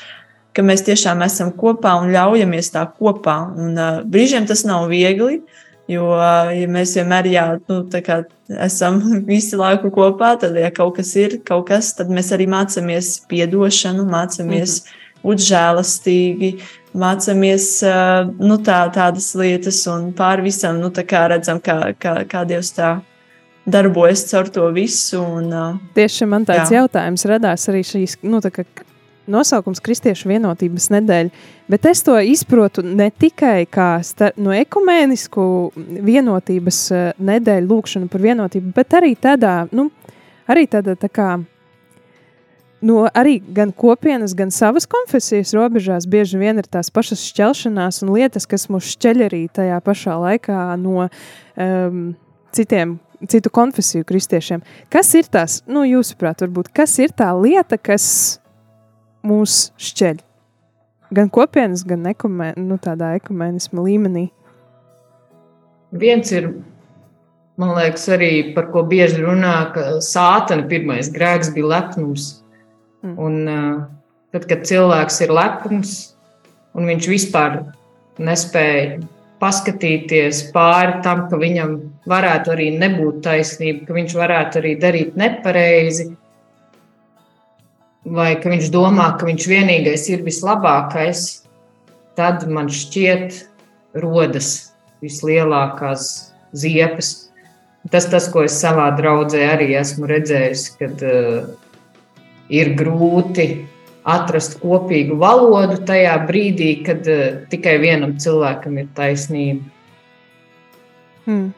ka 0.56 0.64
mēs 0.66 0.84
tiešām 0.86 1.22
esam 1.26 1.52
kopā 1.56 1.94
un 2.02 2.12
ļaujamies 2.14 2.72
tā 2.74 2.84
kopā. 2.98 3.38
Un, 3.56 3.72
uh, 3.76 4.02
brīžiem 4.04 4.48
tas 4.48 4.64
nav 4.68 4.88
viegli. 4.92 5.42
Jo, 5.88 6.10
uh, 6.12 6.50
ja 6.52 6.68
mēs 6.68 6.92
vienmēr 6.98 7.30
jā, 7.32 7.44
nu, 7.70 7.80
esam 8.66 9.00
visu 9.30 9.60
laiku 9.60 9.92
kopā, 9.94 10.34
tad, 10.40 10.56
ja 10.60 10.70
kaut 10.74 10.98
kas 10.98 11.14
ir, 11.16 11.38
kaut 11.48 11.68
kas, 11.70 11.94
tad 11.96 12.12
mēs 12.12 12.32
arī 12.36 12.48
mācāmies 12.50 13.14
piedošanu, 13.30 14.04
mācāmies 14.08 14.82
mm 14.82 14.88
-hmm. 14.88 15.22
būt 15.22 15.44
žēlastīgi, 15.48 16.50
mācāmies 16.92 17.68
nu, 18.38 18.58
tā, 18.58 18.80
tādas 18.92 19.34
lietas, 19.34 19.86
un 19.86 20.12
pāri 20.12 20.42
visam 20.50 20.80
nu, 20.80 20.90
kā 20.90 21.28
redzam, 21.28 21.60
kā, 21.60 21.94
kā, 21.98 22.24
kā 22.28 22.44
Dievs 22.44 22.72
tā 22.76 22.98
darbojas 23.66 24.24
caur 24.30 24.48
to 24.48 24.68
visu. 24.72 25.22
Un, 25.22 25.52
Tieši 25.94 26.26
man 26.26 26.44
tāds 26.48 26.72
jā. 26.72 26.82
jautājums 26.82 27.24
radās 27.24 27.68
arī 27.68 27.84
šīs 27.84 28.18
nu, 28.22 28.40
nosaukums 29.30 29.82
Kristiešu 29.84 30.30
vienotības 30.30 30.88
nedēļa, 30.94 31.44
bet 31.70 31.86
es 31.90 32.02
to 32.06 32.16
izprotu 32.20 32.82
ne 32.86 33.10
tikai 33.10 33.66
kā 33.70 33.90
no 34.40 34.54
ekumēnisku 34.56 35.44
vienotības 36.08 36.80
nedēļu, 37.18 37.70
lūkšanu 37.70 38.10
par 38.12 38.24
vienotību, 38.24 38.72
bet 38.76 38.98
arī 38.98 39.14
tādā, 39.20 39.60
nu, 39.72 39.90
arī 40.48 40.66
tādā 40.70 40.96
tā 40.98 41.12
kā 41.12 41.30
no 42.80 43.08
arī 43.14 43.38
gan 43.54 43.72
kopienas, 43.72 44.34
gan 44.38 44.52
savas 44.54 44.86
konfesijas 44.90 45.52
robežās 45.56 46.06
bieži 46.06 46.38
vien 46.38 46.60
ir 46.60 46.68
tās 46.70 46.90
pašas 46.94 47.24
šķelšanās 47.32 48.02
un 48.04 48.14
lietas, 48.14 48.46
kas 48.46 48.68
mūs 48.72 48.92
šķeļ 48.94 49.26
arī 49.26 49.42
tajā 49.54 49.80
pašā 49.84 50.16
laikā 50.22 50.62
no 50.80 51.08
um, 51.08 52.02
citiem. 52.54 52.98
Citu 53.18 53.50
konfesiju 53.50 54.06
kristiešiem. 54.06 54.60
Kas 54.94 55.08
ir 55.18 55.26
tās, 55.26 55.56
nu, 55.66 55.80
jūsuprāt, 55.82 56.44
varbūt, 56.44 56.68
kas 56.70 56.92
ir 57.02 57.10
tā 57.18 57.32
lieta, 57.34 57.74
kas 57.74 58.38
mūs 59.26 59.68
šķeļ? 59.80 60.24
Gan 61.16 61.30
kopienas, 61.32 61.84
gan 61.88 62.04
ekumē, 62.10 62.52
nu, 62.60 62.76
tādā 62.82 63.14
ekumēnisma 63.16 63.84
līmenī. 63.84 64.26
Viens 65.96 66.32
ir, 66.36 66.50
man 67.56 67.72
liekas, 67.78 68.04
arī 68.12 68.32
par 68.56 68.68
ko 68.74 68.82
bieži 68.88 69.22
runā, 69.24 69.54
ka 69.72 69.86
sātana 70.04 70.68
pirmais 70.68 71.08
grēks 71.14 71.54
bija 71.54 71.72
lepnums. 71.72 72.28
Mm. 73.06 73.14
Un, 73.24 73.38
uh, 73.48 73.86
tad, 74.34 74.44
kad 74.50 74.66
cilvēks 74.68 75.22
ir 75.24 75.32
lepns 75.32 75.94
un 76.76 76.88
viņš 76.90 77.08
vispār 77.10 77.60
nespēja 78.20 78.98
paskatīties 79.42 80.48
pāri 80.54 80.98
tam, 81.04 81.26
ka 81.30 81.38
viņam 81.38 81.76
varētu 82.10 82.52
arī 82.54 82.70
nebūt 82.78 83.22
taisnība, 83.26 83.86
ka 83.86 83.96
viņš 83.96 84.16
varētu 84.18 84.60
arī 84.60 84.74
darīt 84.82 85.18
nepareizi, 85.18 86.10
vai 88.04 88.32
ka 88.40 88.52
viņš 88.52 88.70
domā, 88.72 89.10
ka 89.18 89.28
viņš 89.28 89.46
vienīgais 89.50 90.08
ir 90.12 90.24
vislabākais, 90.26 91.24
tad 92.18 92.46
man 92.50 92.70
šķiet, 92.72 93.44
rodas 93.98 94.72
vislielākās 95.02 96.32
ziepes. 96.52 97.30
Tas, 97.90 98.08
tas 98.10 98.26
ko 98.32 98.42
es 98.44 98.58
savā 98.58 98.90
draudzē 98.98 99.44
arī 99.54 99.72
esmu 99.78 100.08
redzējis, 100.10 100.64
kad 100.80 101.02
uh, 101.06 101.46
ir 102.52 102.74
grūti 102.76 103.48
atrast 104.08 104.58
kopīgu 104.62 105.16
valodu 105.20 105.78
tajā 105.88 106.16
brīdī, 106.28 106.72
kad 106.84 107.06
uh, 107.08 107.40
tikai 107.52 107.78
vienam 107.80 108.16
cilvēkam 108.20 108.80
ir 108.82 108.90
taisnība. 108.98 109.64
Hmm. 111.28 111.48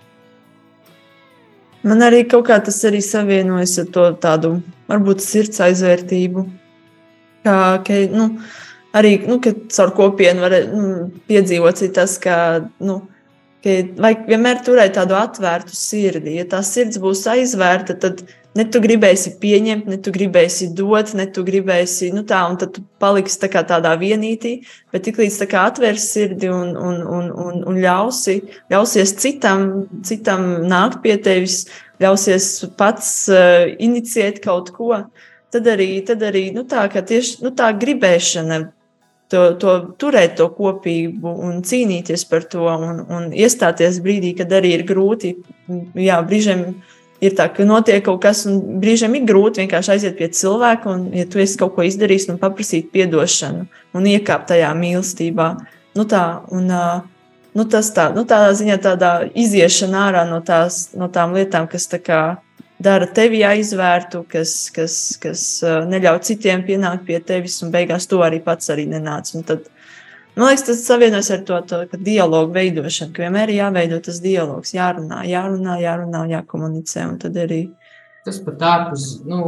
Man 1.87 2.05
arī 2.05 2.27
kaut 2.29 2.51
kā 2.51 2.59
tas 2.61 2.77
arī 2.85 3.01
savienojas 3.01 3.79
ar 3.81 3.91
to 3.95 4.07
tādu, 4.21 4.59
varbūt, 4.91 5.23
sirds 5.25 5.63
aizvērtību. 5.65 6.45
Kā, 7.47 7.57
ka, 7.87 8.01
nu, 8.13 8.27
arī, 8.97 9.15
nu, 9.29 9.39
caur 9.43 9.95
kopienu 9.97 10.45
var 10.45 10.59
nu, 10.73 10.91
piedzīvot 11.31 11.81
tas, 11.97 12.19
ka, 12.21 12.37
nu, 12.85 13.01
ka 13.65 13.79
vajag 14.03 14.29
vienmēr 14.29 14.61
turēt 14.67 14.99
tādu 14.99 15.17
atvērtu 15.17 15.77
sirdi. 15.77 16.37
Ja 16.41 16.49
tā 16.51 16.61
sirds 16.67 17.01
būs 17.01 17.25
aizvērta, 17.31 17.97
tad 18.03 18.25
Ne 18.59 18.65
tu 18.67 18.81
gribēsi 18.83 19.37
pieņemt, 19.39 19.87
ne 19.87 19.97
tu 20.03 20.11
gribēsi 20.11 20.73
dot, 20.75 21.13
ne 21.15 21.29
tu 21.31 21.45
gribēsi, 21.47 22.09
nu 22.11 22.25
tā, 22.27 22.41
un 22.51 22.57
tad 22.59 22.73
tu 22.75 22.83
paliksi 23.03 23.39
tā 23.45 23.51
kā 23.53 23.63
tādā 23.67 23.93
vienītī, 24.01 24.57
bet 24.91 25.05
tik 25.07 25.21
līdz 25.23 25.37
tā 25.45 25.47
kā 25.53 25.69
atvērs 25.71 26.09
sirdi 26.17 26.51
un, 26.51 26.73
un, 26.75 26.99
un, 26.99 27.29
un, 27.31 27.61
un 27.71 27.79
ļausi, 27.79 28.41
ļausies 28.73 29.15
citam, 29.23 29.69
citam 30.07 30.49
nākt 30.67 30.99
pie 31.05 31.15
tevis, 31.23 31.63
ļausies 32.01 32.51
pats 32.81 33.11
uh, 33.33 33.69
iniciēt 33.79 34.41
kaut 34.45 34.73
ko, 34.77 34.93
tad 35.53 35.67
arī, 35.71 35.93
tad 36.07 36.23
arī 36.27 36.49
nu 36.55 36.65
tā, 36.69 36.87
tieši 36.89 37.41
nu 37.45 37.55
tā 37.57 37.71
gribēšana 37.77 38.61
to, 39.31 39.43
to 39.63 39.75
turēt 40.01 40.37
to 40.41 40.49
kopību 40.55 41.35
un 41.47 41.61
cīnīties 41.67 42.27
par 42.31 42.47
to 42.51 42.67
un, 42.71 43.05
un 43.07 43.29
iestāties 43.31 44.01
brīdī, 44.03 44.35
kad 44.39 44.53
arī 44.59 44.75
ir 44.79 44.87
grūti, 44.89 45.37
jā, 45.99 46.19
brīžiem 46.27 46.65
ir 47.23 47.37
tā, 47.39 47.47
ka 47.55 47.67
notiek 47.69 48.03
kaut 48.07 48.23
kas, 48.25 48.43
un 48.51 48.81
brīžiem 48.83 49.15
ir 49.19 49.29
grūti 49.29 49.63
vienkārši 49.63 49.95
aiziet 49.95 50.19
pie 50.19 50.31
cilvēka, 50.35 50.91
un, 50.91 51.07
ja 51.15 51.27
tu 51.31 51.43
esi 51.43 51.59
kaut 51.61 51.77
ko 51.77 51.87
izdarījis, 51.87 52.31
un 52.33 52.41
paprasīt 52.43 52.97
atdošanu 53.07 53.67
un 53.95 54.11
iekāpt 54.11 54.51
tajā 54.51 54.73
mīlestībā. 54.79 55.51
Nu 55.99 56.07
tā, 56.11 56.25
un, 56.55 56.71
nu 57.57 57.67
tas 57.71 57.91
tā, 57.95 58.11
nu 58.15 58.25
tādā 58.29 58.53
ziņā 58.59 58.77
tādā 58.85 59.11
iziešana 59.39 60.07
ārā 60.09 60.25
no, 60.31 60.41
tās, 60.45 60.91
no 60.97 61.11
tām 61.13 61.35
lietām, 61.37 61.69
kas 61.71 61.89
tā 61.91 62.01
kā 62.03 62.21
dara 62.81 63.07
tevi 63.07 63.43
aizvērtu, 63.45 64.23
kas, 64.31 64.55
kas, 64.75 64.95
kas 65.21 65.43
neļauj 65.91 66.23
citiem 66.31 66.65
pienākt 66.67 67.05
pie 67.09 67.21
tevis, 67.21 67.61
un 67.65 67.73
beigās 67.75 68.09
to 68.09 68.23
arī 68.25 68.41
pats 68.45 68.73
arī 68.73 68.87
nenāc. 68.89 69.35
Un 69.37 69.45
tad, 69.47 69.69
Man 70.37 70.47
liekas, 70.47 70.63
tas 70.65 70.85
savienojas 70.87 71.31
ar 71.35 71.41
to, 71.45 71.57
to 71.67 71.99
dialogu 72.07 72.55
veidošanu, 72.55 73.13
ka 73.13 73.25
vienmēr 73.25 73.51
ir 73.51 73.59
jāveido 73.59 73.99
tas 74.07 74.21
dialogs, 74.23 74.71
jārunā, 74.77 75.25
jārunā, 75.27 75.75
jārunā, 75.83 76.23
jākomunicē. 76.31 77.09
Arī... 77.43 77.59
Tas 78.25 78.39
pat 78.47 78.63
ārpus, 78.65 79.09
nu, 79.29 79.43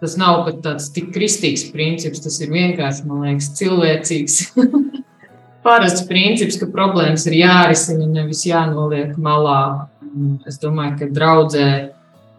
tas 0.00 0.14
nav 0.20 0.44
pat 0.46 0.62
tāds 0.64 0.88
tik 0.94 1.10
kristīgs 1.12 1.66
princips, 1.74 2.22
tas 2.22 2.38
ir 2.40 2.54
vienkārši, 2.54 3.08
man 3.10 3.26
liekas, 3.26 3.50
cilvēcīgs. 3.58 4.38
Parasts 5.62 6.06
princips, 6.08 6.58
ka 6.58 6.66
problēmas 6.70 7.26
ir 7.30 7.38
jārisina, 7.38 8.08
nevis 8.10 8.42
jānoliek 8.48 9.14
malā. 9.20 9.88
Es 10.48 10.58
domāju, 10.60 10.96
ka 10.98 11.10
draudzē, 11.14 11.68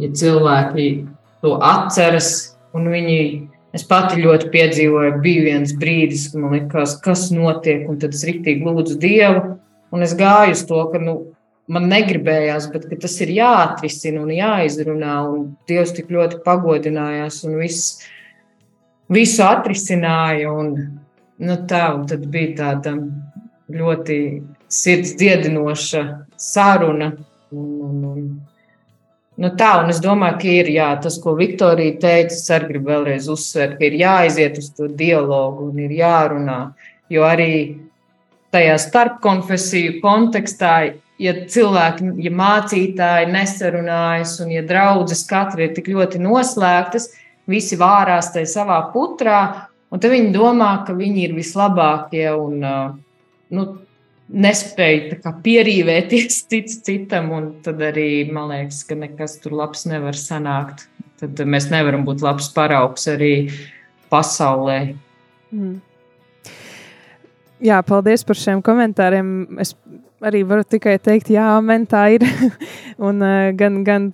ja 0.04 0.10
cilvēki 0.22 0.88
to 1.42 1.56
atceras 1.64 2.30
un 2.76 2.92
viņi 2.92 3.20
Es 3.74 3.82
pati 3.90 4.22
ļoti 4.22 4.52
piedzīvoju, 4.54 5.16
bija 5.24 5.46
viens 5.48 5.72
brīdis, 5.82 6.28
kad 6.30 6.44
man 6.44 6.52
liekas, 6.54 6.92
kas 7.02 7.32
notiek, 7.34 7.88
un 7.90 7.98
tad 8.02 8.14
es 8.14 8.22
rīktīgi 8.28 8.68
lūdzu 8.68 9.00
Dievu. 9.02 9.56
Un 9.94 10.06
es 10.06 10.14
gāju 10.18 10.54
uz 10.54 10.62
to, 10.70 10.82
ka 10.92 11.02
nu, 11.02 11.16
man 11.74 11.88
negribējās, 11.90 12.68
bet 12.74 12.86
tas 13.02 13.16
ir 13.26 13.34
jāatrisina 13.34 14.22
un 14.22 14.30
jāizrunā. 14.34 15.16
Un 15.26 15.48
Dievs 15.70 15.96
tik 15.98 16.14
ļoti 16.14 16.44
pagodinājās 16.46 17.42
un 17.50 17.58
viss, 17.64 18.04
visu 19.10 19.42
atrisināja. 19.48 20.54
Un, 20.54 20.76
nu, 21.40 21.60
tā, 21.70 21.84
bija 22.30 22.56
tāda 22.62 22.98
ļoti 23.74 24.18
sirds 24.68 25.16
dziedinoša 25.18 26.04
saruna. 26.38 27.14
Un, 27.54 27.70
un, 27.86 28.02
un, 28.14 28.26
Nu 29.34 29.50
tā, 29.58 29.80
un 29.82 29.90
es 29.90 29.98
domāju, 29.98 30.36
ka 30.44 30.50
ir 30.52 30.68
jā, 30.70 30.92
tas, 31.02 31.16
ko 31.22 31.32
Viktorija 31.34 31.96
teica, 31.98 32.36
es 32.36 32.52
arī 32.54 32.68
gribu 32.70 32.92
vēlreiz 32.92 33.26
uzsvērt, 33.34 33.80
ka 33.80 33.88
ir 33.88 33.96
jāiziet 33.98 34.60
uz 34.62 34.68
to 34.78 34.86
dialogu 34.86 35.72
un 35.72 35.80
ir 35.82 35.96
jārunā. 35.98 36.58
Jo 37.10 37.26
arī 37.26 37.56
tajā 38.54 38.76
starpkonfesiju 38.84 39.98
kontekstā, 40.04 40.76
ja 41.18 41.34
cilvēki, 41.50 42.12
ja 42.22 42.34
mācītāji 42.44 43.32
nesarunājas 43.34 44.38
un 44.46 44.54
ja 44.54 44.62
draudzes 44.70 45.26
katra 45.30 45.66
ir 45.66 45.74
tik 45.80 45.90
ļoti 45.90 46.22
noslēgtas, 46.22 47.10
visi 47.50 47.80
vārās 47.82 48.30
tajā 48.36 48.52
savā 48.54 48.80
putrā, 48.94 49.40
un 49.94 50.02
tad 50.02 50.14
viņi 50.14 50.34
domā, 50.34 50.74
ka 50.88 50.96
viņi 50.98 51.28
ir 51.28 51.36
vislabākie 51.38 52.26
un 52.34 52.60
nu, 53.54 53.66
nespēja 54.34 55.34
pierīvēties 55.46 56.42
cits 56.50 56.82
citam, 56.86 57.32
tad 57.66 57.82
arī 57.92 58.26
man 58.32 58.50
liekas, 58.52 58.84
ka 58.90 58.98
nekas 58.98 59.38
tur 59.44 59.56
labs 59.62 59.86
nevar 59.90 60.18
sanākt. 60.18 60.88
Tad 61.22 61.40
mēs 61.48 61.70
nevaram 61.72 62.04
būt 62.04 62.24
labs 62.26 62.50
paraugs 62.52 63.06
arī 63.08 63.34
pasaulē. 64.12 64.80
Mm. 65.54 65.78
Jā, 67.64 67.78
paldies 67.88 68.26
par 68.28 68.36
šiem 68.36 68.60
komentāriem. 68.66 69.28
Es 69.64 69.72
arī 70.24 70.42
varu 70.48 70.66
tikai 70.68 70.98
teikt, 71.00 71.32
jā, 71.32 71.46
man 71.64 71.86
tā 71.88 72.10
ir. 72.18 72.26
un 73.08 73.24
uh, 73.24 73.54
gan, 73.56 73.84
gan 73.88 74.10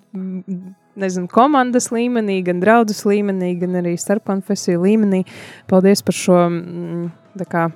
nezinu, 1.02 1.30
komandas 1.32 1.90
līmenī, 1.94 2.40
gan 2.46 2.62
draudzes 2.64 3.04
līmenī, 3.08 3.54
gan 3.62 3.80
arī 3.82 3.96
starpkonfesiju 4.00 4.84
līmenī. 4.84 5.24
Paldies 5.70 6.04
par 6.06 6.18
šo 6.18 6.40
mm, 6.46 7.10
kā, 7.50 7.68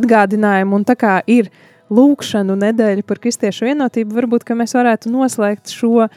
atgādinājumu. 0.00 0.80
Un 0.80 0.86
tā 0.88 0.96
kā 0.98 1.18
ir 1.30 1.50
lūkšanu 1.92 2.56
nedēļa 2.64 3.06
par 3.06 3.20
kristiešu 3.22 3.68
vienotību, 3.68 4.16
varbūt 4.16 4.48
mēs 4.58 4.74
varētu 4.76 5.12
noslēgt 5.12 5.74
šo 5.74 6.06
eh, 6.06 6.10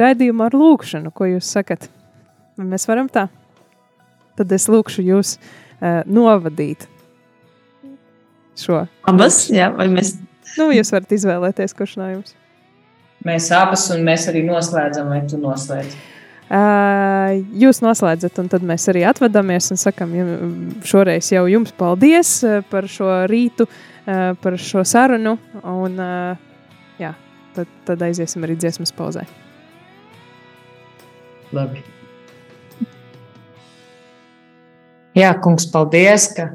raidījumu 0.00 0.48
ar 0.48 0.56
lūkšanu, 0.58 1.12
ko 1.14 1.30
jūs 1.34 1.52
sakat. 1.58 1.88
Vai 2.58 2.68
mēs 2.74 2.88
varam 2.90 3.08
tā? 3.12 3.28
Tad 4.36 4.52
es 4.52 4.64
lūkšu 4.68 5.04
jūs 5.04 5.36
uh, 5.36 6.00
novadīt 6.08 6.86
šo. 8.58 8.84
Abas, 9.08 9.44
jā, 9.52 9.70
vai 9.76 9.88
mēs. 9.92 10.16
Nu, 10.56 10.68
jūs 10.74 10.92
varat 10.92 11.12
izvēlēties, 11.16 11.76
kurš 11.76 11.98
no 12.00 12.08
jums. 12.10 12.36
Mēs 13.22 13.52
abas, 13.54 13.84
un 13.94 14.02
mēs 14.06 14.26
arī 14.30 14.42
noslēdzam, 14.46 15.10
vai 15.12 15.20
tu 15.30 15.38
noslēdz. 15.38 15.94
Jūs 17.62 17.78
noslēdzat, 17.84 18.40
un 18.42 18.48
tad 18.52 18.64
mēs 18.66 18.88
arī 18.90 19.04
atvadāmies 19.08 19.70
un 19.72 19.78
sakam 19.80 20.10
šoreiz 20.84 21.30
jau 21.32 21.46
jums 21.48 21.72
paldies 21.78 22.34
par 22.68 22.88
šo 22.90 23.22
rītu, 23.30 23.68
par 24.04 24.58
šo 24.60 24.82
sarunu. 24.84 25.36
Un, 25.62 25.96
jā, 27.00 27.14
tad, 27.56 27.70
tad 27.86 28.04
aiziesim 28.08 28.44
arī 28.44 28.58
dziesmas 28.58 28.92
pauzē. 28.96 29.24
Labi. 31.56 31.80
Jā, 35.16 35.30
kungs, 35.44 35.66
paldies, 35.68 36.30
ka 36.36 36.50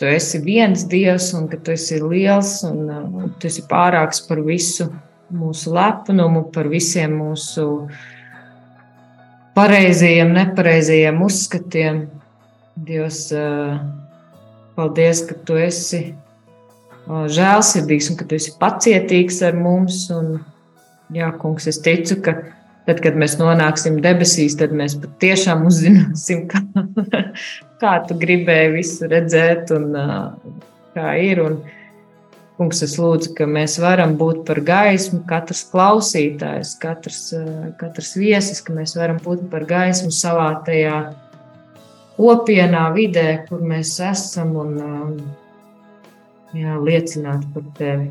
tu 0.00 0.08
esi 0.08 0.40
viens 0.44 0.86
dievs 0.88 1.30
un 1.36 1.46
ka 1.52 1.58
tu 1.60 1.72
esi 1.74 2.00
liels 2.00 2.58
un, 2.68 2.84
un 2.88 3.30
tu 3.40 3.48
esi 3.48 3.64
pārāks 3.68 4.22
par 4.28 4.40
visu 4.44 4.88
mūsu 5.30 5.74
lepnumu, 5.74 6.46
par 6.54 6.68
visiem 6.70 7.14
mūsu 7.20 7.66
uh, 7.84 8.00
pareizajiem, 9.54 10.32
nepareizajiem 10.32 11.22
uzskatiem. 11.22 12.04
Dievs, 12.80 13.26
paldies, 14.76 15.24
ka 15.28 15.36
tu 15.44 15.58
esi 15.60 16.00
žēlsirdīgs 17.10 18.12
un 18.12 18.16
ka 18.20 18.28
tu 18.28 18.38
esi 18.38 18.54
pacietīgs 18.60 19.42
ar 19.44 19.58
mums. 19.58 20.06
Un, 20.14 20.38
jā, 21.12 21.28
kungs, 21.42 21.68
es 21.70 21.80
ticu, 21.84 22.20
ka 22.24 22.36
tad, 22.86 23.02
kad 23.04 23.18
mēs 23.20 23.36
nonāksim 23.40 23.98
debesīs, 24.04 24.56
tad 24.60 24.72
mēs 24.76 24.96
patiešām 25.02 25.66
uzzināsim, 25.68 26.46
kā, 26.50 26.62
kā 27.82 27.98
tu 28.08 28.16
gribēji 28.22 28.72
visu 28.78 29.10
redzēt 29.10 29.74
un 29.76 29.92
kā 30.96 31.12
ir. 31.20 31.44
Un, 31.44 31.60
Kungs, 32.60 32.82
es 32.84 32.98
lūdzu, 33.00 33.30
ka 33.38 33.46
mēs 33.48 33.78
varam 33.80 34.18
būt 34.20 34.42
par 34.44 34.58
gaismu, 34.60 35.22
katrs 35.24 35.62
klausītājs, 35.70 36.74
katrs, 36.82 37.22
eh, 37.32 37.70
katrs 37.80 38.10
viesis, 38.20 38.60
ka 38.60 38.74
mēs 38.76 38.92
varam 38.98 39.16
būt 39.24 39.46
par 39.48 39.64
gaismu 39.64 40.10
savā 40.12 40.50
tajā 40.66 40.98
kopienā, 42.18 42.82
vidē, 42.92 43.24
kur 43.48 43.64
mēs 43.64 43.94
esam 44.04 44.52
un 44.60 44.76
um, 44.76 45.16
jā, 46.52 46.76
liecināt 46.76 47.48
par 47.54 47.64
tevi. 47.80 48.10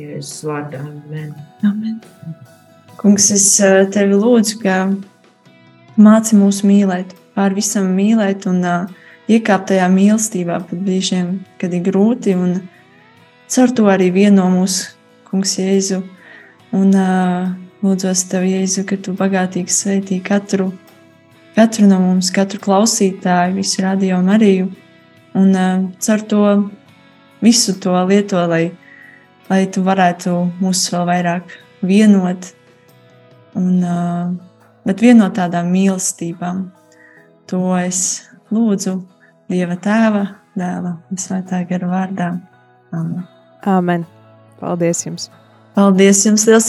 Jēzus 0.00 0.40
vārdā, 0.48 0.80
amen. 0.80 1.36
amen. 1.68 2.00
Kungs, 2.96 3.28
es 3.36 3.50
eh, 3.60 3.84
tevi 3.92 4.16
lūdzu, 4.24 4.62
ka 4.64 4.82
māci 6.00 6.40
mūs 6.40 6.64
mīlēt, 6.64 7.12
pār 7.36 7.52
visam 7.60 7.92
mīlēt 7.92 8.48
un 8.48 8.64
uh, 8.64 9.00
iekāpt 9.28 9.74
tajā 9.74 9.92
mīlestībā 9.92 10.64
pat 10.64 10.86
brīžiem, 10.88 11.42
kad 11.60 11.76
ir 11.76 11.84
grūti 11.92 12.40
un 12.40 12.54
grūti 12.54 12.73
Caur 13.54 13.70
to 13.70 13.84
arī 13.86 14.08
vieno 14.10 14.48
mūsu 14.50 14.96
kungs 15.28 15.52
Jēzu. 15.60 16.00
Un 16.74 16.88
uh, 16.98 17.52
lūdzos 17.86 18.24
tev, 18.26 18.48
Jēzu, 18.50 18.82
ka 18.88 18.96
tu 18.98 19.12
bagātīgi 19.14 19.70
sveitī 19.70 20.16
katru, 20.26 20.72
katru 21.54 21.86
no 21.86 22.00
mums, 22.02 22.32
katru 22.34 22.58
klausītāju, 22.64 23.54
visu 23.54 23.84
radio 23.84 24.16
Mariju. 24.26 24.72
Un 25.38 25.54
uh, 25.54 25.84
caur 26.02 26.24
to 26.32 26.40
visu 27.44 27.76
to 27.78 27.94
lieto, 28.08 28.40
lai, 28.50 28.72
lai 29.46 29.60
tu 29.70 29.84
varētu 29.86 30.34
mūs 30.58 30.82
vēl 30.90 31.06
vairāk 31.12 31.54
vienot. 31.86 32.48
Un, 33.60 33.68
uh, 33.86 34.64
bet 34.82 35.04
vienot 35.04 35.36
tādām 35.38 35.70
mīlestībām. 35.76 36.64
To 37.52 37.62
es 37.78 38.24
lūdzu 38.50 38.96
Dieva 39.46 39.78
tēva, 39.78 40.24
dēla 40.58 40.96
un 41.06 41.22
svētā 41.22 41.62
gara 41.70 41.92
vārdā. 41.92 42.32
Amen. 42.90 43.33
Amen. 43.64 44.04
Paldies 44.60 45.04
jums! 45.06 45.30
Paldies 45.74 46.20
jums! 46.22 46.44
Liels, 46.46 46.68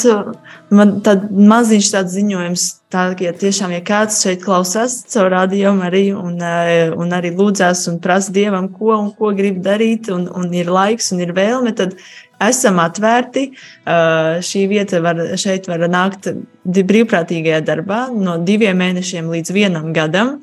man 0.73 0.95
tāds 1.05 1.29
maziņš 1.29 1.89
tāds 1.93 2.13
ziņojums, 2.15 2.63
tā, 2.89 3.03
ka 3.17 3.27
ja 3.27 3.33
tiešām, 3.37 3.75
ja 3.75 3.83
kāds 3.85 4.17
šeit 4.23 4.41
klausās 4.41 4.95
caur 5.11 5.29
rādījumu 5.33 5.85
arī 5.85 6.05
un, 6.17 6.39
eh, 6.41 6.89
un 6.89 7.13
arī 7.13 7.29
lūdzās 7.35 7.83
un 7.91 7.99
prasa 8.01 8.33
Dievam, 8.33 8.71
ko 8.73 8.95
un 8.97 9.11
ko 9.13 9.29
grib 9.37 9.59
darīt, 9.65 10.09
un, 10.09 10.25
un 10.33 10.49
ir 10.53 10.71
laiks 10.73 11.11
un 11.13 11.21
ir 11.21 11.35
vēlme, 11.37 11.75
tad 11.77 11.93
esam 12.41 12.81
atvērti. 12.83 13.45
Uh, 13.85 14.41
šī 14.43 14.65
vieta 14.71 14.99
var, 15.03 15.21
šeit 15.39 15.69
var 15.69 15.85
nākt 15.87 16.31
brīvprātīgajā 16.65 17.61
darbā 17.63 18.07
no 18.11 18.39
diviem 18.43 18.79
mēnešiem 18.81 19.29
līdz 19.31 19.53
vienam 19.55 19.93
gadam. 19.95 20.39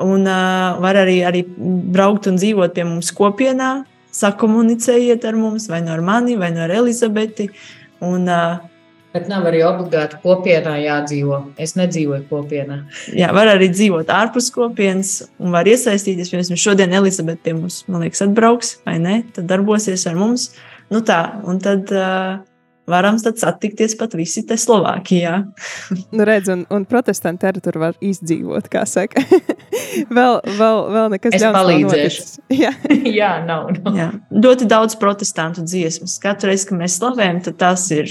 Un 0.00 0.24
uh, 0.26 0.78
var 0.82 1.02
arī, 1.02 1.18
arī 1.26 1.44
braukt 1.94 2.30
un 2.30 2.38
dzīvot 2.40 2.74
pie 2.74 2.86
mums 2.86 3.12
kopienā, 3.14 3.84
sakomunicējiet 4.14 5.24
ar 5.28 5.38
mums, 5.38 5.68
vai 5.70 5.82
no 5.84 5.96
mani, 6.04 6.38
vai 6.40 6.52
no 6.54 6.68
Elizabeti. 6.68 7.50
Un, 8.04 8.28
uh, 8.28 8.62
Bet 9.14 9.28
nav 9.30 9.44
arī 9.46 9.60
obligāti 9.62 10.18
kopienā 10.24 10.72
jādzīvo. 10.82 11.36
Es 11.62 11.76
nedzīvoju 11.78 12.24
kopienā. 12.26 12.80
Jā, 13.14 13.28
var 13.36 13.52
arī 13.52 13.68
dzīvot 13.70 14.08
ārpus 14.10 14.48
kopienas 14.54 15.12
un 15.38 15.54
var 15.54 15.70
iesaistīties. 15.70 16.32
Piemēram, 16.32 16.58
šodien 16.58 16.96
Elizabete 16.98 17.44
pie 17.46 17.54
mums, 17.54 17.84
man 17.86 18.02
liekas, 18.02 18.24
atbrauks 18.26 18.72
vai 18.82 18.96
ne? 18.98 19.20
Tad 19.36 19.46
darbosies 19.52 20.02
ar 20.10 20.18
mums. 20.18 20.48
Nu 20.90 20.98
tā, 21.06 21.20
un 21.46 21.62
tad 21.62 21.94
uh, 21.94 22.42
varam 22.90 23.18
satikties 23.18 23.96
pat 23.98 24.14
visi 24.18 24.44
te 24.46 24.56
Slovākijā. 24.60 25.34
nu, 26.12 26.24
redz, 26.26 26.50
un, 26.52 26.64
un 26.72 26.84
protestanti 26.88 27.48
arī 27.48 27.62
tur 27.64 27.78
var 27.82 27.98
izdzīvot, 28.04 28.68
kā 28.72 28.84
saka. 28.88 29.22
vēl, 30.18 30.40
vēl, 30.58 30.80
vēl 30.96 31.12
nekas 31.16 31.38
es 31.38 31.46
palīdzēšu. 31.56 32.26
Jā, 32.64 32.74
Jā 33.20 33.32
nav. 33.46 33.70
nav. 33.78 33.98
Jā. 33.98 34.08
Ļoti 34.32 34.68
daudz 34.70 34.98
protestantu 35.00 35.64
dziesmas. 35.66 36.18
Katru 36.22 36.52
reizi, 36.52 36.68
kad 36.70 36.80
mēs 36.80 36.98
slavējam, 37.00 37.40
tad 37.48 37.60
tās 37.62 37.86
ir, 37.94 38.10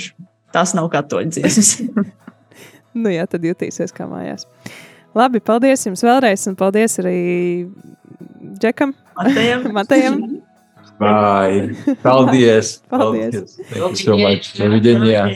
tās 0.56 0.76
nav 0.78 0.90
katoļu 0.94 1.36
dziesmas. 1.38 1.76
nu 3.04 3.14
jā, 3.14 3.28
tad 3.30 3.46
jutīsies 3.46 3.94
kā 3.96 4.10
mājās. 4.10 4.48
Labi, 5.14 5.44
paldies 5.46 5.86
jums 5.86 6.02
vēlreiz, 6.02 6.48
un 6.50 6.58
paldies 6.58 6.98
arī 7.04 7.20
Džekam. 8.58 8.96
Matejam. 9.18 9.70
Matejam. 9.76 10.18
Bye. 11.04 11.96
Paldies. 12.04 12.82
Paldies. 12.90 13.58
Thank 13.70 13.90
you 13.90 13.96
so 13.96 14.18
much. 14.18 14.58
Doviđenja. 14.58 15.30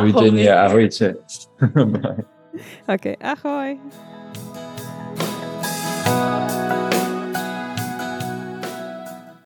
Doviđenja. 0.00 0.54
Ahojte. 0.66 1.14
Bye. 1.74 2.24
Okay, 2.88 3.14
ahoj. 3.20 3.78